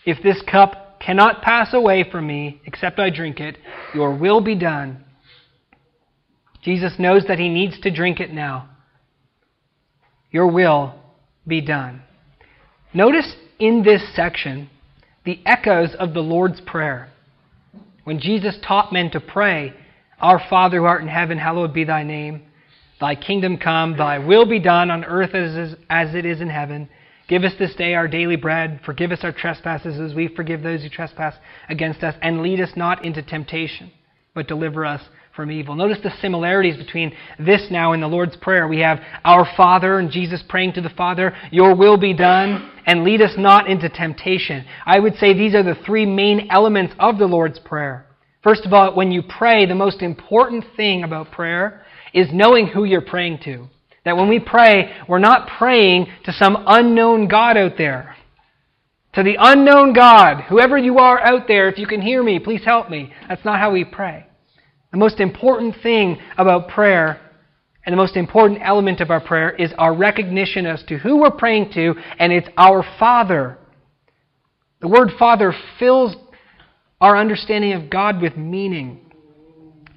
If 0.03 0.23
this 0.23 0.41
cup 0.51 0.99
cannot 0.99 1.43
pass 1.43 1.75
away 1.75 2.03
from 2.11 2.25
me 2.25 2.59
except 2.65 2.97
I 2.97 3.11
drink 3.11 3.39
it, 3.39 3.59
your 3.93 4.17
will 4.17 4.41
be 4.41 4.55
done. 4.55 5.03
Jesus 6.63 6.93
knows 6.97 7.25
that 7.27 7.37
he 7.37 7.49
needs 7.49 7.79
to 7.81 7.91
drink 7.91 8.19
it 8.19 8.33
now. 8.33 8.67
Your 10.31 10.47
will 10.47 10.95
be 11.45 11.61
done. 11.61 12.01
Notice 12.95 13.35
in 13.59 13.83
this 13.83 14.01
section 14.15 14.71
the 15.23 15.39
echoes 15.45 15.93
of 15.99 16.15
the 16.15 16.21
Lord's 16.21 16.61
Prayer. 16.61 17.09
When 18.05 18.19
Jesus 18.19 18.57
taught 18.67 18.91
men 18.91 19.11
to 19.11 19.19
pray, 19.19 19.75
Our 20.19 20.41
Father 20.49 20.77
who 20.77 20.85
art 20.85 21.03
in 21.03 21.09
heaven, 21.09 21.37
hallowed 21.37 21.75
be 21.75 21.83
thy 21.83 22.01
name. 22.01 22.47
Thy 23.01 23.15
kingdom 23.15 23.57
come, 23.57 23.97
thy 23.97 24.19
will 24.19 24.45
be 24.45 24.59
done 24.59 24.91
on 24.91 25.03
earth 25.03 25.33
as, 25.33 25.75
as 25.89 26.13
it 26.13 26.23
is 26.23 26.39
in 26.39 26.49
heaven. 26.49 26.87
Give 27.27 27.43
us 27.43 27.53
this 27.57 27.73
day 27.73 27.95
our 27.95 28.07
daily 28.07 28.35
bread. 28.35 28.79
Forgive 28.85 29.11
us 29.11 29.21
our 29.23 29.31
trespasses 29.31 29.99
as 29.99 30.13
we 30.13 30.27
forgive 30.27 30.61
those 30.61 30.83
who 30.83 30.89
trespass 30.89 31.33
against 31.67 32.03
us. 32.03 32.13
And 32.21 32.43
lead 32.43 32.61
us 32.61 32.73
not 32.75 33.03
into 33.03 33.23
temptation, 33.23 33.91
but 34.35 34.47
deliver 34.47 34.85
us 34.85 35.01
from 35.35 35.49
evil. 35.49 35.73
Notice 35.73 35.97
the 36.03 36.11
similarities 36.21 36.77
between 36.77 37.11
this 37.39 37.67
now 37.71 37.93
and 37.93 38.03
the 38.03 38.07
Lord's 38.07 38.35
Prayer. 38.35 38.67
We 38.67 38.81
have 38.81 38.99
our 39.25 39.47
Father 39.57 39.97
and 39.97 40.11
Jesus 40.11 40.43
praying 40.47 40.73
to 40.73 40.81
the 40.81 40.89
Father, 40.89 41.33
Your 41.51 41.75
will 41.75 41.97
be 41.97 42.13
done, 42.13 42.69
and 42.85 43.03
lead 43.03 43.21
us 43.21 43.33
not 43.35 43.67
into 43.67 43.89
temptation. 43.89 44.63
I 44.85 44.99
would 44.99 45.15
say 45.15 45.33
these 45.33 45.55
are 45.55 45.63
the 45.63 45.79
three 45.85 46.05
main 46.05 46.49
elements 46.51 46.93
of 46.99 47.17
the 47.17 47.25
Lord's 47.25 47.57
Prayer. 47.57 48.05
First 48.43 48.65
of 48.65 48.73
all, 48.73 48.95
when 48.95 49.11
you 49.11 49.23
pray, 49.23 49.65
the 49.65 49.73
most 49.73 50.01
important 50.03 50.65
thing 50.75 51.03
about 51.03 51.31
prayer 51.31 51.83
is 52.13 52.27
knowing 52.31 52.67
who 52.67 52.83
you're 52.83 53.01
praying 53.01 53.39
to. 53.45 53.67
That 54.03 54.17
when 54.17 54.29
we 54.29 54.39
pray, 54.39 54.95
we're 55.07 55.19
not 55.19 55.47
praying 55.57 56.07
to 56.25 56.33
some 56.33 56.63
unknown 56.65 57.27
God 57.27 57.57
out 57.57 57.73
there. 57.77 58.15
To 59.13 59.23
the 59.23 59.35
unknown 59.37 59.93
God, 59.93 60.43
whoever 60.43 60.77
you 60.77 60.97
are 60.99 61.19
out 61.19 61.47
there, 61.47 61.67
if 61.69 61.77
you 61.77 61.85
can 61.85 62.01
hear 62.01 62.23
me, 62.23 62.39
please 62.39 62.63
help 62.63 62.89
me. 62.89 63.13
That's 63.27 63.45
not 63.45 63.59
how 63.59 63.71
we 63.71 63.83
pray. 63.83 64.25
The 64.91 64.97
most 64.97 65.19
important 65.19 65.75
thing 65.83 66.17
about 66.37 66.69
prayer 66.69 67.19
and 67.85 67.93
the 67.93 67.97
most 67.97 68.15
important 68.15 68.61
element 68.63 69.01
of 69.01 69.09
our 69.09 69.21
prayer 69.21 69.49
is 69.49 69.71
our 69.77 69.95
recognition 69.95 70.65
as 70.65 70.83
to 70.83 70.97
who 70.97 71.17
we're 71.17 71.31
praying 71.31 71.71
to, 71.73 71.95
and 72.19 72.31
it's 72.31 72.47
our 72.57 72.85
Father. 72.99 73.57
The 74.81 74.87
word 74.87 75.11
Father 75.17 75.53
fills 75.79 76.15
our 76.99 77.17
understanding 77.17 77.73
of 77.73 77.89
God 77.89 78.21
with 78.21 78.37
meaning. 78.37 78.99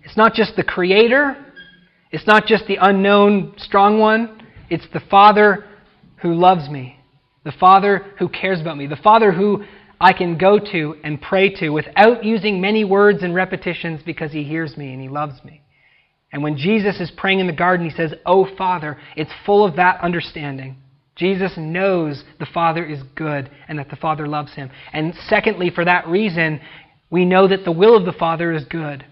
It's 0.02 0.16
not 0.16 0.34
just 0.34 0.56
the 0.56 0.64
Creator, 0.64 1.43
it's 2.14 2.28
not 2.28 2.46
just 2.46 2.68
the 2.68 2.78
unknown 2.80 3.54
strong 3.56 3.98
one, 3.98 4.40
it's 4.70 4.86
the 4.92 5.00
Father 5.10 5.64
who 6.22 6.32
loves 6.32 6.68
me, 6.68 6.96
the 7.42 7.50
Father 7.50 8.06
who 8.20 8.28
cares 8.28 8.60
about 8.60 8.76
me, 8.76 8.86
the 8.86 8.94
Father 8.94 9.32
who 9.32 9.64
I 10.00 10.12
can 10.12 10.38
go 10.38 10.60
to 10.60 10.94
and 11.02 11.20
pray 11.20 11.50
to 11.56 11.70
without 11.70 12.24
using 12.24 12.60
many 12.60 12.84
words 12.84 13.24
and 13.24 13.34
repetitions 13.34 14.00
because 14.06 14.30
he 14.30 14.44
hears 14.44 14.76
me 14.76 14.92
and 14.92 15.02
he 15.02 15.08
loves 15.08 15.42
me. 15.42 15.62
And 16.32 16.40
when 16.40 16.56
Jesus 16.56 17.00
is 17.00 17.10
praying 17.10 17.40
in 17.40 17.48
the 17.48 17.52
garden, 17.52 17.90
he 17.90 17.96
says, 17.96 18.14
Oh, 18.24 18.46
Father, 18.56 18.96
it's 19.16 19.32
full 19.44 19.64
of 19.64 19.74
that 19.74 20.00
understanding. 20.00 20.76
Jesus 21.16 21.54
knows 21.56 22.22
the 22.38 22.46
Father 22.46 22.84
is 22.84 23.02
good 23.16 23.50
and 23.66 23.80
that 23.80 23.90
the 23.90 23.96
Father 23.96 24.28
loves 24.28 24.54
him. 24.54 24.70
And 24.92 25.14
secondly, 25.26 25.68
for 25.68 25.84
that 25.84 26.06
reason, 26.06 26.60
we 27.10 27.24
know 27.24 27.48
that 27.48 27.64
the 27.64 27.72
will 27.72 27.96
of 27.96 28.04
the 28.04 28.12
Father 28.12 28.52
is 28.52 28.64
good. 28.66 29.04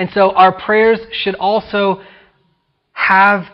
And 0.00 0.08
so 0.14 0.30
our 0.30 0.50
prayers 0.50 0.98
should 1.12 1.34
also 1.34 2.00
have 2.92 3.44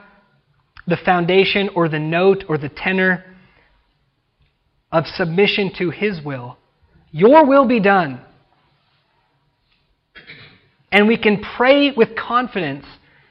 the 0.86 0.97
foundation 0.97 1.70
or 1.74 1.88
the 1.88 1.99
note 1.99 2.44
or 2.49 2.57
the 2.57 2.68
tenor 2.68 3.24
of 4.92 5.09
submission 5.09 5.72
to 5.78 5.90
His 5.90 6.20
will. 6.24 6.57
Your 7.11 7.44
will 7.44 7.66
be 7.66 7.80
done. 7.80 8.20
And 10.92 11.09
we 11.09 11.16
can 11.16 11.42
pray 11.57 11.90
with 11.90 12.14
confidence, 12.14 12.86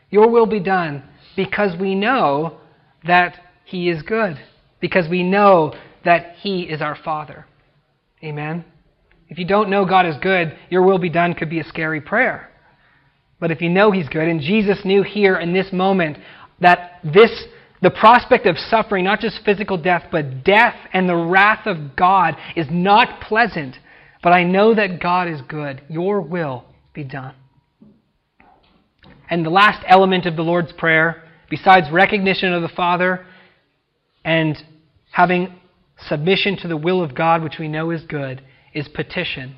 Your 0.10 0.30
will 0.30 0.46
be 0.46 0.60
done, 0.60 1.02
because 1.38 1.80
we 1.80 1.96
know 1.96 2.58
that 3.08 3.38
He 3.64 3.88
is 3.90 4.02
good, 4.02 4.38
because 4.82 5.08
we 5.10 5.24
know 5.24 5.74
that 6.04 6.36
He 6.42 6.64
is 6.64 6.82
our 6.82 6.98
Father. 6.98 7.46
Amen? 8.22 8.66
If 9.30 9.40
you 9.40 9.48
don't 9.48 9.70
know 9.70 9.86
God 9.86 10.06
is 10.06 10.18
good, 10.22 10.58
Your 10.70 10.82
will 10.82 11.00
be 11.00 11.10
done 11.10 11.34
could 11.34 11.50
be 11.50 11.62
a 11.62 11.64
scary 11.64 12.02
prayer. 12.02 12.52
But 13.40 13.52
if 13.52 13.62
you 13.62 13.70
know 13.70 13.92
He's 13.92 14.10
good, 14.10 14.28
and 14.28 14.40
Jesus 14.40 14.80
knew 14.86 15.04
here 15.04 15.38
in 15.38 15.54
this 15.54 15.72
moment 15.74 16.18
that 16.62 17.00
this, 17.04 17.46
the 17.82 17.92
prospect 17.92 18.46
of 18.46 18.58
suffering, 18.58 19.04
not 19.04 19.20
just 19.20 19.44
physical 19.44 19.78
death, 19.78 20.06
but 20.12 20.44
death 20.44 20.76
and 20.94 21.08
the 21.08 21.16
wrath 21.16 21.68
of 21.68 21.96
God 21.96 22.36
is 22.56 22.68
not 22.70 23.22
pleasant, 23.22 23.76
but 24.24 24.32
I 24.32 24.44
know 24.44 24.74
that 24.74 25.02
God 25.02 25.28
is 25.28 25.42
good. 25.42 25.82
Your 25.90 26.22
will 26.22 26.66
be 26.94 27.04
done. 27.04 27.36
And 29.30 29.46
the 29.46 29.50
last 29.50 29.84
element 29.88 30.26
of 30.26 30.36
the 30.36 30.44
Lord's 30.44 30.72
Prayer, 30.72 31.24
besides 31.50 31.92
recognition 31.92 32.54
of 32.54 32.62
the 32.62 32.70
Father 32.70 33.26
and 34.24 34.58
having 35.12 35.54
submission 36.08 36.58
to 36.58 36.68
the 36.68 36.78
will 36.78 37.04
of 37.04 37.16
God, 37.16 37.44
which 37.44 37.58
we 37.60 37.68
know 37.68 37.92
is 37.92 38.04
good, 38.04 38.42
is 38.74 38.88
petition. 38.88 39.56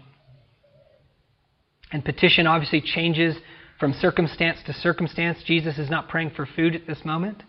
And 1.92 2.04
petition 2.04 2.48
obviously 2.48 2.82
changes 2.82 3.36
from 3.80 3.94
circumstance 3.94 4.60
to 4.66 4.74
circumstance. 4.74 5.40
Jesus 5.46 5.78
is 5.78 5.90
not 5.90 6.10
praying 6.10 6.32
for 6.36 6.46
food 6.46 6.76
at 6.76 6.88
this 6.88 7.04
moment. 7.06 7.44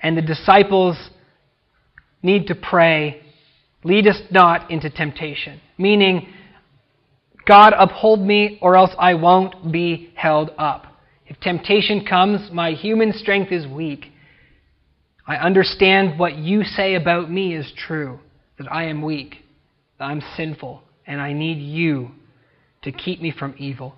And 0.00 0.16
the 0.16 0.22
disciples 0.22 1.10
need 2.22 2.46
to 2.48 2.54
pray, 2.54 3.22
lead 3.82 4.06
us 4.06 4.20
not 4.30 4.70
into 4.70 4.90
temptation. 4.90 5.60
Meaning, 5.78 6.28
God 7.46 7.74
uphold 7.78 8.20
me, 8.20 8.58
or 8.62 8.76
else 8.76 8.90
I 8.98 9.14
won't 9.14 9.72
be 9.72 10.10
held 10.14 10.50
up. 10.58 10.86
If 11.26 11.40
temptation 11.40 12.04
comes, 12.04 12.50
my 12.52 12.72
human 12.72 13.12
strength 13.12 13.52
is 13.52 13.66
weak. 13.66 14.06
I 15.26 15.36
understand 15.36 16.18
what 16.18 16.36
you 16.36 16.64
say 16.64 16.94
about 16.94 17.30
me 17.30 17.54
is 17.54 17.72
true, 17.76 18.20
that 18.58 18.70
I 18.70 18.84
am 18.84 19.02
weak, 19.02 19.36
that 19.98 20.04
I'm 20.04 20.22
sinful, 20.36 20.82
and 21.06 21.20
I 21.20 21.32
need 21.32 21.58
you 21.58 22.10
to 22.82 22.92
keep 22.92 23.22
me 23.22 23.30
from 23.30 23.54
evil. 23.58 23.94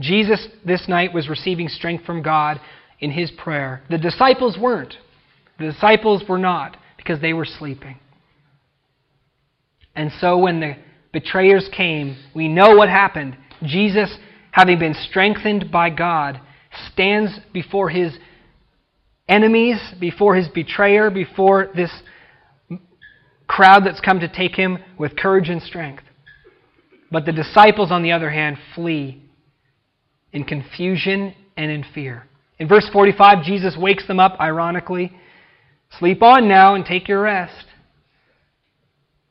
Jesus 0.00 0.46
this 0.64 0.88
night 0.88 1.12
was 1.12 1.28
receiving 1.28 1.68
strength 1.68 2.04
from 2.04 2.22
God 2.22 2.60
in 3.00 3.10
his 3.10 3.30
prayer. 3.32 3.82
The 3.90 3.98
disciples 3.98 4.56
weren't. 4.58 4.94
The 5.58 5.72
disciples 5.72 6.22
were 6.28 6.38
not 6.38 6.76
because 6.96 7.20
they 7.20 7.32
were 7.32 7.44
sleeping. 7.44 7.98
And 9.94 10.12
so 10.20 10.38
when 10.38 10.60
the 10.60 10.76
betrayers 11.12 11.68
came, 11.76 12.16
we 12.34 12.46
know 12.46 12.76
what 12.76 12.88
happened. 12.88 13.36
Jesus, 13.64 14.16
having 14.52 14.78
been 14.78 14.94
strengthened 14.94 15.70
by 15.72 15.90
God, 15.90 16.40
stands 16.92 17.40
before 17.52 17.90
his 17.90 18.16
enemies, 19.28 19.78
before 19.98 20.36
his 20.36 20.46
betrayer, 20.48 21.10
before 21.10 21.70
this 21.74 21.90
crowd 23.48 23.84
that's 23.84 24.00
come 24.00 24.20
to 24.20 24.28
take 24.28 24.54
him 24.54 24.78
with 24.98 25.16
courage 25.16 25.48
and 25.48 25.62
strength. 25.62 26.04
But 27.10 27.24
the 27.26 27.32
disciples, 27.32 27.90
on 27.90 28.02
the 28.02 28.12
other 28.12 28.30
hand, 28.30 28.58
flee 28.74 29.27
in 30.32 30.44
confusion 30.44 31.34
and 31.56 31.70
in 31.70 31.84
fear. 31.94 32.26
In 32.58 32.68
verse 32.68 32.88
45, 32.92 33.44
Jesus 33.44 33.76
wakes 33.76 34.06
them 34.06 34.20
up, 34.20 34.36
ironically. 34.40 35.12
Sleep 35.98 36.22
on 36.22 36.48
now 36.48 36.74
and 36.74 36.84
take 36.84 37.08
your 37.08 37.22
rest. 37.22 37.66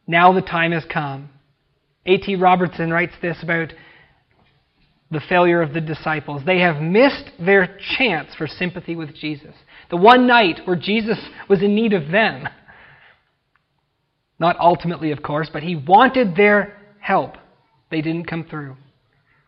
Now 0.08 0.34
the 0.34 0.42
time 0.42 0.72
has 0.72 0.86
come. 0.92 1.30
A.T. 2.06 2.36
Robertson 2.36 2.92
writes 2.92 3.14
this 3.22 3.38
about 3.44 3.74
the 5.12 5.22
failure 5.30 5.62
of 5.62 5.74
the 5.74 5.82
disciples. 5.82 6.44
They 6.46 6.60
have 6.60 6.82
missed 6.82 7.32
their 7.40 7.78
chance 7.98 8.34
for 8.38 8.48
sympathy 8.48 8.96
with 8.96 9.14
Jesus. 9.16 9.56
The 9.90 9.98
one 9.98 10.28
night 10.28 10.62
where 10.66 10.76
Jesus 10.76 11.18
was 11.50 11.62
in 11.62 11.76
need 11.76 11.94
of 11.94 12.12
them. 12.12 12.48
Not 14.40 14.58
ultimately, 14.60 15.12
of 15.12 15.24
course, 15.24 15.50
but 15.52 15.64
he 15.64 15.76
wanted 15.76 16.36
their 16.36 16.78
help. 17.00 17.36
They 17.90 18.02
didn't 18.02 18.28
come 18.28 18.46
through. 18.50 18.76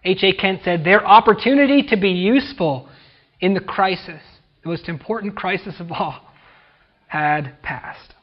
H.A. 0.04 0.34
Kent 0.34 0.62
said, 0.64 0.84
Their 0.84 1.06
opportunity 1.06 1.84
to 1.84 1.97
be 1.97 2.10
useful 2.10 2.88
in 3.39 3.54
the 3.54 3.60
crisis, 3.60 4.22
the 4.64 4.70
most 4.70 4.88
important 4.88 5.36
crisis 5.36 5.76
of 5.80 5.91
all, 5.91 6.22
had 7.08 7.62
passed. 7.62 8.14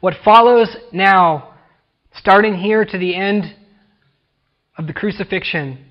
What 0.00 0.14
follows 0.24 0.76
now, 0.92 1.54
starting 2.14 2.54
here 2.54 2.84
to 2.84 2.98
the 2.98 3.14
end 3.14 3.56
of 4.76 4.86
the 4.86 4.92
crucifixion, 4.92 5.84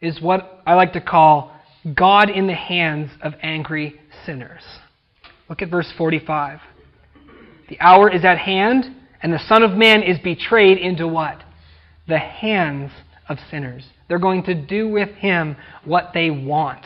is 0.00 0.20
what 0.20 0.62
I 0.66 0.74
like 0.74 0.92
to 0.94 1.00
call 1.00 1.54
God 1.94 2.30
in 2.30 2.46
the 2.46 2.54
hands 2.54 3.10
of 3.22 3.34
angry 3.42 4.00
sinners. 4.24 4.62
Look 5.48 5.62
at 5.62 5.70
verse 5.70 5.92
45. 5.96 6.60
The 7.68 7.80
hour 7.80 8.10
is 8.10 8.24
at 8.24 8.38
hand, 8.38 8.84
and 9.22 9.32
the 9.32 9.38
Son 9.38 9.62
of 9.62 9.72
Man 9.72 10.02
is 10.02 10.18
betrayed 10.18 10.78
into 10.78 11.06
what? 11.06 11.42
The 12.10 12.18
hands 12.18 12.90
of 13.28 13.38
sinners. 13.50 13.84
They're 14.08 14.18
going 14.18 14.42
to 14.44 14.54
do 14.54 14.88
with 14.88 15.10
him 15.10 15.56
what 15.84 16.10
they 16.12 16.30
want, 16.30 16.84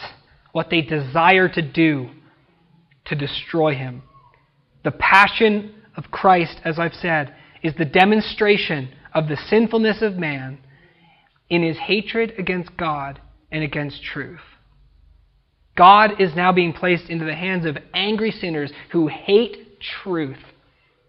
what 0.52 0.70
they 0.70 0.82
desire 0.82 1.48
to 1.48 1.62
do 1.62 2.10
to 3.06 3.14
destroy 3.16 3.74
him. 3.74 4.02
The 4.84 4.92
passion 4.92 5.74
of 5.96 6.10
Christ, 6.10 6.60
as 6.64 6.78
I've 6.78 6.94
said, 6.94 7.34
is 7.62 7.74
the 7.76 7.84
demonstration 7.84 8.90
of 9.14 9.28
the 9.28 9.36
sinfulness 9.36 10.02
of 10.02 10.16
man 10.16 10.58
in 11.48 11.62
his 11.62 11.78
hatred 11.78 12.34
against 12.38 12.76
God 12.76 13.20
and 13.50 13.64
against 13.64 14.02
truth. 14.02 14.40
God 15.76 16.20
is 16.20 16.36
now 16.36 16.52
being 16.52 16.72
placed 16.72 17.08
into 17.08 17.24
the 17.24 17.34
hands 17.34 17.66
of 17.66 17.78
angry 17.94 18.30
sinners 18.30 18.72
who 18.92 19.08
hate 19.08 19.80
truth 20.02 20.38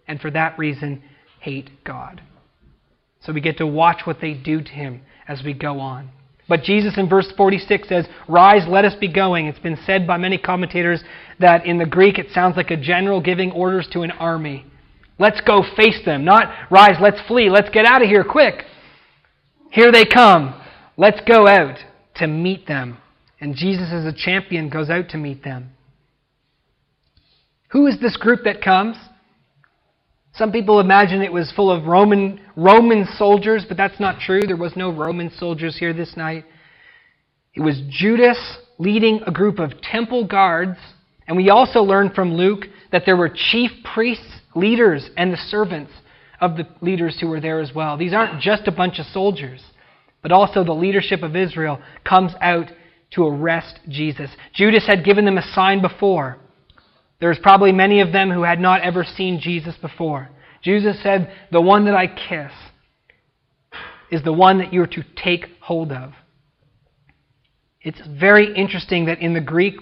and 0.08 0.20
for 0.20 0.30
that 0.30 0.58
reason 0.58 1.02
hate 1.40 1.70
God. 1.84 2.22
So 3.26 3.32
we 3.32 3.40
get 3.40 3.58
to 3.58 3.66
watch 3.66 4.02
what 4.04 4.20
they 4.20 4.34
do 4.34 4.62
to 4.62 4.70
him 4.70 5.02
as 5.26 5.42
we 5.44 5.52
go 5.52 5.80
on. 5.80 6.10
But 6.48 6.62
Jesus 6.62 6.96
in 6.96 7.08
verse 7.08 7.32
46 7.36 7.88
says, 7.88 8.06
Rise, 8.28 8.68
let 8.68 8.84
us 8.84 8.94
be 8.94 9.12
going. 9.12 9.46
It's 9.46 9.58
been 9.58 9.78
said 9.84 10.06
by 10.06 10.16
many 10.16 10.38
commentators 10.38 11.02
that 11.40 11.66
in 11.66 11.78
the 11.78 11.86
Greek 11.86 12.18
it 12.18 12.30
sounds 12.32 12.56
like 12.56 12.70
a 12.70 12.76
general 12.76 13.20
giving 13.20 13.50
orders 13.50 13.88
to 13.92 14.02
an 14.02 14.12
army. 14.12 14.64
Let's 15.18 15.40
go 15.40 15.64
face 15.76 16.00
them. 16.04 16.24
Not, 16.24 16.52
Rise, 16.70 16.98
let's 17.00 17.20
flee. 17.26 17.50
Let's 17.50 17.70
get 17.70 17.84
out 17.84 18.00
of 18.00 18.08
here 18.08 18.22
quick. 18.22 18.62
Here 19.72 19.90
they 19.90 20.04
come. 20.04 20.62
Let's 20.96 21.20
go 21.26 21.48
out 21.48 21.78
to 22.16 22.28
meet 22.28 22.68
them. 22.68 22.98
And 23.40 23.56
Jesus, 23.56 23.88
as 23.92 24.04
a 24.04 24.16
champion, 24.16 24.68
goes 24.68 24.88
out 24.88 25.08
to 25.10 25.18
meet 25.18 25.42
them. 25.42 25.70
Who 27.70 27.88
is 27.88 27.98
this 28.00 28.16
group 28.16 28.44
that 28.44 28.62
comes? 28.62 28.96
Some 30.36 30.52
people 30.52 30.80
imagine 30.80 31.22
it 31.22 31.32
was 31.32 31.50
full 31.56 31.70
of 31.70 31.86
Roman, 31.86 32.40
Roman 32.56 33.06
soldiers, 33.16 33.64
but 33.66 33.78
that's 33.78 33.98
not 33.98 34.20
true. 34.20 34.42
There 34.46 34.56
was 34.56 34.76
no 34.76 34.92
Roman 34.92 35.30
soldiers 35.30 35.78
here 35.78 35.94
this 35.94 36.14
night. 36.14 36.44
It 37.54 37.60
was 37.62 37.80
Judas 37.88 38.58
leading 38.78 39.22
a 39.26 39.32
group 39.32 39.58
of 39.58 39.80
temple 39.80 40.26
guards. 40.26 40.76
And 41.26 41.38
we 41.38 41.48
also 41.48 41.80
learn 41.80 42.10
from 42.10 42.34
Luke 42.34 42.66
that 42.92 43.04
there 43.06 43.16
were 43.16 43.30
chief 43.30 43.70
priests, 43.94 44.40
leaders, 44.54 45.08
and 45.16 45.32
the 45.32 45.38
servants 45.38 45.90
of 46.38 46.56
the 46.56 46.68
leaders 46.82 47.18
who 47.18 47.28
were 47.28 47.40
there 47.40 47.60
as 47.60 47.74
well. 47.74 47.96
These 47.96 48.12
aren't 48.12 48.42
just 48.42 48.68
a 48.68 48.72
bunch 48.72 48.98
of 48.98 49.06
soldiers, 49.06 49.62
but 50.22 50.32
also 50.32 50.62
the 50.62 50.72
leadership 50.72 51.22
of 51.22 51.34
Israel 51.34 51.80
comes 52.06 52.32
out 52.42 52.66
to 53.12 53.26
arrest 53.26 53.80
Jesus. 53.88 54.30
Judas 54.52 54.86
had 54.86 55.04
given 55.04 55.24
them 55.24 55.38
a 55.38 55.52
sign 55.54 55.80
before. 55.80 56.36
There's 57.20 57.38
probably 57.38 57.72
many 57.72 58.00
of 58.00 58.12
them 58.12 58.30
who 58.30 58.42
had 58.42 58.60
not 58.60 58.82
ever 58.82 59.04
seen 59.04 59.40
Jesus 59.40 59.74
before. 59.80 60.28
Jesus 60.62 61.02
said, 61.02 61.32
The 61.50 61.60
one 61.60 61.84
that 61.86 61.94
I 61.94 62.06
kiss 62.06 62.52
is 64.10 64.22
the 64.22 64.32
one 64.32 64.58
that 64.58 64.72
you're 64.72 64.86
to 64.86 65.02
take 65.16 65.46
hold 65.60 65.92
of. 65.92 66.12
It's 67.80 68.00
very 68.06 68.54
interesting 68.54 69.06
that 69.06 69.20
in 69.20 69.32
the 69.32 69.40
Greek, 69.40 69.76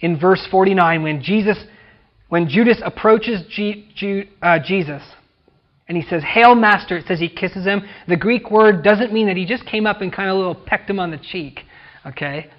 in 0.00 0.20
verse 0.20 0.46
49, 0.50 1.02
when 1.02 1.22
Jesus, 1.22 1.58
when 2.28 2.48
Judas 2.48 2.80
approaches 2.84 3.42
G, 3.50 3.90
G, 3.94 4.30
uh, 4.42 4.58
Jesus, 4.62 5.02
and 5.88 5.96
he 5.96 6.06
says, 6.08 6.22
Hail, 6.24 6.54
Master, 6.54 6.96
it 6.96 7.06
says 7.06 7.20
he 7.20 7.28
kisses 7.28 7.64
him. 7.64 7.82
The 8.08 8.16
Greek 8.16 8.50
word 8.50 8.82
doesn't 8.82 9.12
mean 9.12 9.28
that 9.28 9.36
he 9.36 9.46
just 9.46 9.64
came 9.66 9.86
up 9.86 10.00
and 10.00 10.12
kind 10.12 10.28
of 10.28 10.36
little 10.36 10.54
pecked 10.54 10.90
him 10.90 10.98
on 10.98 11.10
the 11.10 11.18
cheek. 11.18 11.60
Okay? 12.04 12.50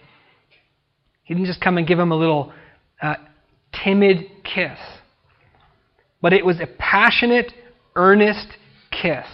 He 1.23 1.33
didn't 1.33 1.47
just 1.47 1.61
come 1.61 1.77
and 1.77 1.85
give 1.85 1.99
him 1.99 2.11
a 2.11 2.15
little 2.15 2.53
uh, 3.01 3.15
timid 3.84 4.25
kiss. 4.43 4.78
But 6.21 6.34
it 6.34 6.45
was 6.45 6.59
a 6.59 6.67
passionate, 6.67 7.53
earnest 7.95 8.47
kiss. 8.91 9.25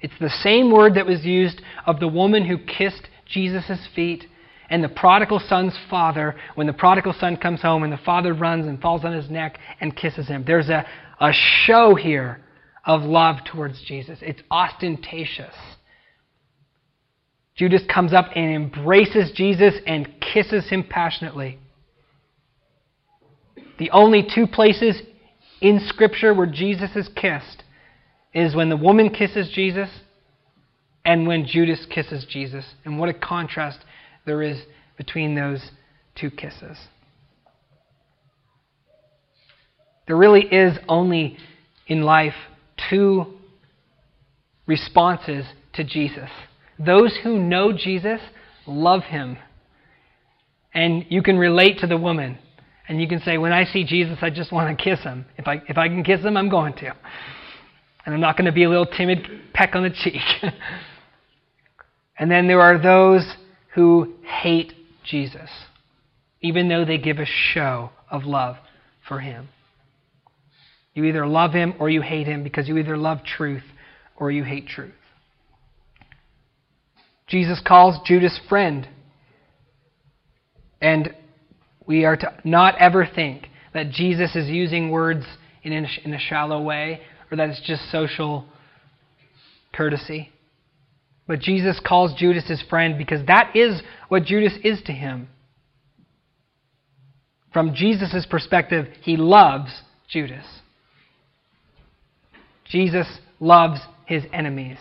It's 0.00 0.18
the 0.20 0.30
same 0.30 0.72
word 0.72 0.94
that 0.94 1.06
was 1.06 1.24
used 1.24 1.60
of 1.86 2.00
the 2.00 2.08
woman 2.08 2.46
who 2.46 2.58
kissed 2.58 3.08
Jesus' 3.26 3.86
feet 3.94 4.24
and 4.70 4.82
the 4.82 4.88
prodigal 4.88 5.40
son's 5.40 5.76
father 5.90 6.36
when 6.54 6.66
the 6.66 6.72
prodigal 6.72 7.14
son 7.18 7.36
comes 7.36 7.60
home 7.60 7.82
and 7.82 7.92
the 7.92 7.98
father 7.98 8.32
runs 8.32 8.66
and 8.66 8.80
falls 8.80 9.04
on 9.04 9.12
his 9.12 9.28
neck 9.28 9.58
and 9.80 9.96
kisses 9.96 10.28
him. 10.28 10.44
There's 10.46 10.68
a, 10.68 10.86
a 11.20 11.32
show 11.32 11.94
here 11.94 12.40
of 12.86 13.02
love 13.02 13.36
towards 13.44 13.82
Jesus. 13.82 14.18
It's 14.22 14.40
ostentatious. 14.50 15.54
Judas 17.56 17.82
comes 17.92 18.14
up 18.14 18.26
and 18.34 18.54
embraces 18.54 19.32
Jesus 19.32 19.74
and 19.86 20.08
kisses 20.32 20.70
him 20.70 20.84
passionately. 20.88 21.58
The 23.80 23.90
only 23.92 24.22
two 24.22 24.46
places 24.46 25.00
in 25.62 25.80
Scripture 25.88 26.34
where 26.34 26.46
Jesus 26.46 26.90
is 26.94 27.08
kissed 27.16 27.64
is 28.34 28.54
when 28.54 28.68
the 28.68 28.76
woman 28.76 29.08
kisses 29.08 29.50
Jesus 29.54 29.88
and 31.02 31.26
when 31.26 31.46
Judas 31.46 31.86
kisses 31.88 32.26
Jesus. 32.28 32.66
And 32.84 32.98
what 32.98 33.08
a 33.08 33.14
contrast 33.14 33.78
there 34.26 34.42
is 34.42 34.60
between 34.98 35.34
those 35.34 35.70
two 36.14 36.30
kisses. 36.30 36.76
There 40.06 40.16
really 40.16 40.42
is 40.42 40.76
only 40.86 41.38
in 41.86 42.02
life 42.02 42.34
two 42.90 43.32
responses 44.66 45.46
to 45.72 45.84
Jesus. 45.84 46.28
Those 46.78 47.18
who 47.22 47.38
know 47.38 47.72
Jesus 47.72 48.20
love 48.66 49.04
him. 49.04 49.38
And 50.74 51.06
you 51.08 51.22
can 51.22 51.38
relate 51.38 51.78
to 51.78 51.86
the 51.86 51.96
woman. 51.96 52.36
And 52.90 53.00
you 53.00 53.06
can 53.06 53.20
say, 53.20 53.38
when 53.38 53.52
I 53.52 53.66
see 53.66 53.84
Jesus, 53.84 54.18
I 54.20 54.30
just 54.30 54.50
want 54.50 54.76
to 54.76 54.84
kiss 54.84 54.98
him. 55.04 55.24
If 55.38 55.46
I, 55.46 55.62
if 55.68 55.78
I 55.78 55.86
can 55.86 56.02
kiss 56.02 56.22
him, 56.22 56.36
I'm 56.36 56.50
going 56.50 56.72
to. 56.78 56.86
And 58.04 58.12
I'm 58.12 58.20
not 58.20 58.36
going 58.36 58.46
to 58.46 58.52
be 58.52 58.64
a 58.64 58.68
little 58.68 58.84
timid 58.84 59.28
peck 59.54 59.76
on 59.76 59.84
the 59.84 59.90
cheek. 59.90 60.20
and 62.18 62.28
then 62.28 62.48
there 62.48 62.60
are 62.60 62.82
those 62.82 63.32
who 63.76 64.14
hate 64.24 64.72
Jesus, 65.04 65.48
even 66.40 66.68
though 66.68 66.84
they 66.84 66.98
give 66.98 67.18
a 67.18 67.26
show 67.26 67.90
of 68.10 68.24
love 68.24 68.56
for 69.06 69.20
him. 69.20 69.50
You 70.92 71.04
either 71.04 71.28
love 71.28 71.52
him 71.52 71.74
or 71.78 71.88
you 71.90 72.02
hate 72.02 72.26
him 72.26 72.42
because 72.42 72.66
you 72.66 72.76
either 72.76 72.96
love 72.96 73.18
truth 73.22 73.62
or 74.16 74.32
you 74.32 74.42
hate 74.42 74.66
truth. 74.66 74.90
Jesus 77.28 77.62
calls 77.64 78.00
Judas 78.04 78.40
friend. 78.48 78.88
And 80.80 81.14
we 81.90 82.04
are 82.04 82.16
to 82.16 82.32
not 82.44 82.76
ever 82.78 83.04
think 83.04 83.48
that 83.74 83.90
Jesus 83.90 84.36
is 84.36 84.48
using 84.48 84.92
words 84.92 85.24
in 85.64 85.72
a, 85.72 86.18
shallow 86.20 86.62
way 86.62 87.00
or 87.30 87.36
that 87.36 87.48
it's 87.48 87.60
just 87.66 87.90
social 87.90 88.44
courtesy. 89.74 90.30
But 91.26 91.40
Jesus 91.40 91.80
calls 91.84 92.14
Judas 92.16 92.46
his 92.46 92.62
friend 92.70 92.96
because 92.96 93.26
that 93.26 93.56
is 93.56 93.82
what 94.06 94.22
Judas 94.22 94.52
is 94.62 94.80
to 94.82 94.92
him. 94.92 95.30
From 97.52 97.74
Jesus' 97.74 98.24
perspective, 98.30 98.86
he 99.02 99.16
loves 99.16 99.72
Judas. 100.08 100.46
Jesus 102.70 103.08
loves 103.40 103.80
his 104.06 104.22
enemies. 104.32 104.78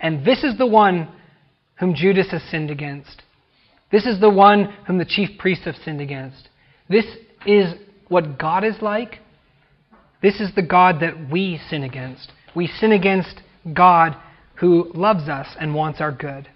And 0.00 0.24
this 0.24 0.42
is 0.42 0.56
the 0.56 0.66
one 0.66 1.08
whom 1.78 1.94
Judas 1.94 2.30
has 2.30 2.40
sinned 2.50 2.70
against. 2.70 3.24
This 3.90 4.06
is 4.06 4.20
the 4.20 4.30
one 4.30 4.74
whom 4.86 4.98
the 4.98 5.04
chief 5.04 5.38
priests 5.38 5.64
have 5.64 5.76
sinned 5.76 6.00
against. 6.00 6.48
This 6.88 7.06
is 7.46 7.74
what 8.08 8.38
God 8.38 8.64
is 8.64 8.76
like. 8.80 9.20
This 10.22 10.40
is 10.40 10.54
the 10.54 10.62
God 10.62 11.00
that 11.00 11.30
we 11.30 11.60
sin 11.68 11.82
against. 11.82 12.32
We 12.54 12.66
sin 12.66 12.92
against 12.92 13.42
God 13.72 14.16
who 14.56 14.90
loves 14.94 15.28
us 15.28 15.46
and 15.60 15.74
wants 15.74 16.00
our 16.00 16.12
good. 16.12 16.48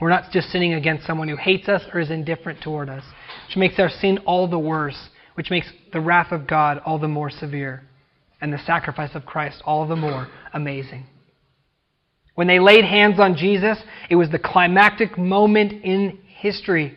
We're 0.00 0.10
not 0.10 0.30
just 0.30 0.50
sinning 0.50 0.74
against 0.74 1.06
someone 1.06 1.28
who 1.28 1.36
hates 1.36 1.68
us 1.68 1.82
or 1.92 2.00
is 2.00 2.10
indifferent 2.10 2.60
toward 2.60 2.88
us, 2.88 3.04
which 3.46 3.56
makes 3.56 3.78
our 3.78 3.88
sin 3.88 4.18
all 4.26 4.48
the 4.48 4.58
worse, 4.58 5.08
which 5.34 5.50
makes 5.50 5.70
the 5.92 6.00
wrath 6.00 6.32
of 6.32 6.46
God 6.46 6.80
all 6.84 6.98
the 6.98 7.08
more 7.08 7.30
severe, 7.30 7.82
and 8.40 8.52
the 8.52 8.58
sacrifice 8.58 9.14
of 9.14 9.24
Christ 9.24 9.62
all 9.64 9.86
the 9.86 9.96
more 9.96 10.28
amazing. 10.52 11.06
When 12.36 12.46
they 12.46 12.60
laid 12.60 12.84
hands 12.84 13.18
on 13.18 13.34
Jesus, 13.34 13.78
it 14.08 14.14
was 14.14 14.30
the 14.30 14.38
climactic 14.38 15.18
moment 15.18 15.72
in 15.84 16.18
history. 16.38 16.94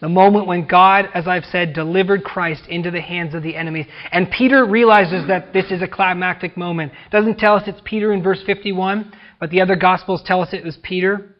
The 0.00 0.08
moment 0.08 0.46
when 0.46 0.66
God, 0.66 1.08
as 1.14 1.28
I've 1.28 1.44
said, 1.44 1.74
delivered 1.74 2.24
Christ 2.24 2.64
into 2.68 2.90
the 2.90 3.02
hands 3.02 3.34
of 3.34 3.42
the 3.42 3.54
enemies. 3.54 3.86
And 4.10 4.30
Peter 4.30 4.64
realizes 4.64 5.28
that 5.28 5.52
this 5.52 5.70
is 5.70 5.82
a 5.82 5.86
climactic 5.88 6.56
moment. 6.56 6.92
It 7.06 7.10
doesn't 7.10 7.38
tell 7.38 7.54
us 7.54 7.64
it's 7.66 7.80
Peter 7.84 8.12
in 8.12 8.22
verse 8.22 8.42
51, 8.44 9.12
but 9.40 9.50
the 9.50 9.60
other 9.60 9.76
Gospels 9.76 10.22
tell 10.24 10.40
us 10.40 10.48
it 10.52 10.64
was 10.64 10.78
Peter. 10.82 11.36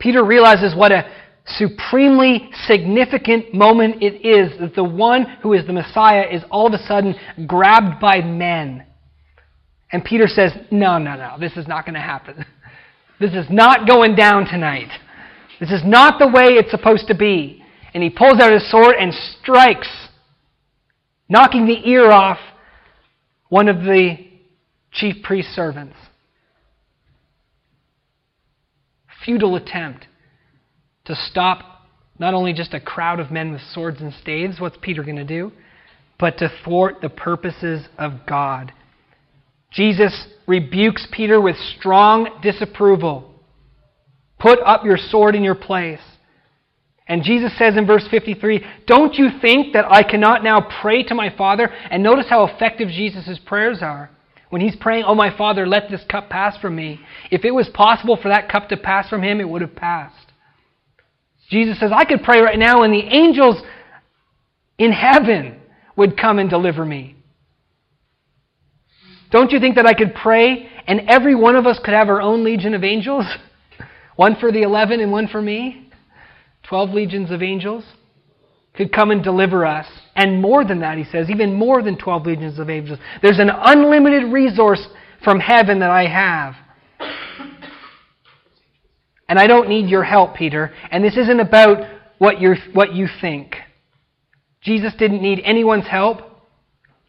Peter 0.00 0.24
realizes 0.24 0.74
what 0.74 0.90
a 0.90 1.08
supremely 1.46 2.50
significant 2.66 3.54
moment 3.54 4.02
it 4.02 4.26
is 4.26 4.58
that 4.58 4.74
the 4.74 4.84
one 4.84 5.26
who 5.42 5.52
is 5.52 5.64
the 5.66 5.72
Messiah 5.72 6.26
is 6.30 6.42
all 6.50 6.66
of 6.66 6.72
a 6.72 6.86
sudden 6.86 7.14
grabbed 7.46 8.00
by 8.00 8.20
men. 8.20 8.84
And 9.92 10.04
Peter 10.04 10.26
says, 10.26 10.52
No, 10.70 10.98
no, 10.98 11.16
no, 11.16 11.36
this 11.38 11.56
is 11.56 11.66
not 11.66 11.84
going 11.84 11.94
to 11.94 12.00
happen. 12.00 12.44
This 13.20 13.34
is 13.34 13.50
not 13.50 13.86
going 13.86 14.14
down 14.14 14.46
tonight. 14.46 14.88
This 15.60 15.70
is 15.70 15.82
not 15.84 16.18
the 16.18 16.26
way 16.26 16.54
it's 16.54 16.70
supposed 16.70 17.06
to 17.08 17.14
be. 17.14 17.62
And 17.92 18.02
he 18.02 18.08
pulls 18.08 18.40
out 18.40 18.50
his 18.50 18.70
sword 18.70 18.96
and 18.98 19.12
strikes, 19.12 19.90
knocking 21.28 21.66
the 21.66 21.86
ear 21.86 22.10
off 22.10 22.38
one 23.50 23.68
of 23.68 23.82
the 23.82 24.16
chief 24.90 25.22
priest's 25.22 25.54
servants. 25.54 25.96
Futile 29.22 29.56
attempt 29.56 30.06
to 31.04 31.14
stop 31.14 31.82
not 32.18 32.32
only 32.32 32.54
just 32.54 32.72
a 32.72 32.80
crowd 32.80 33.20
of 33.20 33.30
men 33.30 33.52
with 33.52 33.60
swords 33.72 34.00
and 34.00 34.14
staves, 34.14 34.60
what's 34.60 34.78
Peter 34.80 35.02
going 35.02 35.16
to 35.16 35.24
do? 35.24 35.52
But 36.18 36.38
to 36.38 36.50
thwart 36.64 37.02
the 37.02 37.08
purposes 37.10 37.86
of 37.98 38.26
God. 38.26 38.72
Jesus 39.70 40.26
rebukes 40.46 41.06
Peter 41.12 41.40
with 41.40 41.56
strong 41.78 42.40
disapproval. 42.42 43.34
Put 44.38 44.58
up 44.64 44.84
your 44.84 44.96
sword 44.96 45.34
in 45.34 45.44
your 45.44 45.54
place. 45.54 46.00
And 47.06 47.24
Jesus 47.24 47.56
says 47.58 47.76
in 47.76 47.86
verse 47.86 48.06
53, 48.08 48.64
Don't 48.86 49.14
you 49.14 49.30
think 49.40 49.72
that 49.72 49.84
I 49.90 50.02
cannot 50.02 50.44
now 50.44 50.66
pray 50.80 51.02
to 51.04 51.14
my 51.14 51.34
Father? 51.36 51.68
And 51.90 52.02
notice 52.02 52.26
how 52.28 52.44
effective 52.44 52.88
Jesus' 52.88 53.38
prayers 53.44 53.78
are. 53.82 54.10
When 54.48 54.60
he's 54.60 54.76
praying, 54.76 55.04
Oh, 55.06 55.14
my 55.14 55.36
Father, 55.36 55.66
let 55.66 55.90
this 55.90 56.04
cup 56.08 56.30
pass 56.30 56.56
from 56.58 56.76
me. 56.76 57.00
If 57.30 57.44
it 57.44 57.50
was 57.52 57.68
possible 57.68 58.16
for 58.16 58.28
that 58.28 58.48
cup 58.48 58.68
to 58.68 58.76
pass 58.76 59.08
from 59.08 59.22
him, 59.22 59.40
it 59.40 59.48
would 59.48 59.62
have 59.62 59.76
passed. 59.76 60.16
Jesus 61.50 61.80
says, 61.80 61.90
I 61.92 62.04
could 62.04 62.22
pray 62.22 62.40
right 62.40 62.58
now, 62.58 62.82
and 62.82 62.94
the 62.94 62.98
angels 63.00 63.60
in 64.78 64.92
heaven 64.92 65.60
would 65.96 66.16
come 66.16 66.38
and 66.38 66.48
deliver 66.48 66.84
me. 66.84 67.16
Don't 69.30 69.52
you 69.52 69.60
think 69.60 69.76
that 69.76 69.86
I 69.86 69.94
could 69.94 70.14
pray 70.14 70.68
and 70.86 71.02
every 71.08 71.34
one 71.34 71.56
of 71.56 71.66
us 71.66 71.78
could 71.82 71.94
have 71.94 72.08
our 72.08 72.20
own 72.20 72.44
legion 72.44 72.74
of 72.74 72.84
angels? 72.84 73.24
One 74.16 74.36
for 74.36 74.52
the 74.52 74.62
eleven 74.62 75.00
and 75.00 75.10
one 75.10 75.28
for 75.28 75.40
me. 75.40 75.90
Twelve 76.62 76.90
legions 76.90 77.30
of 77.30 77.42
angels 77.42 77.84
could 78.74 78.92
come 78.92 79.10
and 79.10 79.22
deliver 79.22 79.64
us. 79.66 79.86
And 80.14 80.40
more 80.40 80.64
than 80.64 80.80
that, 80.80 80.98
he 80.98 81.04
says, 81.04 81.30
even 81.30 81.54
more 81.54 81.82
than 81.82 81.98
12 81.98 82.26
legions 82.26 82.58
of 82.58 82.70
angels. 82.70 82.98
There's 83.22 83.38
an 83.38 83.50
unlimited 83.50 84.32
resource 84.32 84.86
from 85.24 85.40
heaven 85.40 85.80
that 85.80 85.90
I 85.90 86.06
have. 86.06 86.54
And 89.28 89.38
I 89.38 89.46
don't 89.46 89.68
need 89.68 89.88
your 89.88 90.02
help, 90.02 90.34
Peter. 90.34 90.72
And 90.90 91.04
this 91.04 91.16
isn't 91.16 91.40
about 91.40 91.86
what, 92.18 92.40
you 92.40 92.54
what 92.72 92.94
you 92.94 93.06
think. 93.20 93.56
Jesus 94.60 94.92
didn't 94.98 95.22
need 95.22 95.40
anyone's 95.44 95.86
help. 95.86 96.22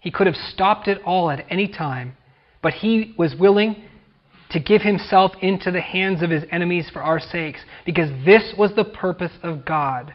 He 0.01 0.11
could 0.11 0.27
have 0.27 0.35
stopped 0.35 0.87
it 0.87 0.99
all 1.05 1.29
at 1.31 1.45
any 1.49 1.67
time. 1.67 2.17
But 2.61 2.73
he 2.73 3.15
was 3.17 3.33
willing 3.39 3.83
to 4.49 4.59
give 4.59 4.81
himself 4.81 5.31
into 5.41 5.71
the 5.71 5.79
hands 5.79 6.21
of 6.21 6.29
his 6.29 6.43
enemies 6.51 6.89
for 6.91 7.01
our 7.01 7.19
sakes, 7.19 7.61
because 7.85 8.09
this 8.25 8.53
was 8.57 8.75
the 8.75 8.83
purpose 8.83 9.31
of 9.43 9.63
God. 9.63 10.13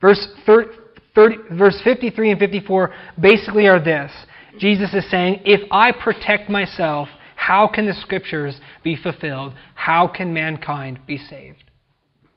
Verse, 0.00 0.26
30, 0.44 0.70
30, 1.14 1.36
verse 1.52 1.80
53 1.84 2.32
and 2.32 2.40
54 2.40 2.92
basically 3.20 3.68
are 3.68 3.82
this 3.82 4.10
Jesus 4.58 4.92
is 4.94 5.08
saying, 5.10 5.42
If 5.44 5.60
I 5.70 5.92
protect 5.92 6.48
myself, 6.48 7.08
how 7.36 7.68
can 7.68 7.86
the 7.86 7.94
scriptures 7.94 8.58
be 8.82 8.96
fulfilled? 8.96 9.52
How 9.74 10.08
can 10.08 10.32
mankind 10.32 11.00
be 11.06 11.18
saved? 11.18 11.62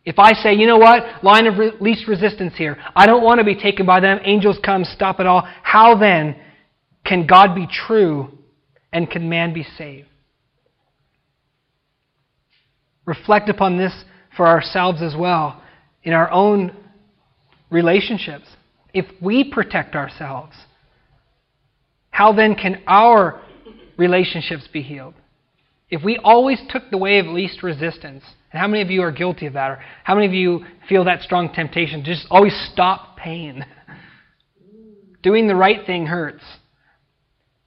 If 0.06 0.18
I 0.18 0.34
say, 0.34 0.54
you 0.54 0.66
know 0.66 0.78
what, 0.78 1.24
line 1.24 1.46
of 1.46 1.58
re- 1.58 1.74
least 1.80 2.08
resistance 2.08 2.54
here, 2.56 2.78
I 2.96 3.06
don't 3.06 3.24
want 3.24 3.40
to 3.40 3.46
be 3.46 3.56
taken 3.56 3.86
by 3.86 4.00
them, 4.00 4.20
angels 4.24 4.58
come, 4.64 4.84
stop 4.84 5.20
it 5.20 5.28
all, 5.28 5.48
how 5.62 5.98
then 5.98 6.36
can 7.06 7.28
God 7.28 7.54
be 7.54 7.68
true 7.68 8.38
and 8.94 9.10
can 9.10 9.30
man 9.30 9.54
be 9.54 9.66
saved? 9.78 10.08
Reflect 13.06 13.50
upon 13.50 13.78
this 13.78 14.04
for 14.38 14.48
ourselves 14.48 15.02
as 15.02 15.16
well 15.18 15.62
in 16.04 16.14
our 16.14 16.32
own 16.32 16.76
relationships. 17.70 18.46
If 18.94 19.06
we 19.22 19.52
protect 19.52 19.96
ourselves, 19.96 20.56
how 22.10 22.34
then 22.34 22.56
can 22.56 22.82
our 22.88 23.42
relationships 23.98 24.68
be 24.72 24.82
healed? 24.82 25.16
If 25.90 26.04
we 26.04 26.18
always 26.24 26.60
took 26.70 26.90
the 26.90 26.98
way 26.98 27.20
of 27.20 27.26
least 27.26 27.64
resistance, 27.64 28.24
and 28.52 28.60
how 28.60 28.68
many 28.68 28.82
of 28.82 28.90
you 28.90 29.02
are 29.04 29.12
guilty 29.12 29.46
of 29.46 29.54
that? 29.54 29.72
Or 29.72 29.80
how 30.04 30.16
many 30.16 30.28
of 30.28 30.34
you 30.34 30.66
feel 30.88 31.04
that 31.06 31.22
strong 31.22 31.54
temptation 31.54 32.04
to 32.04 32.06
just 32.06 32.26
always 32.32 32.54
stop 32.74 33.18
pain? 33.18 33.66
Doing 35.24 35.48
the 35.48 35.56
right 35.56 35.86
thing 35.86 36.08
hurts. 36.08 36.44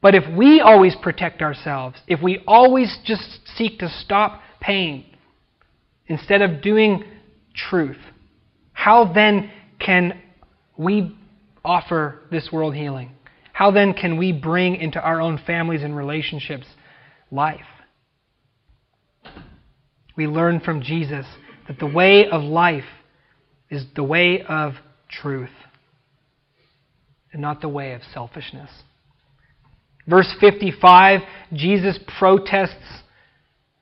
But 0.00 0.16
if 0.16 0.24
we 0.36 0.60
always 0.60 0.96
protect 1.00 1.40
ourselves, 1.40 1.96
if 2.08 2.20
we 2.20 2.42
always 2.46 2.98
just 3.04 3.22
seek 3.56 3.78
to 3.78 3.88
stop 3.88 4.40
pain 4.60 5.06
instead 6.08 6.42
of 6.42 6.60
doing 6.60 7.04
truth, 7.54 7.98
how 8.72 9.12
then 9.12 9.50
can 9.78 10.20
we 10.76 11.16
offer 11.64 12.22
this 12.32 12.48
world 12.52 12.74
healing? 12.74 13.12
How 13.52 13.70
then 13.70 13.92
can 13.92 14.16
we 14.16 14.32
bring 14.32 14.76
into 14.76 15.00
our 15.00 15.20
own 15.20 15.38
families 15.46 15.84
and 15.84 15.96
relationships 15.96 16.66
life? 17.30 17.60
We 20.16 20.26
learn 20.26 20.60
from 20.60 20.82
Jesus 20.82 21.26
that 21.68 21.78
the 21.78 21.86
way 21.86 22.26
of 22.26 22.42
life 22.42 22.84
is 23.70 23.84
the 23.96 24.04
way 24.04 24.42
of 24.42 24.74
truth 25.08 25.50
and 27.32 27.40
not 27.40 27.60
the 27.60 27.68
way 27.68 27.94
of 27.94 28.02
selfishness. 28.12 28.70
Verse 30.06 30.32
55, 30.40 31.20
Jesus 31.52 31.98
protests 32.18 33.02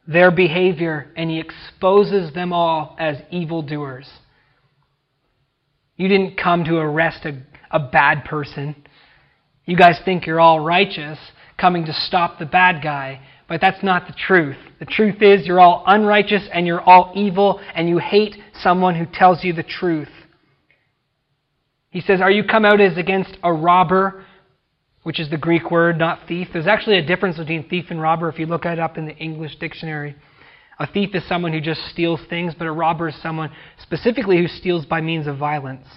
their 0.07 0.31
behavior 0.31 1.11
and 1.17 1.31
he 1.31 1.41
exposes 1.41 2.33
them 2.35 2.53
all 2.53 2.95
as 2.99 3.17
evildoers. 3.31 4.09
You 5.97 6.09
didn't 6.09 6.37
come 6.37 6.65
to 6.65 6.77
arrest 6.77 7.25
a, 7.25 7.43
a 7.71 7.79
bad 7.79 8.25
person. 8.25 8.77
You 9.67 9.77
guys 9.77 10.01
think 10.05 10.27
you're 10.27 10.41
all 10.41 10.61
righteous, 10.61 11.19
coming 11.59 11.85
to 11.87 11.93
stop 11.93 12.39
the 12.39 12.47
bad 12.47 12.83
guy, 12.83 13.21
but 13.51 13.61
that's 13.61 13.83
not 13.83 14.07
the 14.07 14.13
truth. 14.13 14.57
The 14.79 14.87
truth 14.87 15.21
is 15.21 15.45
you're 15.45 15.59
all 15.59 15.83
unrighteous 15.85 16.49
and 16.53 16.69
you're 16.69 16.81
all 16.81 17.13
evil 17.17 17.61
and 17.75 17.89
you 17.89 17.99
hate 17.99 18.37
someone 18.63 18.95
who 18.95 19.07
tells 19.13 19.43
you 19.43 19.53
the 19.53 19.65
truth. 19.65 20.09
He 21.91 22.01
says, 22.01 22.21
Are 22.21 22.31
you 22.31 22.45
come 22.45 22.65
out 22.65 22.81
as 22.81 22.97
against 22.97 23.37
a 23.43 23.53
robber, 23.53 24.25
which 25.03 25.19
is 25.19 25.31
the 25.31 25.37
Greek 25.37 25.69
word, 25.69 25.99
not 25.99 26.29
thief? 26.29 26.47
There's 26.53 26.69
actually 26.69 26.99
a 26.99 27.05
difference 27.05 27.39
between 27.39 27.69
thief 27.69 27.87
and 27.91 28.01
robber 28.01 28.29
if 28.29 28.39
you 28.39 28.47
look 28.47 28.67
it 28.67 28.79
up 28.79 28.97
in 28.97 29.07
the 29.07 29.17
English 29.17 29.57
dictionary. 29.57 30.15
A 30.79 30.87
thief 30.87 31.11
is 31.15 31.27
someone 31.27 31.53
who 31.53 31.61
just 31.61 31.85
steals 31.91 32.21
things, 32.31 32.55
but 32.57 32.69
a 32.69 32.73
robber 32.73 33.09
is 33.09 33.21
someone 33.21 33.51
specifically 33.83 34.39
who 34.39 34.47
steals 34.47 34.87
by 34.87 35.01
means 35.01 35.27
of 35.27 35.39
violence. 35.39 35.89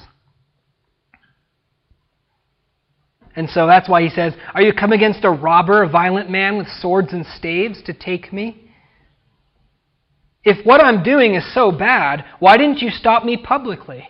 And 3.35 3.49
so 3.49 3.65
that's 3.65 3.89
why 3.89 4.03
he 4.03 4.09
says, 4.09 4.33
Are 4.53 4.61
you 4.61 4.73
come 4.73 4.91
against 4.91 5.23
a 5.23 5.31
robber, 5.31 5.83
a 5.83 5.89
violent 5.89 6.29
man 6.29 6.57
with 6.57 6.67
swords 6.79 7.13
and 7.13 7.25
staves 7.25 7.81
to 7.83 7.93
take 7.93 8.31
me? 8.31 8.71
If 10.43 10.65
what 10.65 10.83
I'm 10.83 11.03
doing 11.03 11.35
is 11.35 11.53
so 11.53 11.71
bad, 11.71 12.25
why 12.39 12.57
didn't 12.57 12.79
you 12.79 12.89
stop 12.89 13.23
me 13.23 13.37
publicly? 13.37 14.09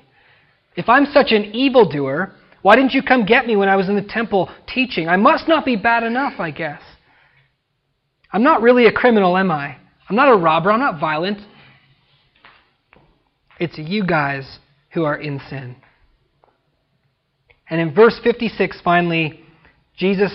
If 0.75 0.89
I'm 0.89 1.05
such 1.05 1.31
an 1.31 1.45
evildoer, 1.53 2.33
why 2.63 2.75
didn't 2.75 2.93
you 2.93 3.03
come 3.03 3.25
get 3.25 3.45
me 3.45 3.55
when 3.55 3.69
I 3.69 3.75
was 3.75 3.87
in 3.87 3.95
the 3.95 4.01
temple 4.01 4.49
teaching? 4.67 5.07
I 5.07 5.17
must 5.17 5.47
not 5.47 5.63
be 5.63 5.75
bad 5.75 6.03
enough, 6.03 6.39
I 6.39 6.49
guess. 6.51 6.81
I'm 8.31 8.43
not 8.43 8.61
really 8.61 8.87
a 8.87 8.91
criminal, 8.91 9.37
am 9.37 9.51
I? 9.51 9.77
I'm 10.09 10.15
not 10.15 10.33
a 10.33 10.35
robber. 10.35 10.71
I'm 10.71 10.79
not 10.79 10.99
violent. 10.99 11.39
It's 13.59 13.77
you 13.77 14.05
guys 14.05 14.59
who 14.93 15.03
are 15.03 15.15
in 15.15 15.39
sin. 15.49 15.75
And 17.69 17.79
in 17.79 17.93
verse 17.93 18.19
56, 18.23 18.81
finally, 18.83 19.41
Jesus 19.97 20.31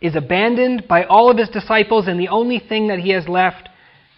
is 0.00 0.16
abandoned 0.16 0.86
by 0.88 1.04
all 1.04 1.30
of 1.30 1.38
his 1.38 1.48
disciples, 1.48 2.06
and 2.06 2.20
the 2.20 2.28
only 2.28 2.58
thing 2.58 2.88
that 2.88 2.98
he 2.98 3.10
has 3.10 3.28
left 3.28 3.68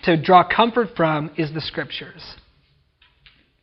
to 0.05 0.21
draw 0.21 0.47
comfort 0.47 0.89
from 0.97 1.31
is 1.37 1.53
the 1.53 1.61
Scriptures. 1.61 2.37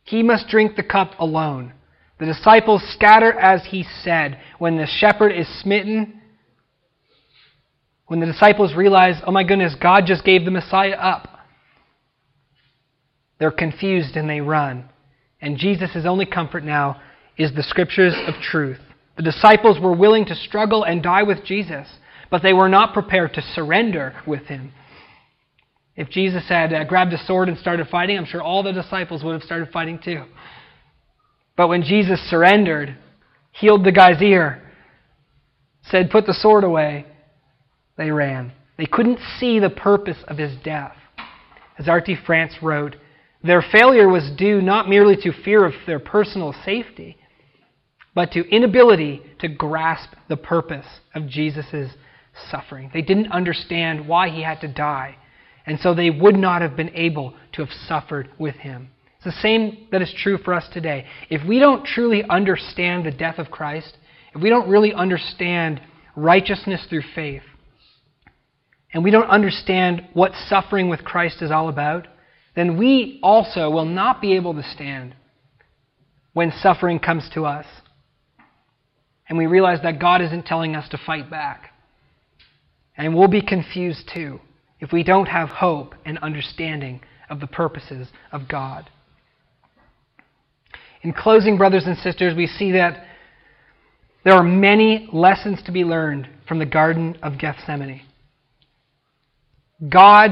He 0.04 0.22
must 0.22 0.48
drink 0.48 0.76
the 0.76 0.82
cup 0.82 1.12
alone. 1.18 1.72
The 2.18 2.26
disciples 2.26 2.82
scatter 2.94 3.32
as 3.32 3.62
he 3.70 3.84
said. 4.02 4.40
When 4.58 4.76
the 4.76 4.86
shepherd 4.86 5.30
is 5.32 5.48
smitten, 5.60 6.20
when 8.06 8.20
the 8.20 8.26
disciples 8.26 8.74
realize, 8.74 9.20
oh 9.26 9.32
my 9.32 9.44
goodness, 9.44 9.74
God 9.80 10.04
just 10.06 10.24
gave 10.24 10.44
the 10.44 10.50
Messiah 10.50 10.92
up, 10.92 11.28
they're 13.38 13.50
confused 13.50 14.16
and 14.16 14.28
they 14.28 14.40
run. 14.40 14.88
And 15.40 15.58
Jesus' 15.58 16.06
only 16.06 16.26
comfort 16.26 16.64
now 16.64 17.00
is 17.36 17.54
the 17.54 17.62
scriptures 17.62 18.14
of 18.26 18.34
truth. 18.40 18.78
The 19.16 19.22
disciples 19.22 19.78
were 19.80 19.94
willing 19.94 20.24
to 20.26 20.34
struggle 20.34 20.84
and 20.84 21.02
die 21.02 21.22
with 21.22 21.44
Jesus, 21.44 21.86
but 22.30 22.42
they 22.42 22.52
were 22.52 22.68
not 22.68 22.94
prepared 22.94 23.34
to 23.34 23.42
surrender 23.42 24.14
with 24.26 24.46
him. 24.46 24.72
If 25.96 26.10
Jesus 26.10 26.48
had 26.48 26.72
uh, 26.72 26.84
grabbed 26.84 27.12
a 27.12 27.24
sword 27.24 27.48
and 27.48 27.56
started 27.58 27.86
fighting, 27.88 28.18
I'm 28.18 28.24
sure 28.24 28.42
all 28.42 28.62
the 28.62 28.72
disciples 28.72 29.22
would 29.22 29.34
have 29.34 29.42
started 29.42 29.68
fighting 29.72 30.00
too. 30.02 30.24
But 31.56 31.68
when 31.68 31.82
Jesus 31.82 32.20
surrendered, 32.28 32.96
healed 33.52 33.84
the 33.84 33.92
guy's 33.92 34.20
ear, 34.20 34.60
said, 35.82 36.10
Put 36.10 36.26
the 36.26 36.34
sword 36.34 36.64
away, 36.64 37.06
they 37.96 38.10
ran. 38.10 38.52
They 38.76 38.86
couldn't 38.86 39.20
see 39.38 39.60
the 39.60 39.70
purpose 39.70 40.18
of 40.26 40.36
his 40.36 40.56
death. 40.64 40.96
As 41.78 41.88
R.T. 41.88 42.16
France 42.26 42.54
wrote, 42.60 42.96
their 43.44 43.62
failure 43.62 44.08
was 44.08 44.32
due 44.36 44.62
not 44.62 44.88
merely 44.88 45.16
to 45.16 45.42
fear 45.44 45.64
of 45.64 45.74
their 45.86 45.98
personal 45.98 46.54
safety, 46.64 47.18
but 48.14 48.32
to 48.32 48.48
inability 48.48 49.22
to 49.40 49.48
grasp 49.48 50.10
the 50.28 50.36
purpose 50.36 50.86
of 51.14 51.28
Jesus' 51.28 51.90
suffering. 52.50 52.90
They 52.92 53.02
didn't 53.02 53.32
understand 53.32 54.06
why 54.06 54.28
he 54.28 54.42
had 54.42 54.60
to 54.60 54.68
die, 54.68 55.16
and 55.66 55.78
so 55.80 55.94
they 55.94 56.10
would 56.10 56.36
not 56.36 56.62
have 56.62 56.76
been 56.76 56.94
able 56.94 57.34
to 57.52 57.64
have 57.64 57.74
suffered 57.88 58.30
with 58.38 58.56
him. 58.56 58.90
It's 59.16 59.24
the 59.24 59.42
same 59.42 59.88
that 59.90 60.02
is 60.02 60.14
true 60.16 60.38
for 60.38 60.52
us 60.54 60.66
today. 60.72 61.06
If 61.30 61.46
we 61.46 61.58
don't 61.58 61.84
truly 61.84 62.24
understand 62.28 63.06
the 63.06 63.10
death 63.10 63.38
of 63.38 63.50
Christ, 63.50 63.96
if 64.34 64.42
we 64.42 64.50
don't 64.50 64.68
really 64.68 64.92
understand 64.92 65.80
righteousness 66.16 66.84
through 66.88 67.02
faith, 67.14 67.42
and 68.92 69.02
we 69.02 69.10
don't 69.10 69.28
understand 69.28 70.06
what 70.12 70.32
suffering 70.48 70.88
with 70.88 71.04
Christ 71.04 71.42
is 71.42 71.50
all 71.50 71.68
about, 71.68 72.06
then 72.54 72.78
we 72.78 73.18
also 73.22 73.68
will 73.68 73.84
not 73.84 74.20
be 74.20 74.34
able 74.34 74.54
to 74.54 74.62
stand 74.62 75.16
when 76.32 76.52
suffering 76.60 77.00
comes 77.00 77.28
to 77.34 77.44
us. 77.44 77.66
And 79.28 79.38
we 79.38 79.46
realize 79.46 79.80
that 79.82 80.00
God 80.00 80.20
isn't 80.20 80.46
telling 80.46 80.76
us 80.76 80.88
to 80.90 80.98
fight 80.98 81.30
back. 81.30 81.70
And 82.96 83.14
we'll 83.14 83.28
be 83.28 83.42
confused 83.42 84.10
too 84.12 84.40
if 84.80 84.92
we 84.92 85.02
don't 85.02 85.26
have 85.26 85.48
hope 85.48 85.94
and 86.04 86.18
understanding 86.18 87.00
of 87.30 87.40
the 87.40 87.46
purposes 87.46 88.08
of 88.32 88.48
God. 88.48 88.90
In 91.02 91.12
closing, 91.12 91.58
brothers 91.58 91.84
and 91.86 91.96
sisters, 91.98 92.36
we 92.36 92.46
see 92.46 92.72
that 92.72 93.04
there 94.24 94.34
are 94.34 94.42
many 94.42 95.08
lessons 95.12 95.62
to 95.64 95.72
be 95.72 95.84
learned 95.84 96.28
from 96.48 96.58
the 96.58 96.66
Garden 96.66 97.16
of 97.22 97.38
Gethsemane. 97.38 98.02
God, 99.86 100.30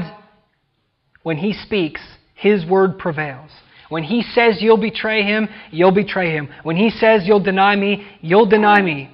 when 1.21 1.37
He 1.37 1.53
speaks, 1.53 2.01
His 2.33 2.65
word 2.65 2.97
prevails. 2.97 3.51
When 3.93 4.03
He 4.03 4.23
says 4.23 4.57
you'll 4.59 4.77
betray 4.77 5.21
Him, 5.21 5.47
you'll 5.69 5.91
betray 5.91 6.31
Him. 6.31 6.49
When 6.63 6.75
He 6.75 6.89
says 6.89 7.27
you'll 7.27 7.43
deny 7.43 7.75
me, 7.75 8.07
you'll 8.21 8.47
deny 8.47 8.81
me. 8.81 9.11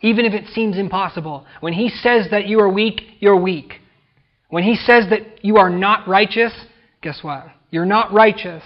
Even 0.00 0.24
if 0.24 0.32
it 0.32 0.48
seems 0.52 0.76
impossible. 0.76 1.46
When 1.60 1.72
He 1.72 1.88
says 1.88 2.26
that 2.32 2.48
you 2.48 2.58
are 2.58 2.68
weak, 2.68 3.00
you're 3.20 3.36
weak. 3.36 3.74
When 4.48 4.64
He 4.64 4.74
says 4.74 5.04
that 5.10 5.44
you 5.44 5.58
are 5.58 5.70
not 5.70 6.08
righteous, 6.08 6.52
guess 7.00 7.22
what? 7.22 7.46
You're 7.70 7.86
not 7.86 8.12
righteous. 8.12 8.64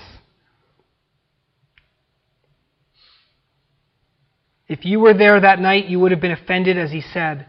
If 4.69 4.87
you 4.87 5.01
were 5.01 5.13
there 5.13 5.39
that 5.39 5.61
night, 5.61 5.85
you 5.85 6.01
would 6.01 6.13
have 6.13 6.23
been 6.23 6.33
offended, 6.33 6.79
as 6.79 6.91
he 6.91 7.03
said. 7.03 7.45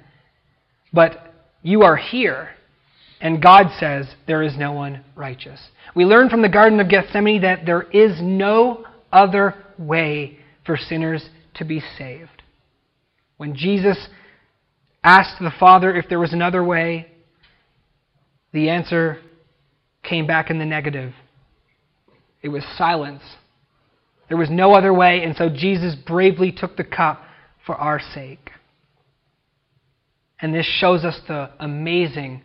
But 0.92 1.34
you 1.64 1.84
are 1.84 1.96
here, 1.96 2.50
and 3.20 3.42
God 3.42 3.68
says 3.80 4.08
there 4.28 4.44
is 4.44 4.58
no 4.58 4.74
one 4.74 5.04
righteous. 5.16 5.60
We 5.96 6.06
learn 6.06 6.30
from 6.30 6.42
the 6.42 6.50
Garden 6.50 6.80
of 6.80 6.90
Gethsemane 6.90 7.42
that 7.42 7.66
there 7.66 7.84
is 7.84 8.22
no 8.22 8.86
other 9.12 9.56
way 9.78 10.40
for 10.66 10.78
sinners 10.78 11.28
to 11.56 11.66
be 11.66 11.82
saved. 11.98 12.44
When 13.38 13.56
Jesus 13.56 13.98
asked 15.04 15.40
the 15.40 15.54
Father 15.60 15.96
if 15.96 16.10
there 16.10 16.20
was 16.20 16.34
another 16.34 16.64
way, 16.64 17.08
the 18.52 18.70
answer 18.70 19.20
came 20.04 20.28
back 20.28 20.50
in 20.50 20.60
the 20.60 20.66
negative. 20.66 21.14
It 22.42 22.50
was 22.50 22.64
silence. 22.78 23.24
There 24.30 24.38
was 24.38 24.50
no 24.50 24.74
other 24.74 24.94
way, 24.94 25.24
and 25.24 25.36
so 25.36 25.50
Jesus 25.50 25.96
bravely 25.96 26.52
took 26.52 26.78
the 26.78 26.84
cup 26.84 27.24
for 27.66 27.76
our 27.76 28.00
sake. 28.14 28.52
And 30.40 30.54
this 30.54 30.66
shows 30.66 31.04
us 31.04 31.20
the 31.28 31.50
amazing 31.60 32.42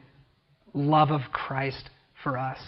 love 0.75 1.11
of 1.11 1.20
Christ 1.33 1.91
for 2.23 2.39
us. 2.39 2.59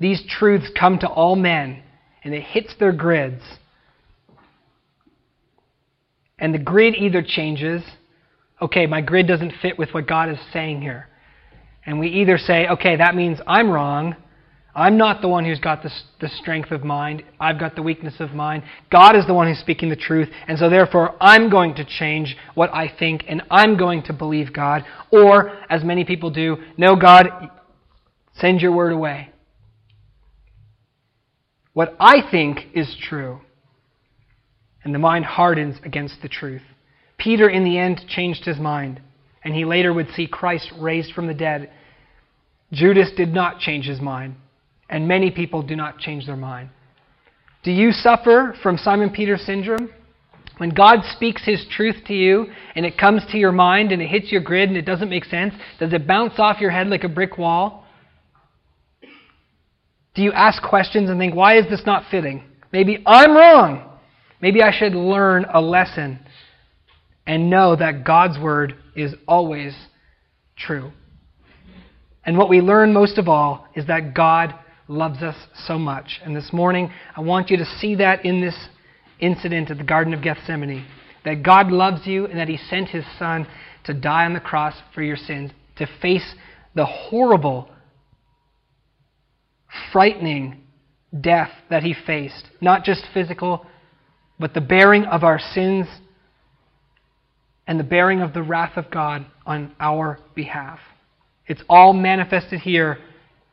These 0.00 0.22
truths 0.28 0.70
come 0.78 0.98
to 0.98 1.08
all 1.08 1.36
men, 1.36 1.82
and 2.22 2.34
it 2.34 2.42
hits 2.42 2.74
their 2.78 2.92
grids. 2.92 3.42
And 6.38 6.52
the 6.54 6.58
grid 6.58 6.94
either 6.94 7.22
changes 7.22 7.82
okay, 8.64 8.86
my 8.86 9.00
grid 9.00 9.26
doesn't 9.26 9.52
fit 9.60 9.78
with 9.78 9.92
what 9.92 10.06
God 10.06 10.30
is 10.30 10.38
saying 10.52 10.80
here. 10.80 11.08
And 11.86 11.98
we 11.98 12.08
either 12.08 12.38
say, 12.38 12.66
okay, 12.68 12.96
that 12.96 13.14
means 13.14 13.38
I'm 13.46 13.70
wrong. 13.70 14.16
I'm 14.76 14.96
not 14.96 15.20
the 15.20 15.28
one 15.28 15.44
who's 15.44 15.60
got 15.60 15.82
the, 15.82 15.90
the 16.20 16.28
strength 16.28 16.72
of 16.72 16.82
mind. 16.82 17.22
I've 17.38 17.60
got 17.60 17.76
the 17.76 17.82
weakness 17.82 18.14
of 18.18 18.32
mind. 18.32 18.64
God 18.90 19.14
is 19.14 19.24
the 19.26 19.34
one 19.34 19.46
who's 19.46 19.58
speaking 19.58 19.88
the 19.88 19.96
truth. 19.96 20.28
And 20.48 20.58
so, 20.58 20.68
therefore, 20.68 21.14
I'm 21.20 21.48
going 21.48 21.76
to 21.76 21.84
change 21.84 22.36
what 22.54 22.74
I 22.74 22.92
think 22.98 23.24
and 23.28 23.42
I'm 23.50 23.76
going 23.76 24.02
to 24.04 24.12
believe 24.12 24.52
God. 24.52 24.84
Or, 25.12 25.52
as 25.70 25.84
many 25.84 26.04
people 26.04 26.30
do, 26.30 26.56
no, 26.76 26.96
God, 26.96 27.50
send 28.40 28.60
your 28.60 28.72
word 28.72 28.92
away. 28.92 29.30
What 31.72 31.94
I 32.00 32.28
think 32.28 32.60
is 32.74 32.96
true. 33.00 33.40
And 34.82 34.94
the 34.94 34.98
mind 34.98 35.24
hardens 35.24 35.76
against 35.84 36.20
the 36.20 36.28
truth. 36.28 36.62
Peter, 37.16 37.48
in 37.48 37.64
the 37.64 37.78
end, 37.78 38.02
changed 38.08 38.44
his 38.44 38.58
mind, 38.58 39.00
and 39.44 39.54
he 39.54 39.64
later 39.64 39.92
would 39.92 40.08
see 40.10 40.26
Christ 40.26 40.72
raised 40.78 41.12
from 41.12 41.26
the 41.26 41.34
dead. 41.34 41.70
Judas 42.72 43.10
did 43.16 43.32
not 43.32 43.60
change 43.60 43.86
his 43.86 44.00
mind, 44.00 44.34
and 44.88 45.08
many 45.08 45.30
people 45.30 45.62
do 45.62 45.76
not 45.76 45.98
change 45.98 46.26
their 46.26 46.36
mind. 46.36 46.70
Do 47.62 47.70
you 47.70 47.92
suffer 47.92 48.54
from 48.62 48.76
Simon 48.76 49.10
Peter 49.10 49.36
syndrome? 49.36 49.90
When 50.58 50.70
God 50.70 50.98
speaks 51.16 51.44
His 51.44 51.66
truth 51.70 51.96
to 52.06 52.14
you 52.14 52.46
and 52.74 52.86
it 52.86 52.98
comes 52.98 53.22
to 53.32 53.38
your 53.38 53.52
mind 53.52 53.90
and 53.90 54.00
it 54.00 54.08
hits 54.08 54.30
your 54.30 54.42
grid 54.42 54.68
and 54.68 54.78
it 54.78 54.84
doesn't 54.84 55.08
make 55.08 55.24
sense, 55.24 55.54
does 55.80 55.92
it 55.92 56.06
bounce 56.06 56.34
off 56.38 56.60
your 56.60 56.70
head 56.70 56.88
like 56.88 57.04
a 57.04 57.08
brick 57.08 57.38
wall? 57.38 57.84
Do 60.14 60.22
you 60.22 60.32
ask 60.32 60.62
questions 60.62 61.10
and 61.10 61.18
think, 61.18 61.34
why 61.34 61.58
is 61.58 61.68
this 61.68 61.82
not 61.84 62.04
fitting? 62.10 62.44
Maybe 62.72 63.02
I'm 63.04 63.36
wrong. 63.36 63.90
Maybe 64.40 64.62
I 64.62 64.70
should 64.70 64.94
learn 64.94 65.46
a 65.52 65.60
lesson 65.60 66.20
and 67.26 67.50
know 67.50 67.74
that 67.74 68.04
God's 68.04 68.38
word 68.38 68.76
is 68.94 69.14
always 69.26 69.74
true. 70.56 70.92
And 72.24 72.38
what 72.38 72.48
we 72.48 72.60
learn 72.60 72.92
most 72.92 73.18
of 73.18 73.28
all 73.28 73.66
is 73.74 73.86
that 73.86 74.14
God 74.14 74.54
loves 74.88 75.22
us 75.22 75.36
so 75.66 75.78
much. 75.78 76.20
And 76.24 76.36
this 76.36 76.52
morning, 76.52 76.90
I 77.16 77.20
want 77.20 77.50
you 77.50 77.56
to 77.56 77.64
see 77.64 77.94
that 77.96 78.24
in 78.24 78.40
this 78.40 78.68
incident 79.18 79.70
at 79.70 79.78
the 79.78 79.84
Garden 79.84 80.12
of 80.12 80.22
Gethsemane 80.22 80.86
that 81.24 81.42
God 81.42 81.70
loves 81.70 82.06
you 82.06 82.26
and 82.26 82.38
that 82.38 82.48
He 82.48 82.56
sent 82.56 82.88
His 82.88 83.04
Son 83.18 83.46
to 83.84 83.94
die 83.94 84.24
on 84.24 84.34
the 84.34 84.40
cross 84.40 84.74
for 84.94 85.02
your 85.02 85.16
sins, 85.16 85.50
to 85.76 85.86
face 86.00 86.34
the 86.74 86.84
horrible, 86.84 87.70
frightening 89.92 90.62
death 91.18 91.50
that 91.70 91.82
He 91.82 91.94
faced. 92.06 92.48
Not 92.60 92.84
just 92.84 93.06
physical, 93.14 93.66
but 94.38 94.54
the 94.54 94.60
bearing 94.60 95.04
of 95.04 95.22
our 95.24 95.38
sins 95.38 95.86
and 97.66 97.80
the 97.80 97.84
bearing 97.84 98.20
of 98.20 98.34
the 98.34 98.42
wrath 98.42 98.76
of 98.76 98.90
God 98.90 99.24
on 99.46 99.74
our 99.80 100.18
behalf. 100.34 100.78
It's 101.46 101.62
all 101.68 101.92
manifested 101.92 102.60
here 102.60 102.98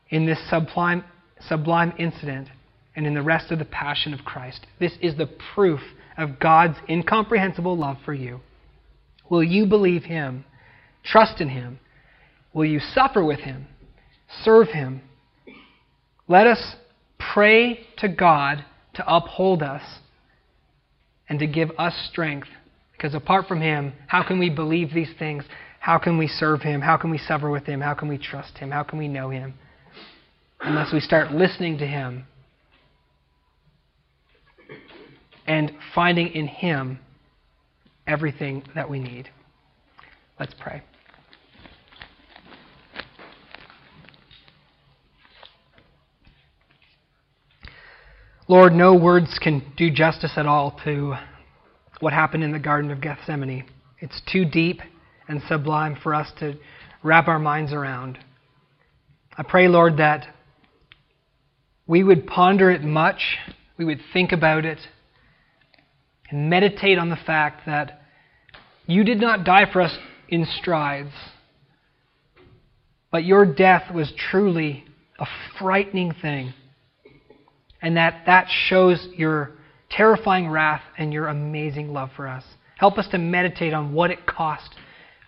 in 0.09 0.25
this 0.25 0.39
sublime, 0.49 1.03
sublime 1.47 1.93
incident 1.97 2.49
and 2.95 3.07
in 3.07 3.13
the 3.13 3.21
rest 3.21 3.51
of 3.51 3.59
the 3.59 3.65
passion 3.65 4.13
of 4.13 4.25
Christ. 4.25 4.65
This 4.79 4.93
is 5.01 5.17
the 5.17 5.29
proof 5.55 5.79
of 6.17 6.39
God's 6.39 6.77
incomprehensible 6.89 7.77
love 7.77 7.97
for 8.03 8.13
you. 8.13 8.41
Will 9.29 9.43
you 9.43 9.65
believe 9.65 10.03
Him? 10.03 10.45
Trust 11.03 11.39
in 11.41 11.49
Him? 11.49 11.79
Will 12.53 12.65
you 12.65 12.79
suffer 12.79 13.23
with 13.23 13.39
Him? 13.39 13.67
Serve 14.43 14.67
Him? 14.67 15.01
Let 16.27 16.47
us 16.47 16.75
pray 17.33 17.79
to 17.97 18.09
God 18.09 18.65
to 18.95 19.03
uphold 19.07 19.63
us 19.63 19.81
and 21.29 21.39
to 21.39 21.47
give 21.47 21.71
us 21.77 21.93
strength 22.11 22.47
because 22.91 23.15
apart 23.15 23.47
from 23.47 23.61
Him, 23.61 23.93
how 24.07 24.21
can 24.21 24.37
we 24.37 24.49
believe 24.49 24.93
these 24.93 25.11
things? 25.17 25.43
How 25.79 25.97
can 25.97 26.17
we 26.17 26.27
serve 26.27 26.61
Him? 26.61 26.81
How 26.81 26.97
can 26.97 27.09
we 27.09 27.17
suffer 27.17 27.49
with 27.49 27.65
Him? 27.65 27.81
How 27.81 27.95
can 27.95 28.07
we 28.07 28.17
trust 28.17 28.57
Him? 28.59 28.69
How 28.69 28.83
can 28.83 28.99
we 28.99 29.07
know 29.07 29.29
Him? 29.29 29.55
Unless 30.63 30.93
we 30.93 30.99
start 30.99 31.31
listening 31.31 31.79
to 31.79 31.87
Him 31.87 32.25
and 35.47 35.71
finding 35.95 36.27
in 36.27 36.47
Him 36.47 36.99
everything 38.05 38.63
that 38.75 38.89
we 38.89 38.99
need. 38.99 39.29
Let's 40.39 40.53
pray. 40.59 40.83
Lord, 48.47 48.73
no 48.73 48.95
words 48.95 49.39
can 49.41 49.63
do 49.77 49.89
justice 49.89 50.33
at 50.35 50.45
all 50.45 50.79
to 50.83 51.15
what 52.01 52.13
happened 52.13 52.43
in 52.43 52.51
the 52.51 52.59
Garden 52.59 52.91
of 52.91 53.01
Gethsemane. 53.01 53.65
It's 53.99 54.21
too 54.31 54.45
deep 54.45 54.81
and 55.27 55.41
sublime 55.47 55.97
for 56.03 56.13
us 56.13 56.31
to 56.39 56.55
wrap 57.01 57.27
our 57.27 57.39
minds 57.39 57.73
around. 57.73 58.19
I 59.37 59.43
pray, 59.43 59.67
Lord, 59.67 59.97
that 59.97 60.27
we 61.87 62.03
would 62.03 62.27
ponder 62.27 62.71
it 62.71 62.83
much, 62.83 63.37
we 63.77 63.85
would 63.85 63.99
think 64.13 64.31
about 64.31 64.65
it, 64.65 64.79
and 66.29 66.49
meditate 66.49 66.97
on 66.97 67.09
the 67.09 67.15
fact 67.15 67.65
that 67.65 68.01
you 68.85 69.03
did 69.03 69.19
not 69.19 69.43
die 69.43 69.71
for 69.71 69.81
us 69.81 69.97
in 70.29 70.45
strides, 70.45 71.11
but 73.11 73.25
your 73.25 73.45
death 73.45 73.93
was 73.93 74.13
truly 74.31 74.85
a 75.19 75.25
frightening 75.59 76.13
thing, 76.21 76.53
and 77.81 77.97
that 77.97 78.23
that 78.25 78.47
shows 78.49 79.07
your 79.15 79.51
terrifying 79.89 80.49
wrath 80.49 80.81
and 80.97 81.11
your 81.11 81.27
amazing 81.27 81.91
love 81.91 82.09
for 82.15 82.27
us. 82.27 82.43
Help 82.77 82.97
us 82.97 83.07
to 83.09 83.17
meditate 83.17 83.73
on 83.73 83.93
what 83.93 84.09
it 84.09 84.25
cost 84.25 84.75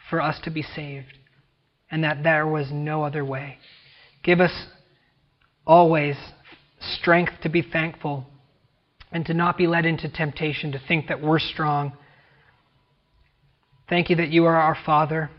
for 0.09 0.21
us 0.21 0.39
to 0.43 0.49
be 0.49 0.63
saved 0.63 1.13
and 1.91 2.03
that 2.03 2.23
there 2.23 2.47
was 2.47 2.71
no 2.71 3.03
other 3.03 3.23
way. 3.23 3.57
Give 4.23 4.39
us 4.39 4.65
always 5.65 6.15
strength 6.99 7.33
to 7.43 7.49
be 7.49 7.61
thankful 7.61 8.25
and 9.11 9.25
to 9.25 9.33
not 9.33 9.57
be 9.57 9.67
led 9.67 9.85
into 9.85 10.09
temptation 10.09 10.71
to 10.71 10.81
think 10.87 11.07
that 11.07 11.21
we're 11.21 11.39
strong. 11.39 11.93
Thank 13.89 14.09
you 14.09 14.15
that 14.17 14.29
you 14.29 14.45
are 14.45 14.55
our 14.55 14.77
Father 14.85 15.29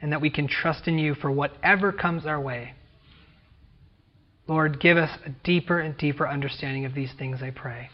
and 0.00 0.12
that 0.12 0.20
we 0.20 0.30
can 0.30 0.48
trust 0.48 0.86
in 0.86 0.98
you 0.98 1.14
for 1.14 1.30
whatever 1.30 1.92
comes 1.92 2.26
our 2.26 2.40
way. 2.40 2.74
Lord, 4.46 4.80
give 4.80 4.96
us 4.96 5.10
a 5.26 5.30
deeper 5.44 5.78
and 5.78 5.96
deeper 5.96 6.28
understanding 6.28 6.84
of 6.84 6.94
these 6.94 7.12
things, 7.18 7.42
I 7.42 7.50
pray. 7.50 7.90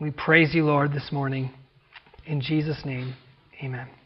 We 0.00 0.10
praise 0.10 0.54
you, 0.54 0.64
Lord, 0.64 0.92
this 0.92 1.10
morning. 1.12 1.50
In 2.26 2.40
Jesus' 2.40 2.84
name, 2.84 3.14
amen. 3.62 3.88